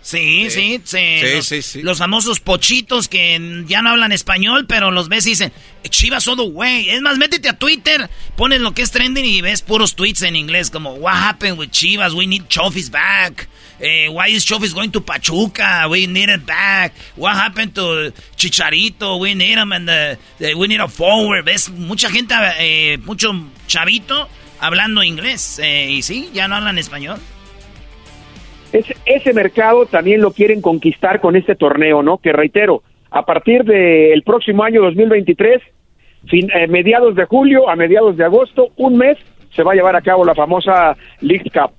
[0.00, 0.98] Sí, sí, sí.
[1.20, 1.82] Sí, los, sí, sí.
[1.82, 5.52] los famosos pochitos que ya no hablan español, pero los ves y dicen,
[5.88, 6.88] Chivas all the way.
[6.90, 10.34] Es más, métete a Twitter, pones lo que es trending y ves puros tweets en
[10.34, 12.14] inglés como, What happened with Chivas?
[12.14, 13.48] We need Chofis back.
[13.84, 15.88] Eh, why is Chofis going to Pachuca?
[15.90, 16.92] We need it back.
[17.16, 19.18] What happened to Chicharito?
[19.20, 21.44] We need him and the, the- we need a forward.
[21.44, 23.32] Ves mucha gente, eh, mucho
[23.66, 24.28] chavito
[24.60, 25.58] hablando inglés.
[25.60, 27.18] Eh, y sí, ya no hablan español.
[28.72, 32.18] Ese, ese mercado también lo quieren conquistar con este torneo, ¿no?
[32.18, 35.60] Que reitero, a partir del próximo año 2023,
[36.28, 39.18] fin- eh, mediados de julio a mediados de agosto, un mes,
[39.54, 41.72] se va a llevar a cabo la famosa League Cup.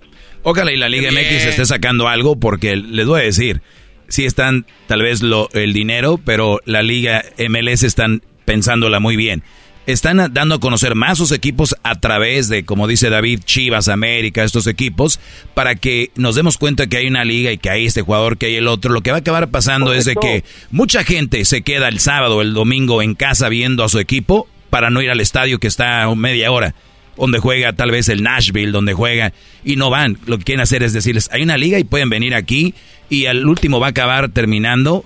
[0.44, 3.62] Ojalá y la Liga MX esté sacando algo porque les voy a decir,
[4.10, 9.44] sí están tal vez lo, el dinero, pero la liga MLS están pensándola muy bien.
[9.86, 14.44] Están dando a conocer más sus equipos a través de, como dice David, Chivas, América,
[14.44, 15.20] estos equipos,
[15.54, 18.46] para que nos demos cuenta que hay una liga y que hay este jugador, que
[18.46, 18.94] hay el otro.
[18.94, 22.42] Lo que va a acabar pasando es de que mucha gente se queda el sábado,
[22.42, 26.04] el domingo en casa viendo a su equipo para no ir al estadio que está
[26.04, 26.76] a media hora
[27.18, 29.34] donde juega tal vez el Nashville, donde juega,
[29.64, 30.18] y no van.
[30.26, 32.74] Lo que quieren hacer es decirles, hay una liga y pueden venir aquí,
[33.10, 35.06] y al último va a acabar terminando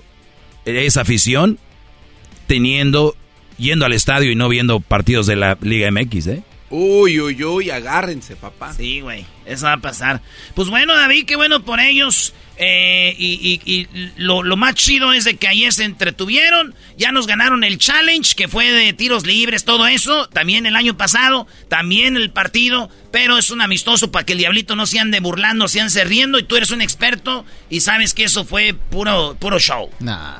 [0.64, 1.58] esa afición
[2.46, 3.14] teniendo,
[3.58, 6.42] yendo al estadio y no viendo partidos de la Liga MX, ¿eh?
[6.70, 8.74] Uy, uy, uy, agárrense, papá.
[8.74, 10.20] Sí, güey, eso va a pasar.
[10.54, 12.34] Pues bueno, David, qué bueno por ellos.
[12.60, 13.86] Eh, y,
[14.16, 18.48] lo, más chido es de que ayer se entretuvieron, ya nos ganaron el challenge, que
[18.48, 23.50] fue de tiros libres, todo eso, también el año pasado, también el partido, pero es
[23.50, 26.56] un amistoso para que el diablito no se ande burlando, se ande riendo, y tú
[26.56, 29.88] eres un experto y sabes que eso fue puro, puro show.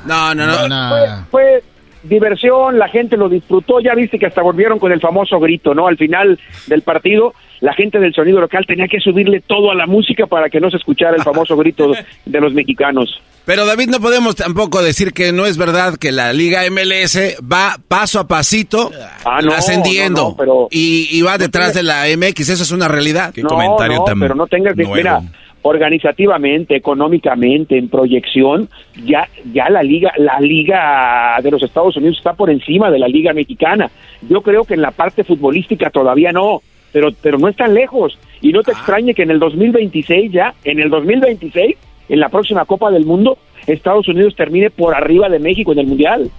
[0.04, 1.26] no, no, no.
[1.30, 1.62] Fue,
[2.02, 5.86] diversión, la gente lo disfrutó, ya viste que hasta volvieron con el famoso grito, ¿no?
[5.86, 9.86] Al final del partido, la gente del sonido local tenía que subirle todo a la
[9.86, 11.92] música para que no se escuchara el famoso grito
[12.24, 13.20] de los mexicanos.
[13.44, 17.76] Pero David, no podemos tampoco decir que no es verdad que la Liga MLS va
[17.88, 18.90] paso a pasito
[19.24, 20.36] ah, ascendiendo
[20.70, 23.32] y, va detrás de la MX, eso es una realidad.
[23.32, 25.22] ¿Qué comentario tan pero no tengas que, mira,
[25.68, 28.68] organizativamente, económicamente, en proyección,
[29.04, 33.08] ya, ya la liga, la liga de los Estados Unidos está por encima de la
[33.08, 33.90] liga mexicana.
[34.28, 36.62] Yo creo que en la parte futbolística todavía no,
[36.92, 38.18] pero, pero no están lejos.
[38.40, 38.74] Y no te ah.
[38.76, 41.76] extrañe que en el 2026 ya, en el 2026,
[42.08, 45.86] en la próxima Copa del Mundo, Estados Unidos termine por arriba de México en el
[45.86, 46.30] Mundial.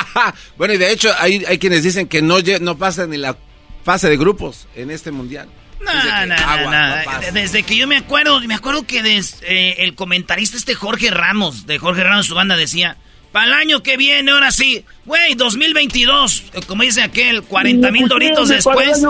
[0.56, 3.36] bueno, y de hecho hay, hay quienes dicen que no, no pasa ni la
[3.82, 5.48] fase de grupos en este Mundial.
[5.80, 10.74] No, no, no, Desde que yo me acuerdo, me acuerdo que eh, el comentarista este
[10.74, 12.96] Jorge Ramos, de Jorge Ramos, su banda decía,
[13.32, 18.48] para el año que viene, ahora sí, güey, 2022, como dice aquel, 40 mil doritos
[18.48, 19.02] después.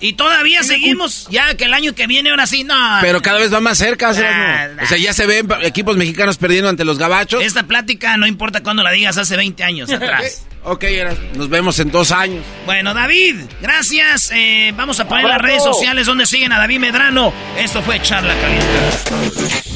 [0.00, 2.74] y, todavía seguimos, ya que el año que viene, ahora sí, no.
[3.00, 6.84] Pero cada vez va más cerca, O sea, ya se ven equipos mexicanos perdiendo ante
[6.84, 7.42] los gabachos.
[7.42, 10.46] Esta plática no importa cuando la digas, hace 20 años atrás.
[10.66, 10.84] Ok,
[11.34, 12.42] nos vemos en dos años.
[12.64, 14.30] Bueno, David, gracias.
[14.34, 17.34] Eh, vamos a poner las redes sociales donde siguen a David Medrano.
[17.58, 19.73] Esto fue Charla Caliente.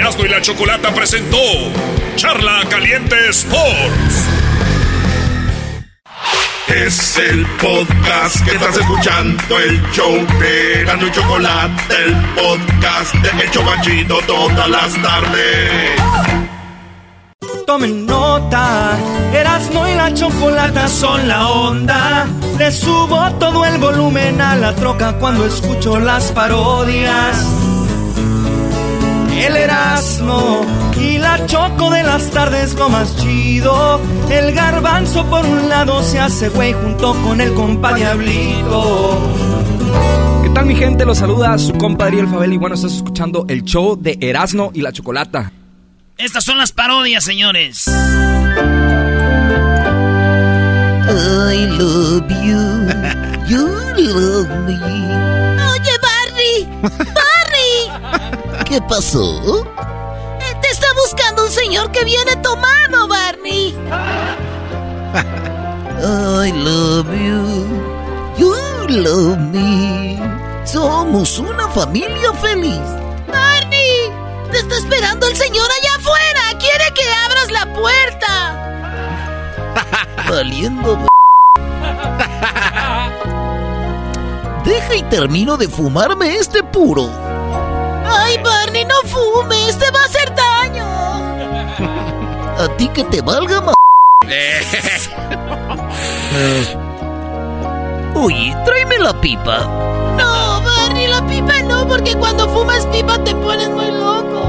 [0.00, 1.36] Erasmo y la Chocolata presentó
[2.16, 4.28] Charla Caliente Sports.
[6.68, 13.42] Es el podcast que estás escuchando, el show de Erasmo y Chocolate, el podcast de
[13.42, 16.00] El Chocachito todas las tardes
[17.70, 18.98] tomen nota.
[19.32, 22.26] Erasmo y la chocolata son la onda.
[22.58, 27.69] Le subo todo el volumen a la troca cuando escucho las parodias.
[29.40, 30.60] El Erasmo
[31.00, 33.98] y la choco de las tardes lo más chido.
[34.30, 39.18] El garbanzo por un lado se hace güey junto con el compa Diablito.
[40.42, 41.06] ¿Qué tal mi gente?
[41.06, 44.82] Los saluda su compadre El Fabel y bueno, estás escuchando el show de Erasmo y
[44.82, 45.52] la Chocolata.
[46.18, 47.86] Estas son las parodias, señores.
[51.08, 52.60] I love you.
[53.48, 54.76] You love me.
[55.72, 56.68] Oye, Barney.
[58.70, 59.64] ¿Qué pasó?
[60.38, 63.70] Te está buscando un señor que viene tomado, Barney.
[66.00, 67.66] I love you.
[68.38, 68.54] You
[68.88, 70.20] love me.
[70.64, 72.78] Somos una familia feliz.
[73.26, 74.12] Barney,
[74.52, 76.56] te está esperando el señor allá afuera!
[76.60, 78.54] ¡Quiere que abras la puerta!
[80.30, 80.96] Valiendo.
[84.64, 87.29] Deja y termino de fumarme este puro.
[88.10, 89.78] ¡Ay, Barney, no fumes!
[89.78, 90.84] ¡Te va a hacer daño!
[92.58, 93.74] A ti que te valga más.
[98.14, 99.58] Oye, tráeme la pipa.
[100.18, 104.42] No, Barney, la pipa no, porque cuando fumas pipa te pones muy loco.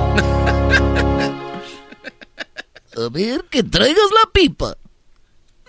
[3.03, 4.75] A ver, que traigas la pipa.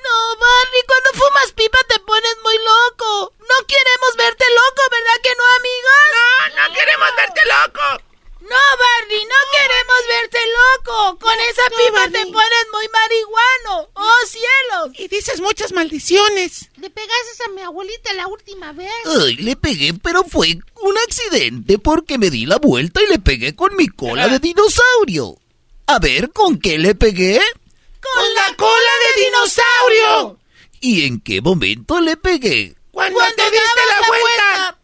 [0.02, 3.32] No, Barney, cuando fumas pipa te pones muy loco.
[3.38, 6.02] No queremos verte loco, ¿verdad que no, amigos?
[6.12, 8.12] No, no queremos verte loco.
[8.42, 11.18] No, Barney, no queremos verte loco.
[11.20, 13.88] Con esa pipa te pones muy marihuano.
[13.94, 14.98] ¡Oh, cielos!
[14.98, 16.68] Y dices muchas maldiciones.
[16.76, 18.90] ¿Le pegaste a mi abuelita la última vez?
[19.04, 23.54] Ay, le pegué, pero fue un accidente porque me di la vuelta y le pegué
[23.54, 25.38] con mi cola de dinosaurio.
[25.86, 27.40] A ver, ¿con qué le pegué?
[28.02, 30.38] ¡Con la cola de dinosaurio!
[30.80, 32.74] ¿Y en qué momento le pegué?
[32.90, 34.78] Cuando, te diste la, vuelta.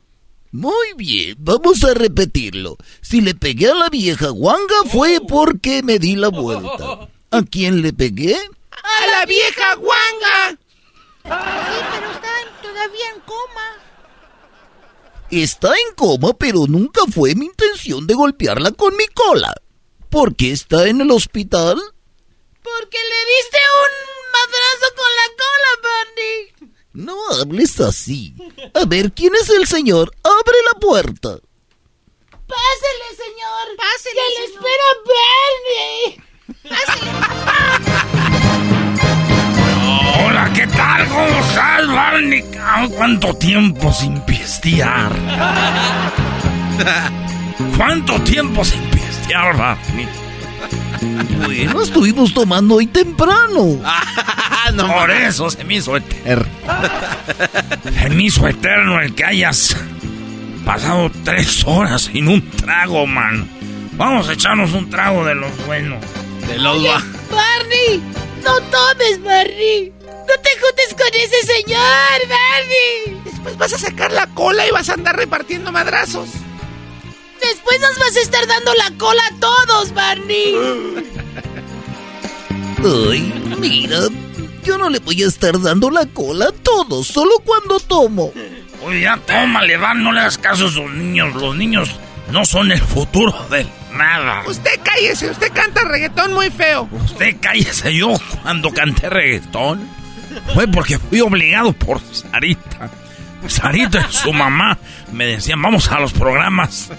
[0.52, 2.76] Muy bien, vamos a repetirlo.
[3.02, 7.08] Si le pegué a la vieja guanga fue porque me di la vuelta.
[7.30, 8.36] ¿A quién le pegué?
[8.70, 10.50] ¡A la vieja guanga!
[11.24, 12.30] Sí, pero está
[12.62, 13.68] todavía en coma.
[15.30, 19.52] Está en coma, pero nunca fue mi intención de golpearla con mi cola.
[20.08, 21.78] ¿Por qué está en el hospital?
[22.62, 23.92] Porque le diste un
[24.32, 26.40] madrazo con la cola, Barney.
[26.92, 28.34] No hables así.
[28.74, 30.14] A ver, ¿quién es el señor?
[30.22, 31.38] Abre la puerta.
[32.48, 33.76] Pásele, señor.
[33.76, 34.14] Pásele.
[34.14, 36.00] Que le espera Barney.
[40.24, 41.08] Hola, ¿qué tal?
[41.08, 42.42] ¿Cómo estás, Barney?
[42.96, 45.12] ¿Cuánto tiempo sin pistear?
[47.76, 50.08] ¿Cuánto tiempo sin pistear, Barney?
[51.44, 53.80] Bueno, estuvimos tomando hoy temprano.
[54.76, 56.46] Por eso se me hizo eterno.
[58.00, 59.76] se me hizo eterno el que hayas
[60.64, 63.48] pasado tres horas sin un trago, man.
[63.92, 66.04] Vamos a echarnos un trago de los buenos.
[66.46, 66.90] De los Oye,
[67.30, 68.02] Barney,
[68.44, 69.92] no tomes, Barney.
[70.00, 73.22] No te juntes con ese señor, Barney.
[73.24, 76.28] Después vas a sacar la cola y vas a andar repartiendo madrazos.
[77.40, 80.54] Después nos vas a estar dando la cola a todos, Barney.
[82.84, 83.98] Ay, mira,
[84.64, 88.32] yo no le voy a estar dando la cola a todos, solo cuando tomo.
[88.84, 91.34] Oye, ya tómale, Van, no le hagas caso a esos niños.
[91.34, 91.90] Los niños
[92.30, 94.44] no son el futuro de nada.
[94.46, 96.88] Usted cállese, usted canta reggaetón muy feo.
[97.04, 99.88] Usted cállese, yo cuando canté reggaetón
[100.54, 102.90] fue porque fui obligado por Sarita.
[103.46, 104.78] Sarita y su mamá
[105.12, 106.90] me decían, vamos a los programas.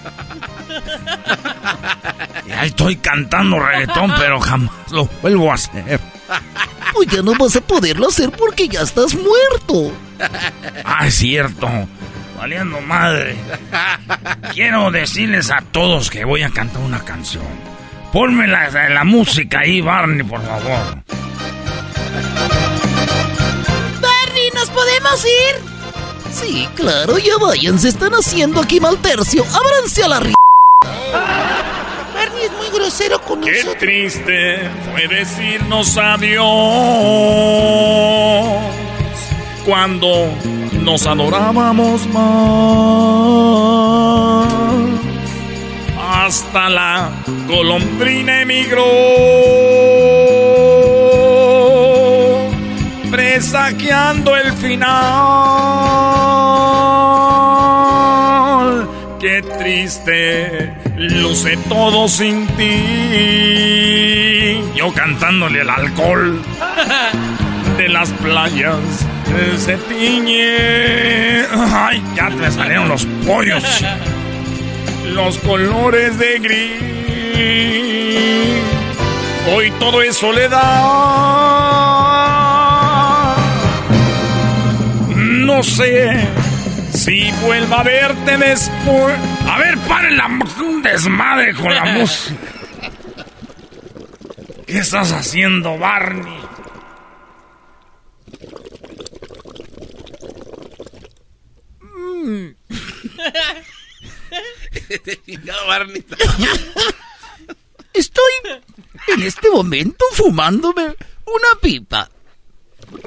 [2.47, 5.99] Y ahí estoy cantando reggaetón, pero jamás lo vuelvo a hacer.
[6.93, 9.93] Pues ya no vas a poderlo hacer porque ya estás muerto.
[10.85, 11.69] Ah, es cierto.
[12.37, 13.35] Valiendo madre.
[14.53, 17.43] Quiero decirles a todos que voy a cantar una canción.
[18.13, 21.03] Ponme la, la música ahí, Barney, por favor.
[24.01, 25.78] Barney, ¿nos podemos ir?
[26.31, 29.43] Sí, claro, ya vayan, se están haciendo aquí mal tercio.
[29.43, 30.33] Ábranse a la ri...
[32.13, 33.77] Barney es muy grosero con Qué nosotros.
[33.79, 36.45] triste fue decirnos adiós
[39.65, 40.29] cuando
[40.73, 42.19] nos adorábamos más.
[46.11, 47.11] Hasta la
[47.47, 48.83] golondrina emigró,
[53.39, 54.89] presagiando el final.
[59.17, 62.73] Qué triste luce todo sin ti.
[64.75, 66.41] Yo cantándole el alcohol
[67.77, 69.07] de las playas
[69.57, 71.45] se tiñe.
[71.73, 73.63] Ay, ya me salieron los pollos.
[75.13, 76.83] Los colores de gris.
[79.51, 81.98] Hoy todo es soledad.
[85.59, 86.25] No sé
[86.93, 89.19] si vuelva a verte después.
[89.45, 92.39] A ver, paren la un desmadre con la música.
[94.65, 96.39] ¿Qué estás haciendo, Barney?
[105.67, 106.05] Barney.
[107.93, 108.31] Estoy
[109.09, 110.95] en este momento fumándome
[111.25, 112.09] una pipa.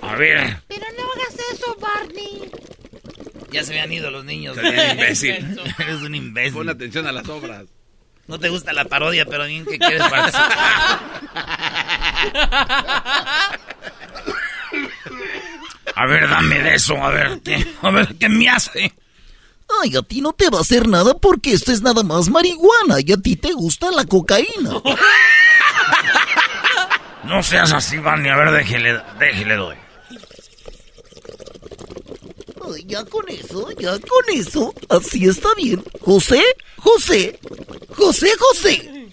[0.02, 0.62] A ver.
[0.68, 2.50] Pero no hagas eso, Barney.
[3.50, 4.56] Ya se habían ido los niños.
[4.62, 5.60] Eres imbécil.
[5.78, 6.54] Eres un imbécil.
[6.54, 7.64] Pon atención a las obras.
[8.26, 11.00] No te gusta la parodia, pero bien que quieres participar.
[15.94, 18.92] A ver, dame de eso, a ver, ¿qué, a ver, ¿qué me hace?
[19.82, 22.96] Ay, a ti no te va a hacer nada porque esto es nada más marihuana
[23.04, 24.82] y a ti te gusta la cocaína.
[27.24, 29.76] No seas así, Barney, a ver, déjele, déjele doy.
[32.74, 34.74] Ay, ya con eso, ya con eso.
[34.88, 35.82] Así está bien.
[36.00, 36.42] José,
[36.76, 37.38] José,
[37.94, 39.08] José, José.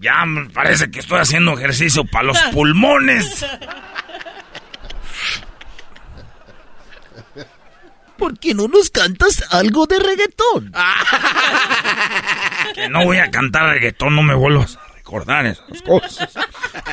[0.00, 3.44] Ya me parece que estoy haciendo ejercicio para los pulmones.
[8.18, 10.72] ¿Por qué no nos cantas algo de reggaetón?
[12.74, 16.28] Que no voy a cantar reggaetón, no me vuelvas a recordar esas cosas.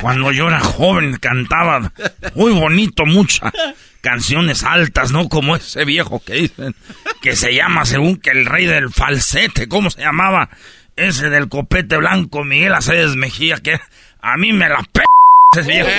[0.00, 1.92] Cuando yo era joven cantaba
[2.34, 3.52] muy bonito muchas
[4.00, 5.28] canciones altas, ¿no?
[5.28, 6.74] Como ese viejo que dicen
[7.20, 10.48] que se llama según que el rey del falsete, ¿cómo se llamaba?
[10.96, 13.78] Ese del copete blanco, Miguel Aceves Mejía, que
[14.20, 15.02] a mí me la p...
[15.58, 15.90] ese viejo.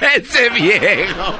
[0.14, 1.38] ese viejo.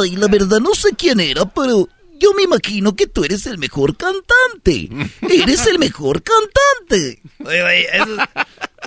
[0.00, 1.88] Ay, la verdad no sé quién era, pero
[2.18, 4.88] yo me imagino que tú eres el mejor cantante.
[5.22, 7.22] Eres el mejor cantante.
[7.44, 8.18] Oye, oye, esos-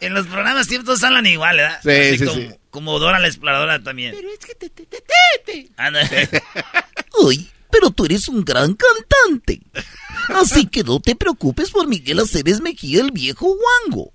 [0.02, 1.80] en los programas siempre todos hablan igual, ¿verdad?
[1.82, 2.50] Sí, Así sí, como, sí.
[2.70, 4.14] como Dora la exploradora también.
[4.16, 5.04] Pero es que te, te, te,
[5.46, 5.70] te.
[5.78, 6.02] Anda.
[7.28, 9.62] Ay, pero tú eres un gran cantante.
[10.30, 13.56] Así que no te preocupes por Miguel Aceves Mejía, el viejo
[13.88, 14.14] guango.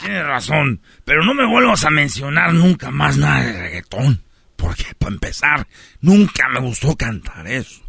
[0.00, 4.22] Tienes razón, pero no me vuelvas a mencionar nunca más nada de reggaetón.
[4.60, 5.66] Porque, para empezar,
[6.02, 7.80] nunca me gustó cantar eso.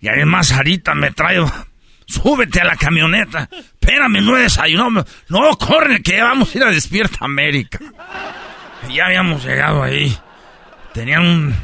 [0.00, 1.38] Y además, Sarita me trae...
[2.06, 3.50] Súbete a la camioneta.
[3.52, 5.04] Espérame, no he desayunado.
[5.28, 7.80] No, corre, que vamos a ir a Despierta América.
[8.88, 10.16] Y ya habíamos llegado ahí.
[10.94, 11.54] Tenían un...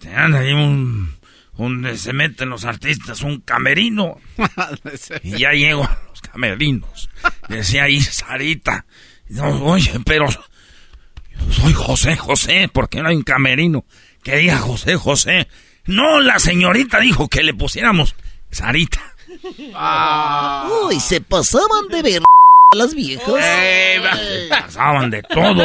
[0.00, 1.14] Tenían ahí un...
[1.56, 4.16] Donde se meten los artistas, un camerino.
[5.22, 7.08] Y ya llego a los camerinos.
[7.48, 8.86] Decía ahí Sarita.
[9.28, 10.26] No, oye, pero
[11.50, 13.84] soy José José, ¿por qué no hay un camerino
[14.22, 15.48] que diga José José?
[15.86, 18.14] No, la señorita dijo que le pusiéramos
[18.50, 19.00] Sarita.
[20.84, 22.22] Uy, se pasaban de ver
[22.74, 23.32] las viejas.
[24.48, 25.64] Pasaban de todo.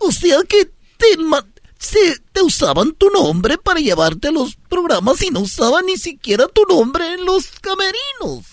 [0.00, 1.44] O sea que te, ma-
[1.78, 1.98] se,
[2.32, 6.62] te usaban tu nombre para llevarte a los programas y no usaban ni siquiera tu
[6.66, 8.46] nombre en los camerinos.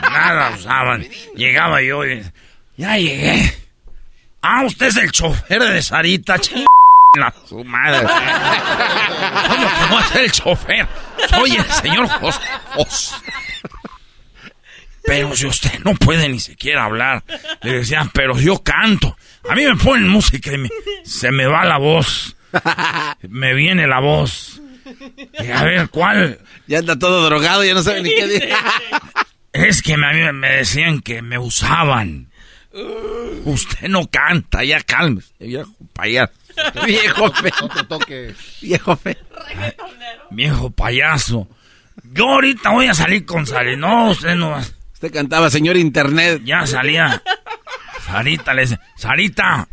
[0.00, 1.06] Nada usaban.
[1.34, 2.22] Llegaba yo y
[2.76, 3.54] ya llegué.
[4.42, 6.64] Ah, usted es el chofer de Sarita, ching.
[7.18, 8.06] La su madre.
[9.48, 10.86] ¿Cómo que no es el chofer?
[11.30, 12.40] Soy el señor José.
[12.74, 13.14] José.
[15.02, 17.22] Pero si usted no puede ni siquiera hablar,
[17.62, 19.16] le decían, pero yo canto.
[19.48, 20.68] A mí me ponen música y me-
[21.04, 22.36] se me va la voz.
[23.22, 24.60] Me viene la voz.
[25.40, 26.38] Y a ver, ¿cuál?
[26.66, 28.48] Ya anda todo drogado, ya no sabe ni qué decir.
[29.52, 32.25] Es que me- a mí me decían que me usaban.
[33.44, 36.32] Usted no canta, ya cálmese, viejo payaso.
[36.86, 37.50] Viejo fe.
[37.60, 38.34] No te toques.
[38.62, 39.18] Viejo fe.
[40.30, 41.46] Viejo payaso.
[42.12, 43.76] Yo ahorita voy a salir con Sari.
[43.76, 44.62] No, usted no va.
[44.94, 46.40] Usted cantaba, señor Internet.
[46.44, 47.22] Ya salía.
[48.06, 49.68] Sarita le dice, Sarita,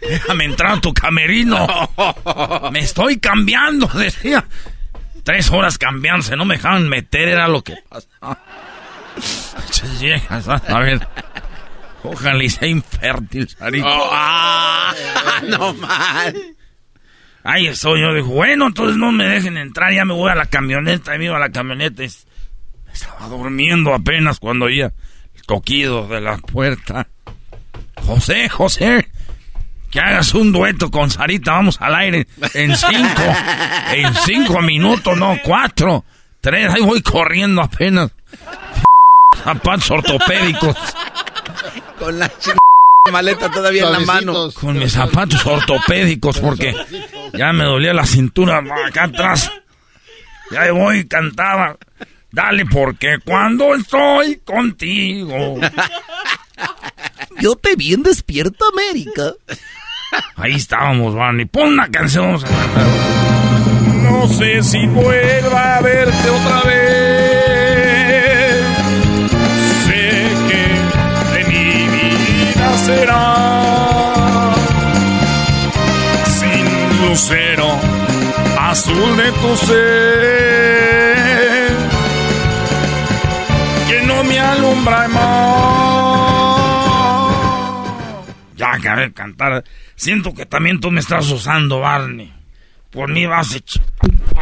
[0.00, 1.66] déjame entrar a tu camerino.
[2.70, 4.44] Me estoy cambiando, decía.
[5.24, 7.74] Tres horas cambiándose, no me dejaban meter, era lo que
[10.00, 11.06] viejas, A ver.
[12.04, 13.86] Ojalá y sea infértil, Sarita.
[13.86, 14.94] Oh, ah,
[15.48, 16.34] no mal.
[17.44, 20.46] Ahí estoy, yo digo, bueno, entonces no me dejen entrar, ya me voy a la
[20.46, 22.02] camioneta, y me iba a la camioneta.
[22.02, 24.92] Estaba durmiendo apenas cuando oía
[25.34, 27.08] el toquido de la puerta.
[27.96, 29.08] José, José,
[29.90, 33.22] que hagas un dueto con Sarita, vamos al aire en cinco,
[33.92, 36.04] en cinco minutos, no, cuatro,
[36.40, 38.10] tres, ahí voy corriendo apenas.
[39.42, 40.76] Zapatos ortopédicos.
[42.02, 42.50] Con la ch...
[43.12, 44.50] maleta todavía en la mano.
[44.52, 46.74] Con mis zapatos ortopédicos porque
[47.32, 49.52] ya me dolía la cintura acá atrás.
[50.50, 51.76] Ya voy, cantaba.
[52.32, 55.60] Dale, porque cuando estoy contigo.
[57.40, 59.34] Yo te vi en Despierta América.
[60.34, 61.44] Ahí estábamos, Barney.
[61.44, 62.24] Pon una canción.
[62.24, 62.86] vamos a cantar.
[64.02, 66.81] No sé si vuelva a verte otra vez.
[72.84, 74.54] Será
[76.26, 76.66] sin
[77.00, 77.68] lucero
[78.58, 79.76] azul de tu ser
[83.88, 85.22] que no me alumbra más.
[88.56, 89.64] Ya acabé de cantar.
[89.94, 92.32] Siento que también tú me estás usando, Barney.
[92.90, 93.60] Por mí vas a ¡Eh,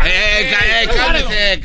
[0.07, 1.61] eh, cálmese,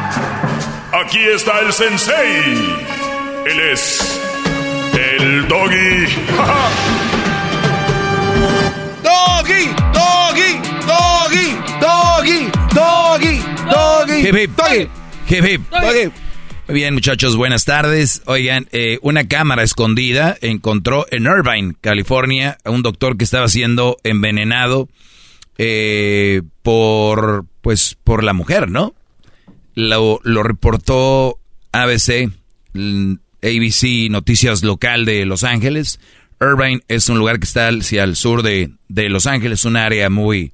[0.93, 2.53] Aquí está el sensei.
[3.45, 4.21] Él es.
[4.93, 6.05] El doggy.
[9.01, 14.27] Doggy, doggy, doggy, doggy, doggy, doggy.
[14.27, 14.51] Hip, hip.
[14.57, 14.89] Doggy.
[15.29, 15.61] Hip, hip.
[15.71, 16.11] Doggy.
[16.67, 18.21] Muy bien, muchachos, buenas tardes.
[18.25, 23.97] Oigan, eh, una cámara escondida encontró en Irvine, California, a un doctor que estaba siendo
[24.03, 24.89] envenenado
[25.57, 28.93] eh, por, pues, por la mujer, ¿no?
[29.75, 31.39] Lo, lo reportó
[31.71, 32.31] ABC,
[32.73, 35.99] ABC Noticias Local de Los Ángeles.
[36.41, 40.09] Irvine es un lugar que está hacia el sur de, de Los Ángeles, un área
[40.09, 40.53] muy,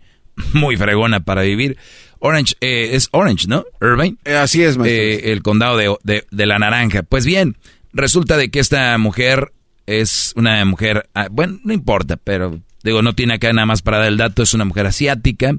[0.53, 1.77] muy fregona para vivir.
[2.19, 3.65] Orange, eh, es Orange, ¿no?
[3.81, 4.17] Irvine.
[4.25, 5.01] Eh, así es, maestro.
[5.01, 7.03] Eh, el condado de, de, de, la naranja.
[7.03, 7.57] Pues bien,
[7.93, 9.53] resulta de que esta mujer
[9.85, 13.99] es una mujer, ah, bueno, no importa, pero digo, no tiene acá nada más para
[13.99, 15.55] dar el dato, es una mujer asiática.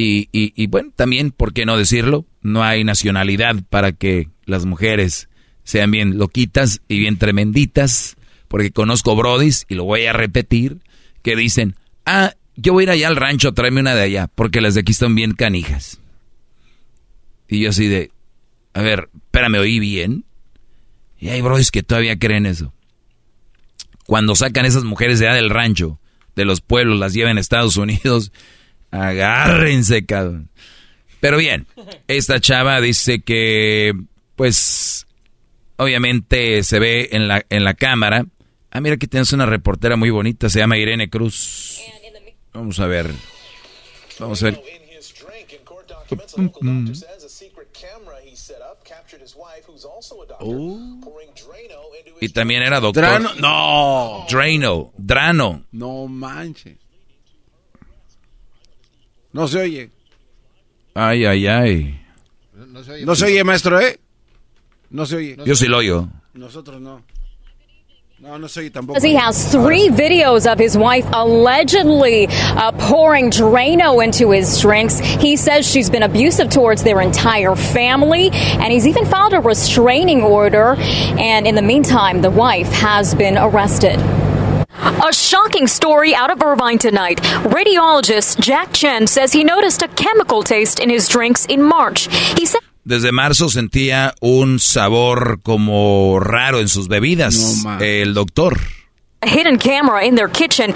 [0.00, 2.24] Y, y, y bueno, también, ¿por qué no decirlo?
[2.40, 5.28] No hay nacionalidad para que las mujeres
[5.64, 8.16] sean bien loquitas y bien tremenditas,
[8.46, 10.78] porque conozco brodis, y lo voy a repetir,
[11.22, 11.74] que dicen,
[12.06, 14.82] ah, yo voy a ir allá al rancho, tráeme una de allá, porque las de
[14.82, 15.98] aquí están bien canijas.
[17.48, 18.12] Y yo así de,
[18.74, 20.24] a ver, espérame, oí bien.
[21.18, 22.72] Y hay brodis que todavía creen eso.
[24.06, 25.98] Cuando sacan esas mujeres de allá del rancho,
[26.36, 28.30] de los pueblos, las llevan a Estados Unidos,
[28.90, 30.50] agárrense, cabrón.
[31.20, 31.66] Pero bien,
[32.06, 33.92] esta chava dice que,
[34.36, 35.06] pues,
[35.76, 38.26] obviamente se ve en la, en la cámara.
[38.70, 41.80] Ah, mira que tienes una reportera muy bonita, se llama Irene Cruz.
[42.52, 43.10] Vamos a ver.
[44.18, 44.62] Vamos a ver.
[50.40, 51.00] Uh.
[52.20, 53.04] Y también era doctor.
[53.04, 54.26] Drano, no.
[54.28, 55.64] Drano, Drano.
[55.72, 56.78] No manches.
[59.38, 59.90] No se oye.
[60.94, 62.00] Ay, ay, ay.
[62.56, 63.96] No se oye, no se oye maestro, ¿eh?
[64.90, 65.36] No se oye.
[65.44, 66.08] Yo sí lo oigo.
[66.34, 67.04] Nosotros no.
[68.18, 69.00] No, no soy tampoco.
[69.00, 74.98] He has three videos of his wife allegedly uh, pouring Drano into his drinks.
[74.98, 80.20] He says she's been abusive towards their entire family, and he's even filed a restraining
[80.24, 80.74] order.
[81.16, 84.00] And in the meantime, the wife has been arrested.
[84.80, 87.20] A shocking story out of Irvine tonight.
[87.44, 92.08] Radiologist Jack Chen says he noticed a chemical taste in his drinks in March.
[92.38, 92.60] He said.
[92.84, 97.64] Desde marzo sentía un sabor como raro en sus bebidas.
[97.64, 98.56] No, el doctor.
[99.20, 100.72] A hidden camera in their kitchen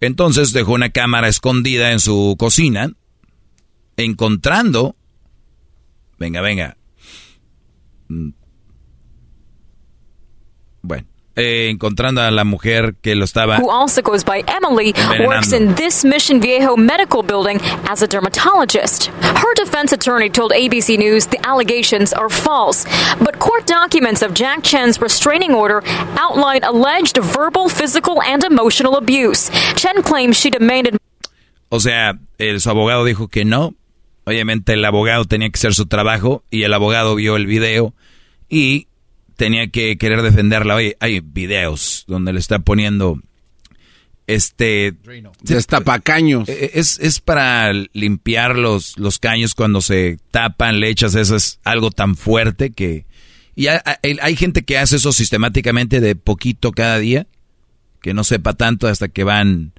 [0.00, 2.92] Entonces dejó una cámara escondida en su cocina,
[3.96, 4.94] encontrando.
[6.18, 6.76] Venga, venga.
[10.82, 11.11] Bueno.
[11.34, 14.92] Eh, encontrando a la mujer que lo estaba who also goes by Emily
[15.26, 19.06] works in this Mission Viejo medical building as a dermatologist.
[19.22, 22.84] Her defense attorney told ABC News the allegations are false,
[23.18, 25.82] but court documents of Jack Chen's restraining order
[26.18, 29.50] outline alleged verbal, physical, and emotional abuse.
[29.74, 30.98] Chen claims she demanded
[31.70, 33.72] O sea, el, su abogado dijo que no.
[34.24, 37.94] Obviamente el abogado tenía que hacer su trabajo y el abogado vio el video
[38.50, 38.88] y
[39.42, 40.76] tenía que querer defenderla.
[40.76, 43.18] Oye, hay videos donde le está poniendo
[44.28, 44.94] este
[45.40, 46.48] destapacaños.
[46.48, 51.90] Es, es para limpiar los, los caños cuando se tapan, le echas eso, es algo
[51.90, 53.04] tan fuerte que...
[53.56, 53.80] Y hay,
[54.20, 57.26] hay, gente que hace eso sistemáticamente de poquito cada día,
[58.00, 59.72] que no sepa tanto hasta que van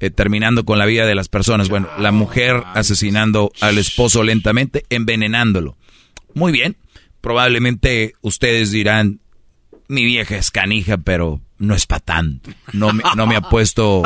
[0.00, 1.68] eh, terminando con la vida de las personas.
[1.68, 5.76] Bueno, la mujer asesinando al esposo lentamente, envenenándolo.
[6.32, 6.78] Muy bien
[7.20, 9.20] probablemente ustedes dirán,
[9.88, 12.50] mi vieja es canija, pero no es para tanto.
[12.72, 14.02] No me, no me ha puesto,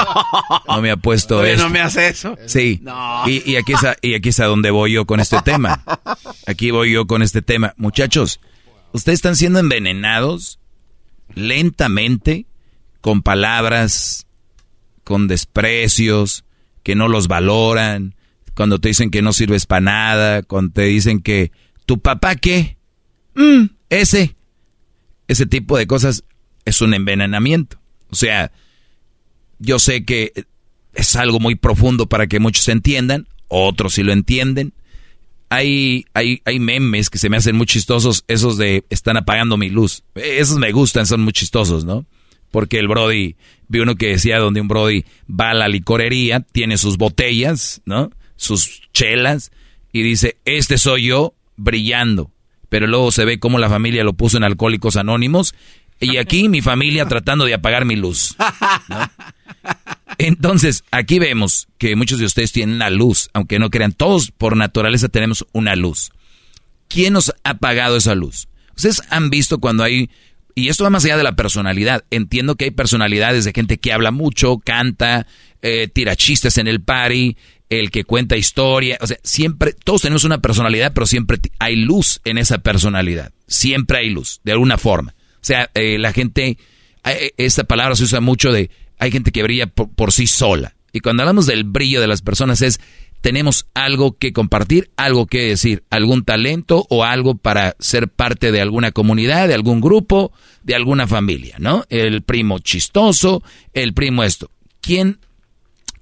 [0.68, 1.64] no me ha puesto Oye, esto.
[1.64, 2.36] ¿No me hace eso?
[2.46, 2.80] Sí.
[2.82, 3.22] No.
[3.26, 5.82] Y, y, aquí es a, y aquí es a donde voy yo con este tema.
[6.46, 7.74] Aquí voy yo con este tema.
[7.76, 8.40] Muchachos,
[8.92, 10.58] ustedes están siendo envenenados
[11.34, 12.46] lentamente
[13.00, 14.26] con palabras,
[15.04, 16.44] con desprecios,
[16.82, 18.14] que no los valoran,
[18.54, 21.52] cuando te dicen que no sirves para nada, cuando te dicen que
[21.86, 22.73] tu papá qué,
[23.34, 24.36] Mm, ese,
[25.28, 26.24] ese tipo de cosas
[26.64, 27.78] es un envenenamiento.
[28.10, 28.52] O sea,
[29.58, 30.32] yo sé que
[30.94, 34.72] es algo muy profundo para que muchos entiendan, otros sí lo entienden.
[35.50, 39.70] Hay, hay, hay memes que se me hacen muy chistosos, esos de están apagando mi
[39.70, 40.02] luz.
[40.14, 42.06] Esos me gustan, son muy chistosos, ¿no?
[42.50, 43.36] Porque el Brody,
[43.68, 48.10] vi uno que decía donde un Brody va a la licorería, tiene sus botellas, ¿no?
[48.36, 49.52] Sus chelas,
[49.92, 52.32] y dice, este soy yo brillando
[52.74, 55.54] pero luego se ve cómo la familia lo puso en Alcohólicos Anónimos
[56.00, 58.34] y aquí mi familia tratando de apagar mi luz.
[58.88, 58.98] ¿no?
[60.18, 64.56] Entonces, aquí vemos que muchos de ustedes tienen la luz, aunque no crean, todos por
[64.56, 66.10] naturaleza tenemos una luz.
[66.88, 68.48] ¿Quién nos ha apagado esa luz?
[68.74, 70.10] Ustedes han visto cuando hay,
[70.56, 73.92] y esto va más allá de la personalidad, entiendo que hay personalidades de gente que
[73.92, 75.28] habla mucho, canta,
[75.62, 77.36] eh, tira chistes en el party,
[77.70, 82.20] el que cuenta historia, o sea, siempre, todos tenemos una personalidad, pero siempre hay luz
[82.24, 85.14] en esa personalidad, siempre hay luz, de alguna forma.
[85.36, 86.58] O sea, eh, la gente,
[87.04, 90.74] eh, esta palabra se usa mucho de, hay gente que brilla por, por, sí sola.
[90.92, 92.80] Y cuando hablamos del brillo de las personas es,
[93.24, 98.60] tenemos algo que compartir, algo que decir, algún talento o algo para ser parte de
[98.60, 100.30] alguna comunidad, de algún grupo,
[100.62, 101.86] de alguna familia, ¿no?
[101.88, 103.42] El primo chistoso,
[103.72, 104.50] el primo esto.
[104.82, 105.20] ¿Quién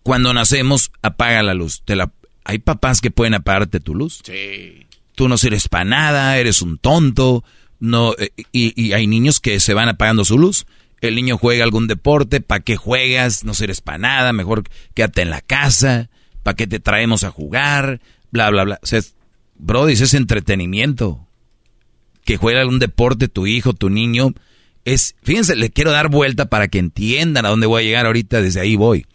[0.03, 1.83] cuando nacemos apaga la luz.
[1.85, 2.13] Te la,
[2.45, 4.21] hay papás que pueden apagarte tu luz.
[4.25, 4.87] Sí.
[5.15, 7.45] Tú no sirves para nada, eres un tonto,
[7.79, 10.67] no, eh, y, y hay niños que se van apagando su luz.
[11.01, 13.45] El niño juega algún deporte, ¿para qué juegas?
[13.45, 14.63] No sirves para nada, mejor
[14.95, 16.09] quédate en la casa,
[16.43, 18.01] ¿para qué te traemos a jugar?
[18.31, 18.81] Bla, bla, bla.
[18.83, 19.01] O sea,
[19.57, 21.27] Brody, es entretenimiento.
[22.25, 24.33] Que juegue algún deporte tu hijo, tu niño.
[24.85, 28.41] Es, fíjense, le quiero dar vuelta para que entiendan a dónde voy a llegar ahorita,
[28.41, 29.07] desde ahí voy.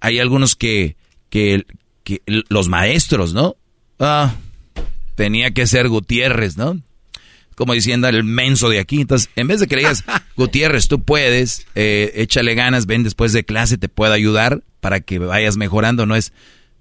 [0.00, 0.96] Hay algunos que,
[1.30, 1.64] que,
[2.04, 3.56] que los maestros, ¿no?
[3.98, 4.34] Ah,
[5.14, 6.80] tenía que ser Gutiérrez, ¿no?
[7.54, 9.00] Como diciendo el menso de aquí.
[9.00, 10.04] Entonces, en vez de que le digas,
[10.36, 15.18] Gutiérrez, tú puedes, eh, échale ganas, ven después de clase, te puedo ayudar para que
[15.18, 16.32] vayas mejorando, no es,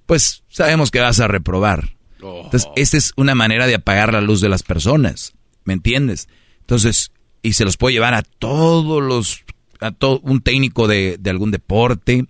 [0.05, 1.95] pues sabemos que vas a reprobar.
[2.21, 5.33] Entonces, esta es una manera de apagar la luz de las personas,
[5.63, 6.27] ¿me entiendes?
[6.61, 7.11] Entonces,
[7.41, 9.43] y se los puede llevar a todos los,
[9.79, 12.25] a todo un técnico de, de algún deporte,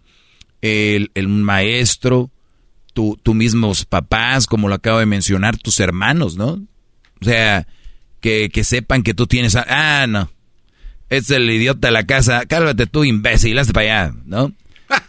[0.66, 2.32] el, el maestro,
[2.94, 6.60] tu, tu mismos papás, como lo acabo de mencionar, tus hermanos, ¿no?
[7.22, 7.68] O sea,
[8.20, 9.56] que, que sepan que tú tienes...
[9.56, 10.32] ah, no.
[11.10, 12.46] Es el idiota de la casa.
[12.48, 14.54] Cálvate tú, imbécil, hazte para allá, ¿no?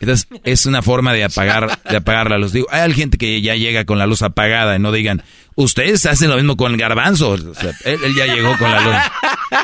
[0.01, 2.53] Entonces, es una forma de apagar, de apagar la luz.
[2.53, 5.23] Digo, hay gente que ya llega con la luz apagada y no digan,
[5.55, 7.31] ustedes hacen lo mismo con el garbanzo.
[7.31, 8.97] O sea, él, él, ya llegó con la luz.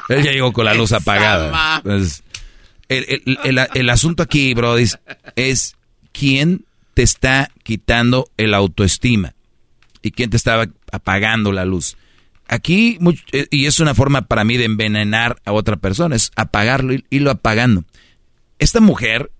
[0.08, 1.82] Él ya llegó con la luz apagada.
[1.84, 2.22] Entonces,
[2.88, 4.86] el, el, el, el asunto aquí, Brody,
[5.36, 5.76] es
[6.12, 6.64] quién
[6.94, 9.34] te está quitando el autoestima
[10.02, 11.96] y quién te estaba apagando la luz.
[12.48, 12.98] Aquí,
[13.50, 17.30] y es una forma para mí de envenenar a otra persona, es apagarlo y irlo
[17.30, 17.84] apagando.
[18.58, 19.32] Esta mujer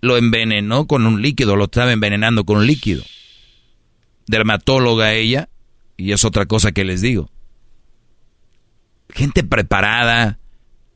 [0.00, 3.04] lo envenenó con un líquido, lo estaba envenenando con un líquido.
[4.26, 5.48] Dermatóloga ella,
[5.96, 7.30] y es otra cosa que les digo.
[9.10, 10.38] Gente preparada,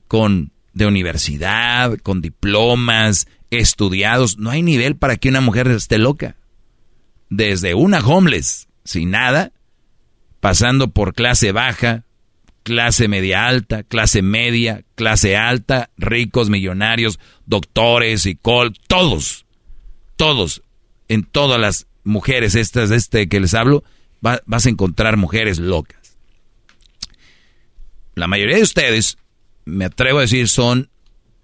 [0.09, 4.38] con de universidad, con diplomas, estudiados.
[4.38, 6.36] No hay nivel para que una mujer esté loca.
[7.28, 9.52] Desde una homeless, sin nada,
[10.40, 12.05] pasando por clase baja,
[12.62, 19.47] clase media alta, clase media, clase alta, ricos, millonarios, doctores, y col, todos,
[20.16, 20.62] todos,
[21.09, 23.84] en todas las mujeres estas este que les hablo,
[24.20, 26.18] vas a encontrar mujeres locas.
[28.14, 29.16] La mayoría de ustedes,
[29.70, 30.90] me atrevo a decir, son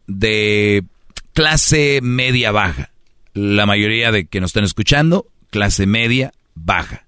[0.06, 0.84] de
[1.32, 2.90] clase media baja.
[3.34, 7.06] La mayoría de que nos están escuchando, clase media baja.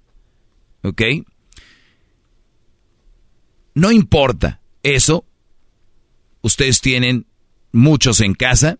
[0.83, 1.03] ¿Ok?
[3.75, 5.25] No importa eso.
[6.43, 7.27] Ustedes tienen
[7.73, 8.79] muchos en casa.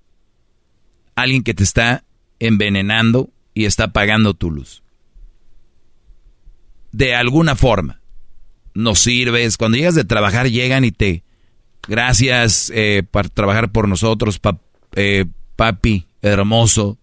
[1.15, 2.05] Alguien que te está
[2.39, 4.83] envenenando y está apagando tu luz.
[6.93, 8.01] De alguna forma.
[8.75, 9.57] No sirves.
[9.57, 11.25] Cuando llegas de trabajar llegan y te...
[11.89, 14.39] Gracias eh, por trabajar por nosotros,
[14.95, 15.25] eh,
[15.57, 16.99] papi, hermoso.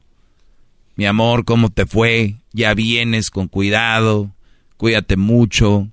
[0.95, 2.35] Mi amor, ¿cómo te fue?
[2.53, 4.31] Ya vienes con cuidado.
[4.77, 5.89] Cuídate mucho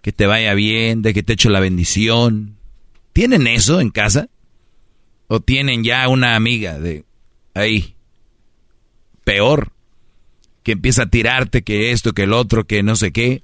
[0.00, 2.56] que te vaya bien, de que te echo la bendición.
[3.12, 4.30] ¿Tienen eso en casa?
[5.28, 7.04] ¿O tienen ya una amiga de
[7.52, 7.94] ahí?
[9.22, 9.72] Peor,
[10.62, 13.42] que empieza a tirarte que esto, que el otro, que no sé qué.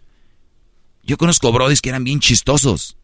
[1.02, 2.96] Yo conozco brodis que eran bien chistosos.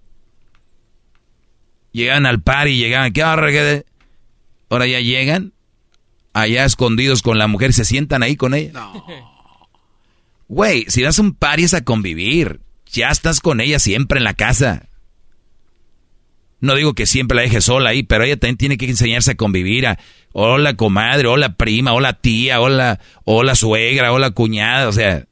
[1.92, 5.52] Llegaban al par y llegaban, ¿qué Ahora ya llegan,
[6.32, 8.72] allá escondidos con la mujer, se sientan ahí con ella.
[8.72, 9.06] No.
[10.48, 12.60] Güey, si das un par y es a convivir
[12.92, 14.88] ya estás con ella siempre en la casa.
[16.60, 19.34] No digo que siempre la dejes sola ahí, pero ella también tiene que enseñarse a
[19.34, 19.86] convivir.
[19.86, 19.98] A,
[20.32, 24.88] hola comadre, hola prima, hola tía, hola, hola suegra, hola cuñada.
[24.88, 25.24] O sea,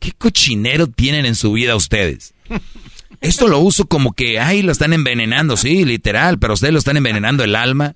[0.00, 2.34] ¿qué cochinero tienen en su vida ustedes?
[3.24, 6.98] Esto lo uso como que, ay, lo están envenenando, sí, literal, pero ustedes lo están
[6.98, 7.94] envenenando el alma,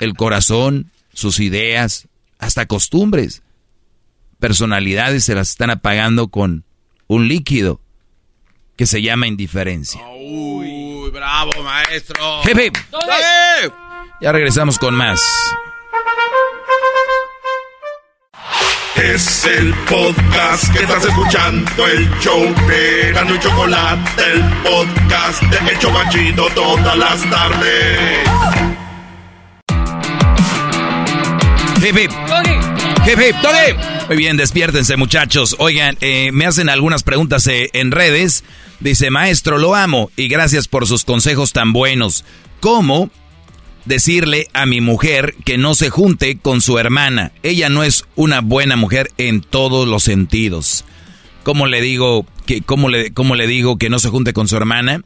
[0.00, 2.08] el corazón, sus ideas,
[2.38, 3.42] hasta costumbres.
[4.40, 6.64] Personalidades se las están apagando con
[7.08, 7.82] un líquido
[8.76, 10.00] que se llama indiferencia.
[10.16, 12.40] Uy, bravo, maestro.
[12.44, 12.74] Hip,
[14.22, 15.20] Ya regresamos con más.
[19.02, 25.70] Es el podcast que estás escuchando, el show de Gano y Chocolate, el podcast de
[25.70, 28.28] El Chocachito todas las tardes.
[31.80, 32.10] Hip, hip.
[33.06, 33.36] Hip, hip,
[34.08, 35.54] Muy bien, despiértense muchachos.
[35.58, 38.42] Oigan, eh, me hacen algunas preguntas eh, en redes.
[38.80, 42.24] Dice, maestro, lo amo y gracias por sus consejos tan buenos.
[42.60, 43.10] ¿Cómo
[43.88, 47.32] decirle a mi mujer que no se junte con su hermana?
[47.42, 50.84] Ella no es una buena mujer en todos los sentidos.
[51.42, 54.56] ¿Cómo le digo que, cómo le, cómo le digo que no se junte con su
[54.56, 55.02] hermana?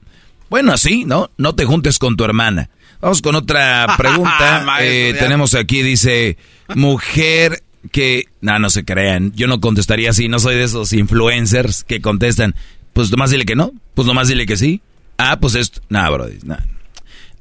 [0.50, 1.30] Bueno, así, ¿no?
[1.38, 2.68] No te juntes con tu hermana.
[3.00, 4.66] Vamos con otra pregunta.
[4.80, 6.36] eh, tenemos aquí, dice,
[6.74, 11.84] mujer que, no, no se crean, yo no contestaría así, no soy de esos influencers
[11.84, 12.54] que contestan,
[12.92, 14.82] pues nomás dile que no, pues nomás dile que sí.
[15.18, 16.56] Ah, pues esto, no, bro, no.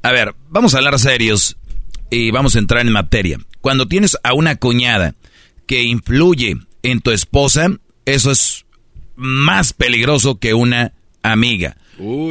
[0.03, 1.57] A ver, vamos a hablar serios
[2.10, 3.40] y vamos a entrar en materia.
[3.61, 5.15] Cuando tienes a una cuñada
[5.68, 7.69] que influye en tu esposa,
[8.06, 8.65] eso es
[9.15, 11.78] más peligroso que una amiga.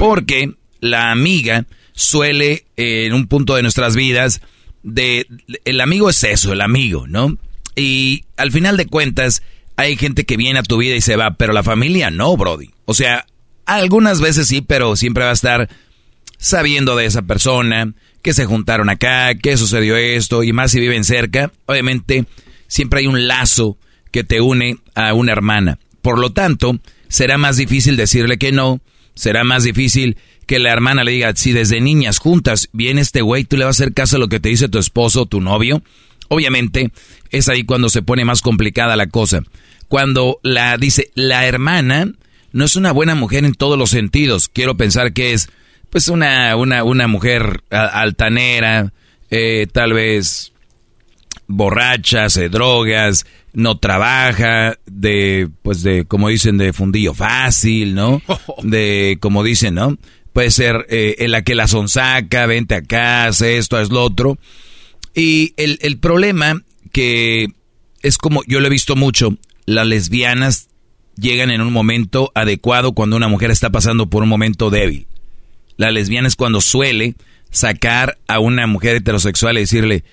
[0.00, 4.40] Porque la amiga suele, en un punto de nuestras vidas,
[4.82, 5.26] de
[5.64, 7.36] el amigo es eso, el amigo, ¿no?
[7.76, 9.42] Y al final de cuentas,
[9.76, 12.70] hay gente que viene a tu vida y se va, pero la familia no, Brody.
[12.84, 13.26] O sea,
[13.64, 15.68] algunas veces sí, pero siempre va a estar
[16.40, 21.04] sabiendo de esa persona, que se juntaron acá, que sucedió esto, y más si viven
[21.04, 21.52] cerca.
[21.66, 22.24] Obviamente,
[22.66, 23.78] siempre hay un lazo
[24.10, 25.78] que te une a una hermana.
[26.02, 28.80] Por lo tanto, será más difícil decirle que no,
[29.14, 33.44] será más difícil que la hermana le diga, si desde niñas juntas viene este güey,
[33.44, 35.82] tú le vas a hacer caso a lo que te dice tu esposo, tu novio.
[36.28, 36.90] Obviamente,
[37.30, 39.42] es ahí cuando se pone más complicada la cosa.
[39.88, 42.12] Cuando la dice, la hermana
[42.52, 44.48] no es una buena mujer en todos los sentidos.
[44.48, 45.50] Quiero pensar que es,
[45.90, 48.92] pues, una, una, una mujer altanera,
[49.30, 50.52] eh, tal vez
[51.46, 58.22] borracha, se drogas, no trabaja, de, pues de, como dicen, de fundillo fácil, ¿no?
[58.62, 59.98] De, como dicen, ¿no?
[60.32, 64.38] Puede ser eh, en la que la sonsaca, vente acá, hace esto, es lo otro.
[65.14, 66.62] Y el, el problema
[66.92, 67.48] que
[68.02, 69.36] es como, yo lo he visto mucho,
[69.66, 70.68] las lesbianas
[71.16, 75.06] llegan en un momento adecuado cuando una mujer está pasando por un momento débil.
[75.80, 77.14] La lesbiana es cuando suele
[77.50, 80.04] sacar a una mujer heterosexual y decirle,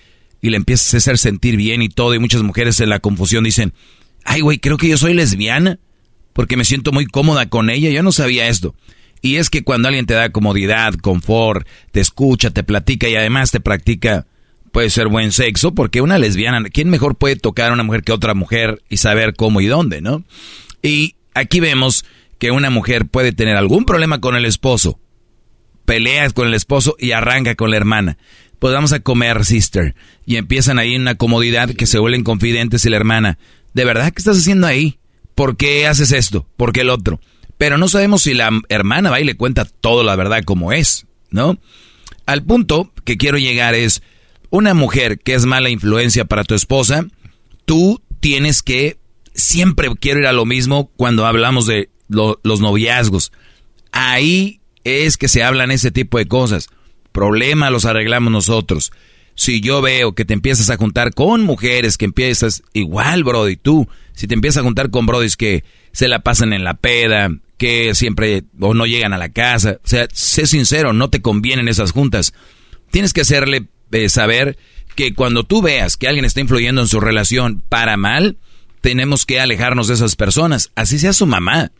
[0.41, 3.43] y le empiezas a hacer sentir bien y todo, y muchas mujeres en la confusión
[3.43, 3.73] dicen,
[4.23, 5.77] ay güey, creo que yo soy lesbiana,
[6.31, 8.75] porque me siento muy cómoda con ella, yo no sabía esto.
[9.21, 13.51] Y es que cuando alguien te da comodidad, confort, te escucha, te platica y además
[13.51, 14.25] te practica,
[14.71, 18.13] puede ser buen sexo, porque una lesbiana, ¿quién mejor puede tocar a una mujer que
[18.13, 20.23] otra mujer y saber cómo y dónde, no?
[20.81, 22.05] Y aquí vemos
[22.39, 24.97] que una mujer puede tener algún problema con el esposo,
[25.87, 28.17] peleas con el esposo y arranca con la hermana
[28.59, 29.95] pues vamos a comer, sister.
[30.25, 33.37] Y empiezan ahí en una comodidad que se vuelven confidentes y la hermana,
[33.73, 34.99] ¿de verdad qué estás haciendo ahí?
[35.35, 36.47] ¿Por qué haces esto?
[36.57, 37.19] ¿Por qué el otro?
[37.57, 41.05] Pero no sabemos si la hermana va y le cuenta todo la verdad como es,
[41.29, 41.57] ¿no?
[42.25, 44.01] Al punto que quiero llegar es,
[44.49, 47.05] una mujer que es mala influencia para tu esposa,
[47.65, 48.97] tú tienes que,
[49.33, 53.31] siempre quiero ir a lo mismo cuando hablamos de los noviazgos.
[53.91, 56.69] Ahí es que se hablan ese tipo de cosas
[57.17, 58.91] problema los arreglamos nosotros.
[59.33, 63.87] Si yo veo que te empiezas a juntar con mujeres que empiezas igual, Brody, tú,
[64.13, 67.95] si te empiezas a juntar con Brodis que se la pasan en la peda, que
[67.95, 71.91] siempre o no llegan a la casa, o sea, sé sincero, no te convienen esas
[71.91, 72.35] juntas.
[72.91, 74.55] Tienes que hacerle eh, saber
[74.95, 78.37] que cuando tú veas que alguien está influyendo en su relación para mal,
[78.81, 81.71] tenemos que alejarnos de esas personas, así sea su mamá,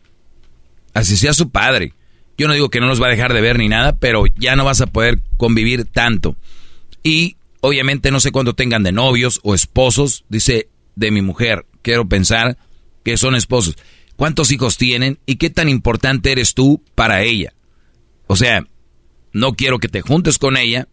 [0.94, 1.92] así sea su padre.
[2.38, 4.54] Yo no digo que no los va a dejar de ver ni nada, pero ya
[4.54, 6.36] no vas a poder convivir tanto.
[7.02, 12.08] Y obviamente no sé cuánto tengan de novios o esposos, dice de mi mujer, quiero
[12.08, 12.56] pensar
[13.04, 13.76] que son esposos.
[14.14, 17.54] ¿Cuántos hijos tienen y qué tan importante eres tú para ella?
[18.28, 18.64] O sea,
[19.32, 20.86] no quiero que te juntes con ella,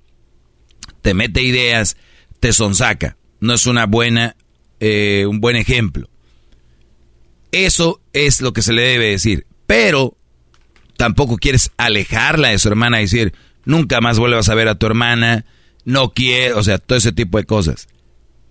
[1.04, 1.96] te mete ideas,
[2.40, 3.18] te sonsaca.
[3.40, 4.36] No es una buena,
[4.80, 6.10] eh, un buen ejemplo.
[7.52, 9.46] Eso es lo que se le debe decir.
[9.68, 10.18] Pero
[10.98, 13.34] tampoco quieres alejarla de su hermana y decir,
[13.66, 15.46] nunca más vuelvas a ver a tu hermana,
[15.84, 17.88] no quiere, o sea, todo ese tipo de cosas.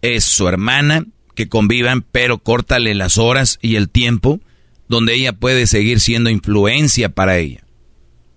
[0.03, 4.41] Es su hermana, que convivan, pero córtale las horas y el tiempo
[4.89, 7.65] donde ella puede seguir siendo influencia para ella.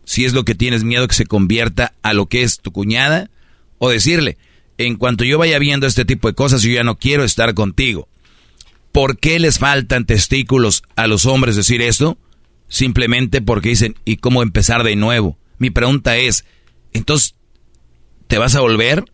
[0.05, 3.29] Si es lo que tienes miedo que se convierta a lo que es tu cuñada,
[3.77, 4.37] o decirle,
[4.77, 8.07] en cuanto yo vaya viendo este tipo de cosas, yo ya no quiero estar contigo.
[8.91, 12.17] ¿Por qué les faltan testículos a los hombres decir esto?
[12.67, 15.37] Simplemente porque dicen, ¿y cómo empezar de nuevo?
[15.57, 16.45] Mi pregunta es,
[16.93, 17.35] entonces,
[18.27, 19.05] ¿te vas a volver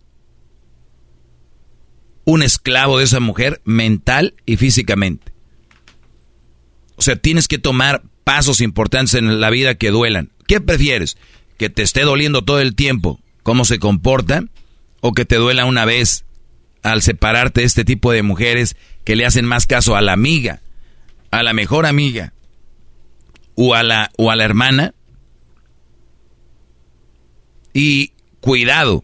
[2.25, 5.33] un esclavo de esa mujer mental y físicamente?
[6.95, 10.31] O sea, tienes que tomar pasos importantes en la vida que duelan.
[10.47, 11.17] ¿Qué prefieres?
[11.57, 14.45] ¿Que te esté doliendo todo el tiempo cómo se comporta?
[15.01, 16.25] ¿O que te duela una vez
[16.81, 20.61] al separarte de este tipo de mujeres que le hacen más caso a la amiga,
[21.31, 22.32] a la mejor amiga,
[23.55, 24.93] o a la, o a la hermana.
[27.73, 29.03] Y cuidado,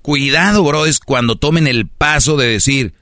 [0.00, 2.94] cuidado, bro, es cuando tomen el paso de decir,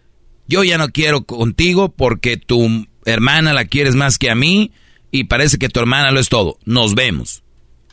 [0.49, 4.73] yo ya no quiero contigo porque tu hermana la quieres más que a mí
[5.11, 6.59] y parece que tu hermana lo es todo.
[6.65, 7.43] Nos vemos.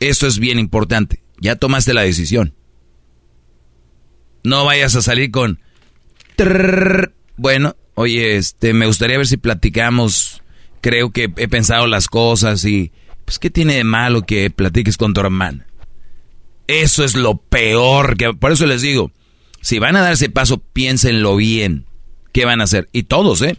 [0.00, 1.22] Eso es bien importante.
[1.40, 2.54] Ya tomaste la decisión.
[4.44, 5.60] No vayas a salir con...
[7.36, 10.42] bueno, oye, este, me gustaría ver si platicamos,
[10.80, 12.92] creo que he pensado las cosas y,
[13.24, 15.66] pues, ¿qué tiene de malo que platiques con tu hermana?
[16.66, 19.10] Eso es lo peor, que por eso les digo,
[19.60, 21.86] si van a dar ese paso, piénsenlo bien.
[22.32, 22.88] ¿Qué van a hacer?
[22.92, 23.56] Y todos, ¿eh?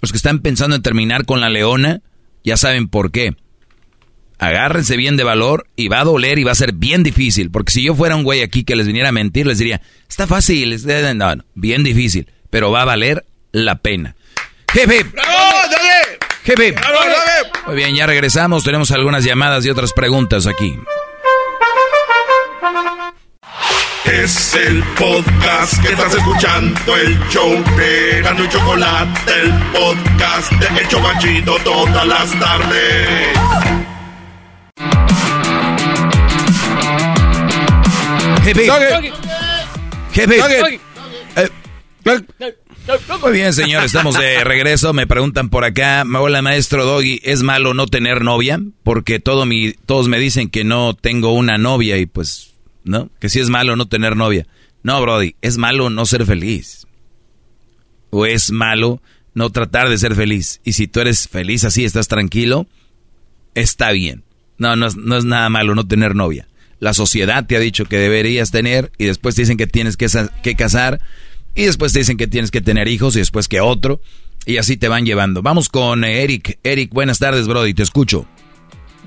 [0.00, 2.00] Los que están pensando en terminar con la leona,
[2.44, 3.34] ya saben por qué.
[4.38, 7.50] Agárrense bien de valor y va a doler y va a ser bien difícil.
[7.50, 10.26] Porque si yo fuera un güey aquí que les viniera a mentir, les diría, está
[10.26, 10.76] fácil,
[11.16, 14.16] no, no, bien difícil, pero va a valer la pena.
[14.72, 15.06] Jefe.
[16.44, 16.74] Jefe.
[17.66, 18.64] Muy bien, ya regresamos.
[18.64, 20.78] Tenemos algunas llamadas y otras preguntas aquí.
[24.04, 30.80] Es el podcast que estás escuchando, el show de Gano y Chocolate, el podcast de
[30.80, 33.38] El Chocachito todas las tardes.
[38.44, 38.70] Jefe.
[40.12, 40.80] Jefe.
[41.36, 42.54] Eh,
[43.20, 44.92] muy bien, señor, estamos de regreso.
[44.92, 48.60] Me preguntan por acá, hola maestro Doggy, ¿es malo no tener novia?
[48.82, 52.54] Porque todo mi, todos me dicen que no tengo una novia y pues
[52.84, 53.10] ¿no?
[53.18, 54.46] Que si es malo no tener novia.
[54.82, 56.86] No, Brody, es malo no ser feliz.
[58.10, 59.02] O es malo
[59.32, 60.60] no tratar de ser feliz.
[60.62, 62.66] Y si tú eres feliz así, estás tranquilo,
[63.54, 64.22] está bien.
[64.58, 66.46] No, no es, no es nada malo no tener novia.
[66.78, 70.06] La sociedad te ha dicho que deberías tener y después te dicen que tienes que,
[70.42, 71.00] que casar
[71.54, 74.00] y después te dicen que tienes que tener hijos y después que otro
[74.46, 75.42] y así te van llevando.
[75.42, 76.58] Vamos con Eric.
[76.62, 78.26] Eric, buenas tardes, Brody, te escucho.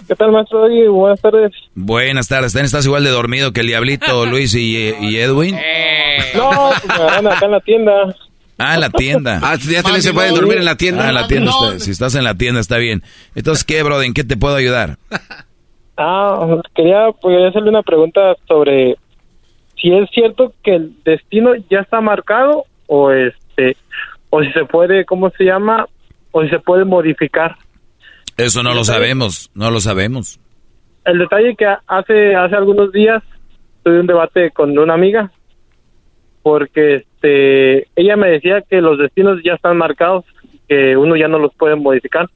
[0.07, 0.67] ¿Qué tal, maestro?
[0.91, 1.51] buenas tardes.
[1.75, 2.55] Buenas tardes.
[2.55, 4.77] ¿Estás igual de dormido que el diablito Luis y,
[5.17, 5.55] Edwin?
[6.35, 8.15] No, pues me acá en la tienda.
[8.57, 9.39] Ah, en la tienda.
[9.43, 11.05] Ah, ya también se pueden dormir en la tienda.
[11.05, 11.51] Ah, en la tienda.
[11.77, 13.03] si estás en la tienda está bien.
[13.35, 14.01] Entonces, ¿qué, bro?
[14.01, 14.97] ¿En qué te puedo ayudar?
[15.97, 18.95] Ah, quería, pues, hacerle una pregunta sobre
[19.79, 23.77] si es cierto que el destino ya está marcado o este
[24.29, 25.87] o si se puede, ¿cómo se llama?
[26.31, 27.55] O si se puede modificar.
[28.35, 30.39] Eso no lo sabemos, no lo sabemos.
[31.05, 33.23] El detalle que hace hace algunos días
[33.83, 35.31] tuve un debate con una amiga
[36.43, 40.25] porque este ella me decía que los destinos ya están marcados,
[40.67, 42.29] que uno ya no los puede modificar.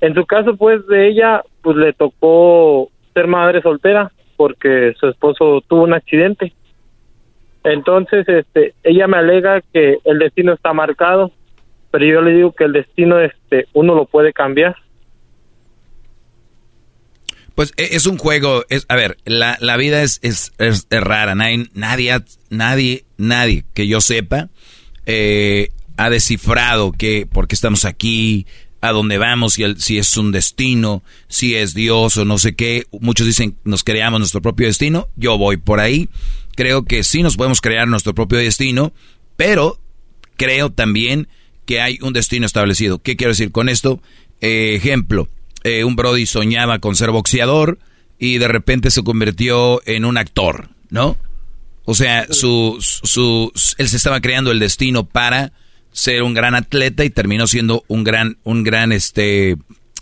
[0.00, 5.60] En su caso, pues de ella, pues le tocó ser madre soltera porque su esposo
[5.66, 6.52] tuvo un accidente.
[7.72, 11.32] Entonces, este, ella me alega que el destino está marcado,
[11.90, 14.76] pero yo le digo que el destino, este, uno lo puede cambiar.
[17.54, 21.34] Pues e, es un juego, es, a ver, la, la vida es, es, es, rara,
[21.34, 22.16] nadie, nadie,
[22.50, 24.48] nadie, nadie que yo sepa
[25.06, 28.46] eh, ha descifrado que por qué estamos aquí,
[28.80, 32.84] a dónde vamos, si, si es un destino, si es Dios o no sé qué.
[33.00, 36.08] Muchos dicen nos creamos nuestro propio destino, yo voy por ahí.
[36.58, 38.92] Creo que sí nos podemos crear nuestro propio destino,
[39.36, 39.78] pero
[40.36, 41.28] creo también
[41.66, 43.00] que hay un destino establecido.
[43.00, 44.02] ¿Qué quiero decir con esto?
[44.40, 45.28] Eh, ejemplo,
[45.62, 47.78] eh, un Brody soñaba con ser boxeador
[48.18, 51.16] y de repente se convirtió en un actor, ¿no?
[51.84, 55.52] O sea, su, su, él se estaba creando el destino para
[55.92, 59.54] ser un gran atleta y terminó siendo un gran, un gran este,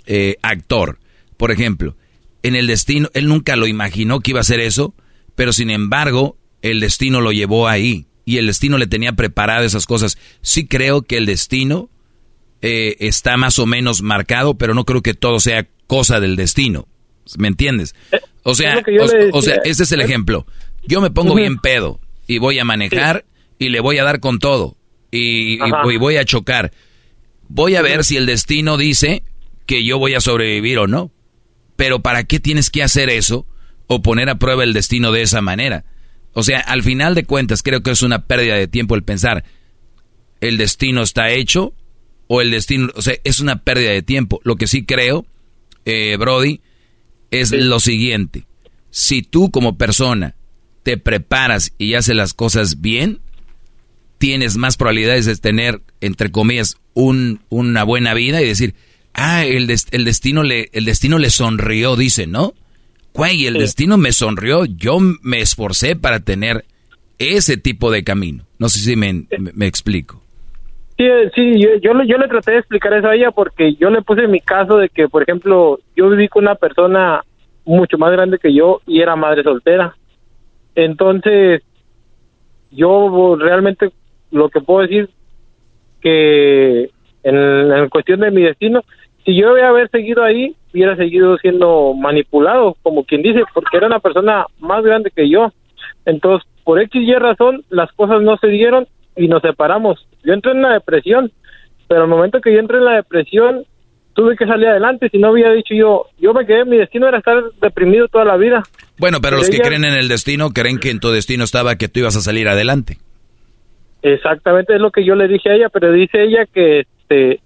[0.07, 1.01] eh, actor.
[1.37, 1.99] Por ejemplo,
[2.43, 4.95] en el destino, él nunca lo imaginó que iba a ser eso,
[5.35, 6.39] pero sin embargo,
[6.71, 10.19] el destino lo llevó ahí y el destino le tenía preparado esas cosas.
[10.43, 11.91] Sí creo que el destino
[12.63, 16.89] eh, está más o menos marcado, pero no creo que todo sea cosa del destino.
[17.39, 17.95] ¿Me entiendes?
[18.43, 18.83] O sea,
[19.33, 20.47] o, sea, este es el ejemplo.
[20.87, 23.25] Yo me pongo bien pedo y voy a manejar
[23.59, 24.77] y le voy a dar con todo
[25.11, 25.59] y,
[25.99, 26.73] voy a chocar.
[27.49, 29.23] Voy a ver si el destino dice
[29.67, 31.11] que yo voy a sobrevivir o no.
[31.77, 33.47] Pero ¿para qué tienes que hacer eso
[33.87, 35.85] o poner a prueba el destino de esa manera?
[36.39, 39.43] O sea, al final de cuentas creo que es una pérdida de tiempo el pensar,
[40.43, 41.73] el destino está hecho,
[42.27, 44.43] o el destino, o sea, es una pérdida de tiempo.
[44.45, 45.25] Lo que sí creo,
[45.87, 46.61] eh, Brody,
[47.31, 48.47] es lo siguiente.
[48.91, 50.35] Si tú como persona
[50.83, 53.21] te preparas y haces las cosas bien,
[54.19, 58.75] tienes más probabilidades de tener, entre comillas, un, una buena vida y decir,
[59.15, 62.53] ah, el, el, destino le, el destino le sonrió, dice, ¿no?
[63.17, 66.65] Güey, el destino me sonrió, yo me esforcé para tener
[67.19, 68.45] ese tipo de camino.
[68.59, 69.25] No sé si me,
[69.55, 70.23] me explico.
[70.99, 74.03] Sí, sí, yo, yo, yo, le traté de explicar eso a ella porque yo le
[74.03, 77.23] puse mi caso de que, por ejemplo, yo viví con una persona
[77.65, 79.95] mucho más grande que yo y era madre soltera.
[80.75, 81.63] Entonces,
[82.71, 83.91] yo realmente
[84.31, 85.11] lo que puedo decir
[86.01, 86.91] que
[87.23, 87.37] en,
[87.73, 88.83] en cuestión de mi destino,
[89.27, 93.89] si yo hubiera haber seguido ahí, hubiera seguido siendo manipulado, como quien dice, porque era
[93.89, 95.53] una persona más grande que yo.
[96.07, 98.87] Entonces, por X y razón, las cosas no se dieron
[99.17, 100.07] y nos separamos.
[100.25, 101.31] Yo entré en una depresión
[101.89, 103.65] pero al momento que yo entré en la depresión,
[104.15, 105.09] tuve que salir adelante.
[105.11, 108.37] Si no había dicho yo, yo me quedé, mi destino era estar deprimido toda la
[108.37, 108.63] vida.
[108.99, 111.89] Bueno, pero, los que creen en el destino creen que en tu destino estaba que
[111.89, 112.99] tú ibas a salir adelante.
[114.03, 117.41] Exactamente es lo que yo le dije a ella, pero dice ella que este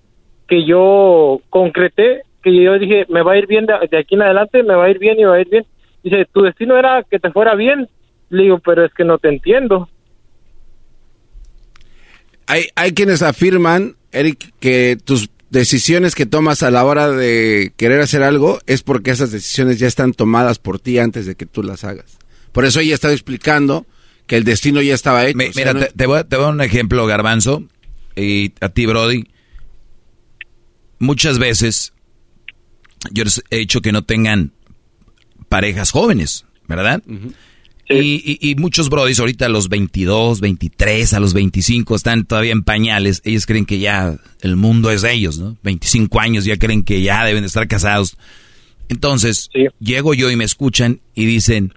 [0.50, 4.22] que yo concreté, que yo dije, me va a ir bien de, de aquí en
[4.22, 5.64] adelante, me va a ir bien y va a ir bien.
[6.02, 7.88] Dice, tu destino era que te fuera bien.
[8.30, 9.88] Le digo, pero es que no te entiendo.
[12.46, 18.00] Hay, hay quienes afirman, Eric, que tus decisiones que tomas a la hora de querer
[18.00, 21.62] hacer algo es porque esas decisiones ya están tomadas por ti antes de que tú
[21.62, 22.18] las hagas.
[22.52, 23.86] Por eso ella estado explicando
[24.26, 25.36] que el destino ya estaba hecho.
[25.38, 27.64] Me- mira, te, te voy a, te voy a dar un ejemplo, Garbanzo,
[28.16, 29.24] y a ti, Brody.
[31.00, 31.92] Muchas veces
[33.10, 34.52] yo les he dicho que no tengan
[35.48, 37.02] parejas jóvenes, ¿verdad?
[37.88, 42.52] Y, y- y muchos brodis ahorita a los 22, 23, a los 25 están todavía
[42.52, 43.20] en pañales.
[43.24, 45.56] Ellos creen que ya el mundo es de ellos, ¿no?
[45.64, 48.16] 25 años ya creen que ya deben de estar casados.
[48.88, 49.48] Entonces,
[49.80, 51.72] llego yo y me escuchan y dicen,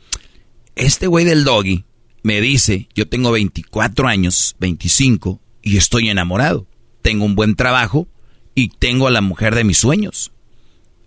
[0.76, 1.84] este güey del doggy
[2.22, 6.68] me dice, yo tengo 24 años, 25, y estoy enamorado.
[7.02, 8.08] Tengo un buen trabajo
[8.56, 10.32] y tengo a la mujer de mis sueños.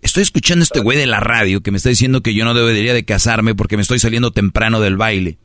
[0.01, 2.53] Estoy escuchando a este güey de la radio que me está diciendo que yo no
[2.53, 5.37] debería de casarme porque me estoy saliendo temprano del baile.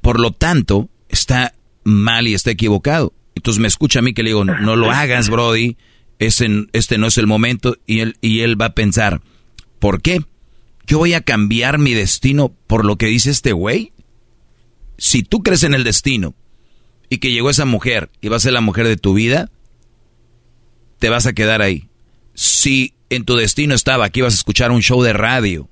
[0.00, 3.14] Por lo tanto, está mal y está equivocado.
[3.34, 5.76] Entonces me escucha a mí que le digo, no lo hagas, Brody,
[6.18, 7.76] este no es el momento.
[7.86, 9.22] Y él, y él va a pensar,
[9.78, 10.20] ¿por qué?
[10.86, 13.92] ¿Yo voy a cambiar mi destino por lo que dice este güey?
[14.98, 16.34] Si tú crees en el destino
[17.08, 19.50] y que llegó esa mujer y va a ser la mujer de tu vida,
[21.04, 21.90] te vas a quedar ahí.
[22.32, 25.68] Si en tu destino estaba que ibas a escuchar un show de radio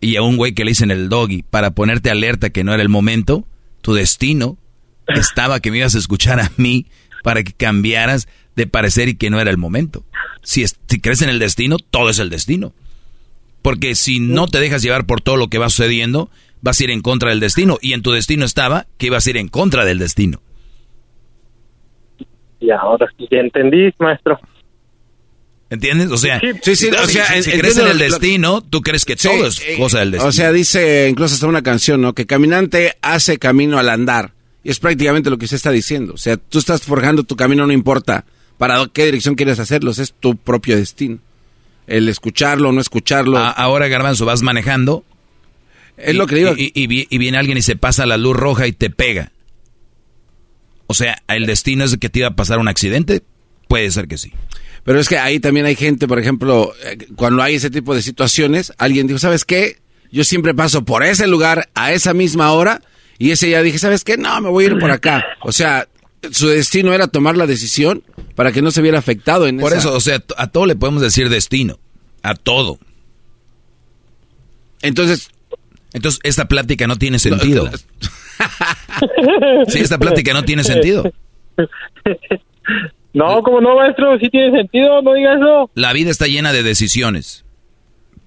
[0.00, 2.82] y a un güey que le dicen el doggy para ponerte alerta que no era
[2.82, 3.46] el momento,
[3.82, 4.56] tu destino
[5.08, 6.86] estaba que me ibas a escuchar a mí
[7.22, 10.06] para que cambiaras de parecer y que no era el momento.
[10.42, 12.72] Si, es- si crees en el destino, todo es el destino.
[13.60, 16.30] Porque si no te dejas llevar por todo lo que va sucediendo,
[16.62, 17.76] vas a ir en contra del destino.
[17.82, 20.40] Y en tu destino estaba que ibas a ir en contra del destino.
[22.60, 24.38] Y ahora sí ya entendí, maestro.
[25.68, 26.10] ¿Entiendes?
[26.12, 28.82] O sea, Sí, sí, o si- sea, si, en- si crees en el destino, tú
[28.82, 30.28] crees que Sí, todo es eh, cosa del destino.
[30.28, 32.12] O sea, dice incluso hasta una canción, ¿no?
[32.14, 34.32] Que caminante hace camino al andar.
[34.62, 36.14] Y es prácticamente lo que usted está diciendo.
[36.14, 38.24] O sea, tú estás forjando tu camino, no importa
[38.58, 41.18] para qué dirección quieres hacerlo, es tu propio destino.
[41.88, 43.36] El escucharlo o no escucharlo.
[43.38, 45.04] A- ahora, Garbanzo, vas manejando.
[45.96, 46.54] Es y- lo que digo.
[46.56, 49.32] Y viene alguien y se pasa la luz roja y te pega.
[50.86, 53.22] O sea, ¿el destino es que te iba a pasar un accidente?
[53.68, 54.32] Puede ser que sí.
[54.84, 58.02] Pero es que ahí también hay gente, por ejemplo, eh, cuando hay ese tipo de
[58.02, 59.78] situaciones, alguien dijo, ¿sabes qué?
[60.12, 62.80] Yo siempre paso por ese lugar a esa misma hora
[63.18, 64.16] y ese ya dije, ¿sabes qué?
[64.16, 65.24] No, me voy a ir por acá.
[65.42, 65.88] O sea,
[66.30, 68.04] su destino era tomar la decisión
[68.36, 70.76] para que no se viera afectado en Por esa- eso, o sea, a todo le
[70.76, 71.80] podemos decir destino.
[72.22, 72.78] A todo.
[74.82, 75.30] Entonces...
[75.92, 77.70] Entonces, esta plática no tiene sentido.
[79.68, 81.10] Sí, esta plática no tiene sentido.
[83.16, 85.70] No, como no, maestro, sí tiene sentido, no diga eso.
[85.74, 87.46] La vida está llena de decisiones.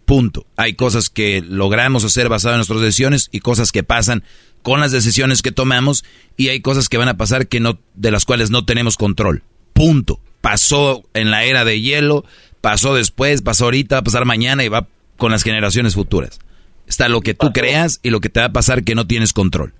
[0.05, 0.47] Punto.
[0.57, 4.23] Hay cosas que logramos hacer basadas en nuestras decisiones y cosas que pasan
[4.63, 6.03] con las decisiones que tomamos
[6.37, 9.43] y hay cosas que van a pasar que no de las cuales no tenemos control.
[9.73, 10.19] Punto.
[10.41, 12.25] Pasó en la era de hielo,
[12.59, 14.87] pasó después, pasó ahorita, va a pasar mañana y va
[15.17, 16.39] con las generaciones futuras.
[16.87, 19.33] Está lo que tú creas y lo que te va a pasar que no tienes
[19.33, 19.73] control.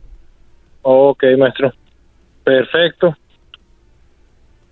[0.91, 1.71] Ok, maestro.
[2.43, 3.15] Perfecto.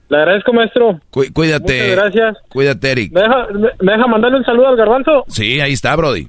[0.10, 1.00] Le agradezco, maestro.
[1.12, 1.74] Cu- cuídate.
[1.90, 2.38] Muchas gracias.
[2.50, 3.12] Cuídate, Eric.
[3.14, 5.26] ¿Me deja, me- me deja mandarle un saludo al garbanzo?
[5.28, 6.28] Sí, ahí está, Brody.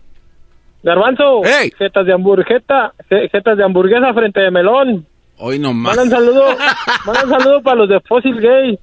[0.82, 1.42] Garbanzo,
[1.78, 5.06] jetas de hamburguesa, je- jetas de hamburguesa frente de melón.
[5.38, 5.96] Hoy no más.
[5.96, 6.44] Manda un saludo,
[7.06, 8.78] manda un saludo para los de Fossil Gay.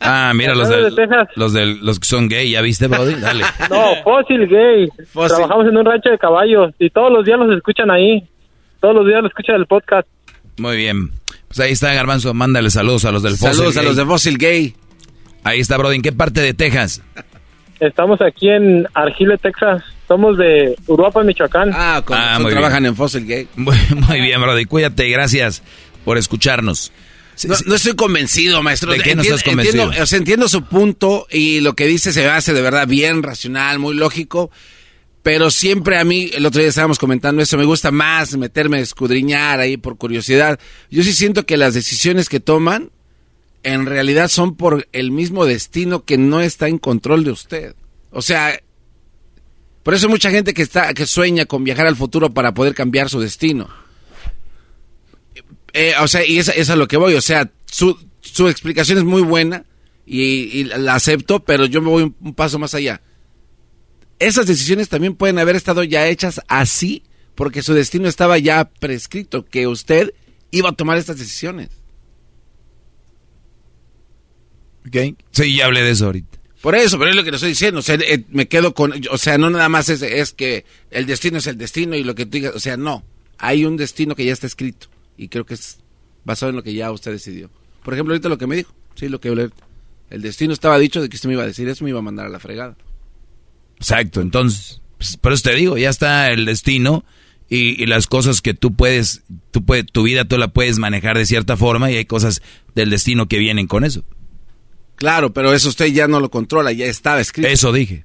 [0.00, 0.90] Ah, mira, los, de,
[1.36, 3.14] los, de, los que son gay, ¿ya viste, Brody?
[3.20, 3.44] Dale.
[3.70, 4.88] No, Fossil Gay.
[5.12, 8.24] Trabajamos en un rancho de caballos y todos los días los escuchan ahí.
[8.80, 10.08] Todos los días los escuchan el podcast.
[10.58, 11.10] Muy bien.
[11.48, 12.34] Pues ahí está, Garbanzo.
[12.34, 14.74] Mándale saludos a los del Fossil Saludos a los de Fossil Gay.
[15.44, 15.96] Ahí está, Brody.
[15.96, 17.00] ¿En qué parte de Texas?
[17.80, 19.82] Estamos aquí en Argile, Texas.
[20.08, 21.70] Somos de Uruapan, Michoacán.
[21.72, 22.90] Ah, con Ah, muy trabajan bien.
[22.92, 23.48] en Fossil Gay.
[23.56, 23.76] Muy,
[24.08, 24.64] muy bien, Brody.
[24.64, 25.62] Cuídate y gracias
[26.04, 26.92] por escucharnos.
[27.46, 28.90] No, no estoy convencido, maestro.
[28.90, 29.82] ¿De qué no Entiendo- estás convencido?
[29.84, 33.22] Entiendo, o sea, entiendo su punto y lo que dice se hace de verdad bien
[33.22, 34.50] racional, muy lógico.
[35.28, 39.60] Pero siempre a mí, el otro día estábamos comentando eso, me gusta más meterme, escudriñar
[39.60, 40.58] ahí por curiosidad.
[40.90, 42.92] Yo sí siento que las decisiones que toman
[43.62, 47.74] en realidad son por el mismo destino que no está en control de usted.
[48.10, 48.58] O sea,
[49.82, 52.74] por eso hay mucha gente que está que sueña con viajar al futuro para poder
[52.74, 53.68] cambiar su destino.
[55.74, 57.12] Eh, o sea, y esa, esa es a lo que voy.
[57.12, 59.66] O sea, su, su explicación es muy buena
[60.06, 63.02] y, la acepto, pero yo me voy un, paso más allá.
[64.18, 67.04] Esas decisiones también pueden haber estado ya hechas así,
[67.34, 70.12] porque su destino estaba ya prescrito, que usted
[70.50, 71.68] iba a tomar estas decisiones.
[74.86, 75.16] Ok.
[75.30, 76.38] Sí, ya hablé de eso ahorita.
[76.62, 77.80] Por eso, pero es lo que le estoy diciendo.
[77.80, 78.92] O sea, eh, me quedo con.
[79.10, 82.14] O sea, no nada más es, es, que el destino es el destino y lo
[82.14, 82.54] que tú digas.
[82.54, 83.04] O sea, no.
[83.38, 84.88] Hay un destino que ya está escrito.
[85.16, 85.78] Y creo que es
[86.24, 87.50] basado en lo que ya usted decidió.
[87.84, 88.74] Por ejemplo, ahorita lo que me dijo.
[88.96, 89.50] Sí, lo que hablé.
[90.10, 92.02] El destino estaba dicho de que usted me iba a decir eso, me iba a
[92.02, 92.76] mandar a la fregada.
[93.78, 97.04] Exacto, entonces, pues, por eso te digo, ya está el destino
[97.48, 101.24] y, las cosas que tú puedes, tú puedes, tu vida tú la puedes manejar de
[101.24, 102.42] cierta forma y hay cosas
[102.74, 104.04] del destino que vienen con eso.
[104.96, 107.48] Claro, pero eso usted ya no lo controla, ya estaba escrito.
[107.48, 108.04] Eso dije.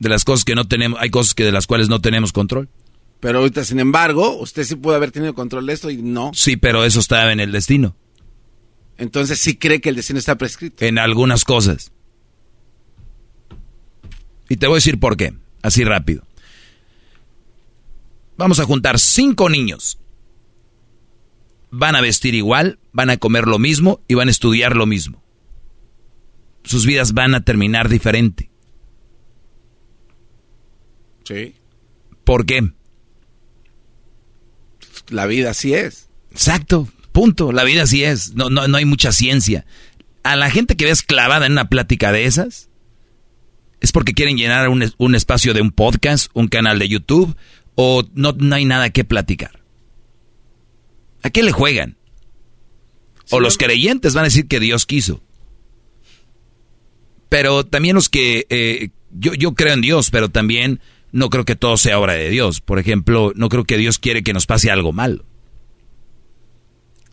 [0.00, 2.68] De las cosas que no tenemos, hay cosas que de las cuales no tenemos control.
[3.20, 6.30] Pero ahorita, sin embargo, usted sí puede haber tenido control de esto y no.
[6.34, 7.96] Sí, pero eso estaba en el destino.
[8.96, 10.84] Entonces sí cree que el destino está prescrito.
[10.84, 11.92] En algunas cosas.
[14.48, 16.26] Y te voy a decir por qué, así rápido.
[18.36, 19.98] Vamos a juntar cinco niños.
[21.70, 25.22] Van a vestir igual, van a comer lo mismo y van a estudiar lo mismo.
[26.64, 28.50] Sus vidas van a terminar diferente.
[31.24, 31.54] Sí.
[32.24, 32.72] ¿Por qué?
[35.08, 36.08] La vida así es.
[36.30, 36.88] Exacto.
[37.12, 37.52] Punto.
[37.52, 38.34] La vida así es.
[38.34, 39.66] No, no, no hay mucha ciencia.
[40.22, 42.68] A la gente que ves clavada en una plática de esas,
[43.80, 47.36] es porque quieren llenar un, un espacio de un podcast, un canal de YouTube,
[47.74, 49.62] o no, no hay nada que platicar.
[51.22, 51.96] ¿A qué le juegan?
[53.30, 55.22] O los creyentes van a decir que Dios quiso.
[57.28, 58.46] Pero también los que...
[58.48, 60.80] Eh, yo, yo creo en Dios, pero también
[61.12, 62.60] no creo que todo sea obra de Dios.
[62.60, 65.24] Por ejemplo, no creo que Dios quiere que nos pase algo malo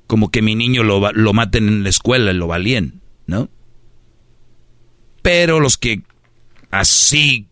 [0.07, 3.49] como que mi niño lo, lo maten en la escuela, lo valían, ¿no?
[5.21, 6.03] Pero los que
[6.79, 7.47] así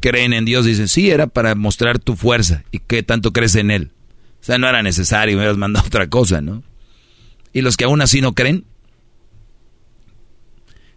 [0.00, 3.70] creen en Dios dicen, sí, era para mostrar tu fuerza y que tanto crees en
[3.70, 3.92] Él.
[4.40, 6.62] O sea, no era necesario, me hubieras mandado otra cosa, ¿no?
[7.52, 8.64] Y los que aún así no creen.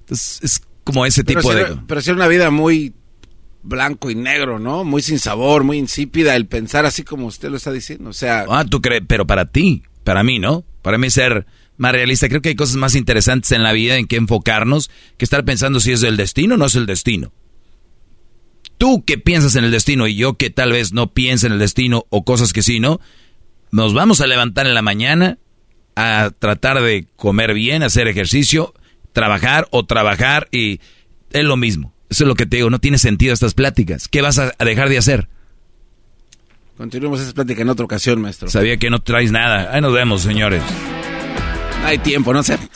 [0.01, 1.77] Entonces, es como ese tipo de...
[1.87, 2.93] pero si una vida muy
[3.63, 4.83] blanco y negro, ¿no?
[4.83, 8.09] Muy sin sabor, muy insípida, el pensar así como usted lo está diciendo.
[8.09, 8.45] O sea...
[8.49, 10.65] Ah, tú crees, pero para ti, para mí, ¿no?
[10.81, 11.45] Para mí ser
[11.77, 15.25] más realista, creo que hay cosas más interesantes en la vida en que enfocarnos que
[15.25, 17.31] estar pensando si es el destino o no es el destino.
[18.77, 21.59] Tú que piensas en el destino y yo que tal vez no piense en el
[21.59, 22.99] destino o cosas que sí, ¿no?
[23.71, 25.37] Nos vamos a levantar en la mañana
[25.95, 28.73] a tratar de comer bien, hacer ejercicio,
[29.13, 30.79] trabajar o trabajar y
[31.31, 31.93] es lo mismo.
[32.09, 34.07] Eso es lo que te digo, no tiene sentido estas pláticas.
[34.07, 35.27] ¿Qué vas a dejar de hacer?
[36.77, 38.49] Continuemos esa plática en otra ocasión, maestro.
[38.49, 39.73] Sabía que no traes nada.
[39.73, 40.61] Ahí nos vemos, señores.
[41.83, 42.59] hay tiempo, no sé.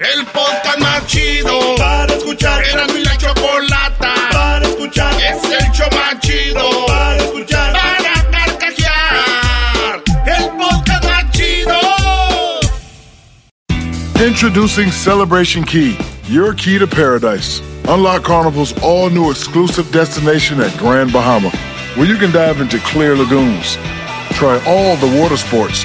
[0.00, 2.64] El podcast más chido para escuchar.
[2.64, 5.14] Era mi la chocolata para escuchar.
[5.14, 7.72] Es el show más chido para escuchar.
[7.72, 10.02] Para carcajear.
[10.26, 11.78] El podcast más chido.
[14.26, 17.62] Introducing Celebration Key, your key to paradise.
[17.86, 21.50] Unlock Carnival's all new exclusive destination at Grand Bahama,
[21.94, 23.78] where you can dive into clear lagoons,
[24.32, 25.84] try all the water sports,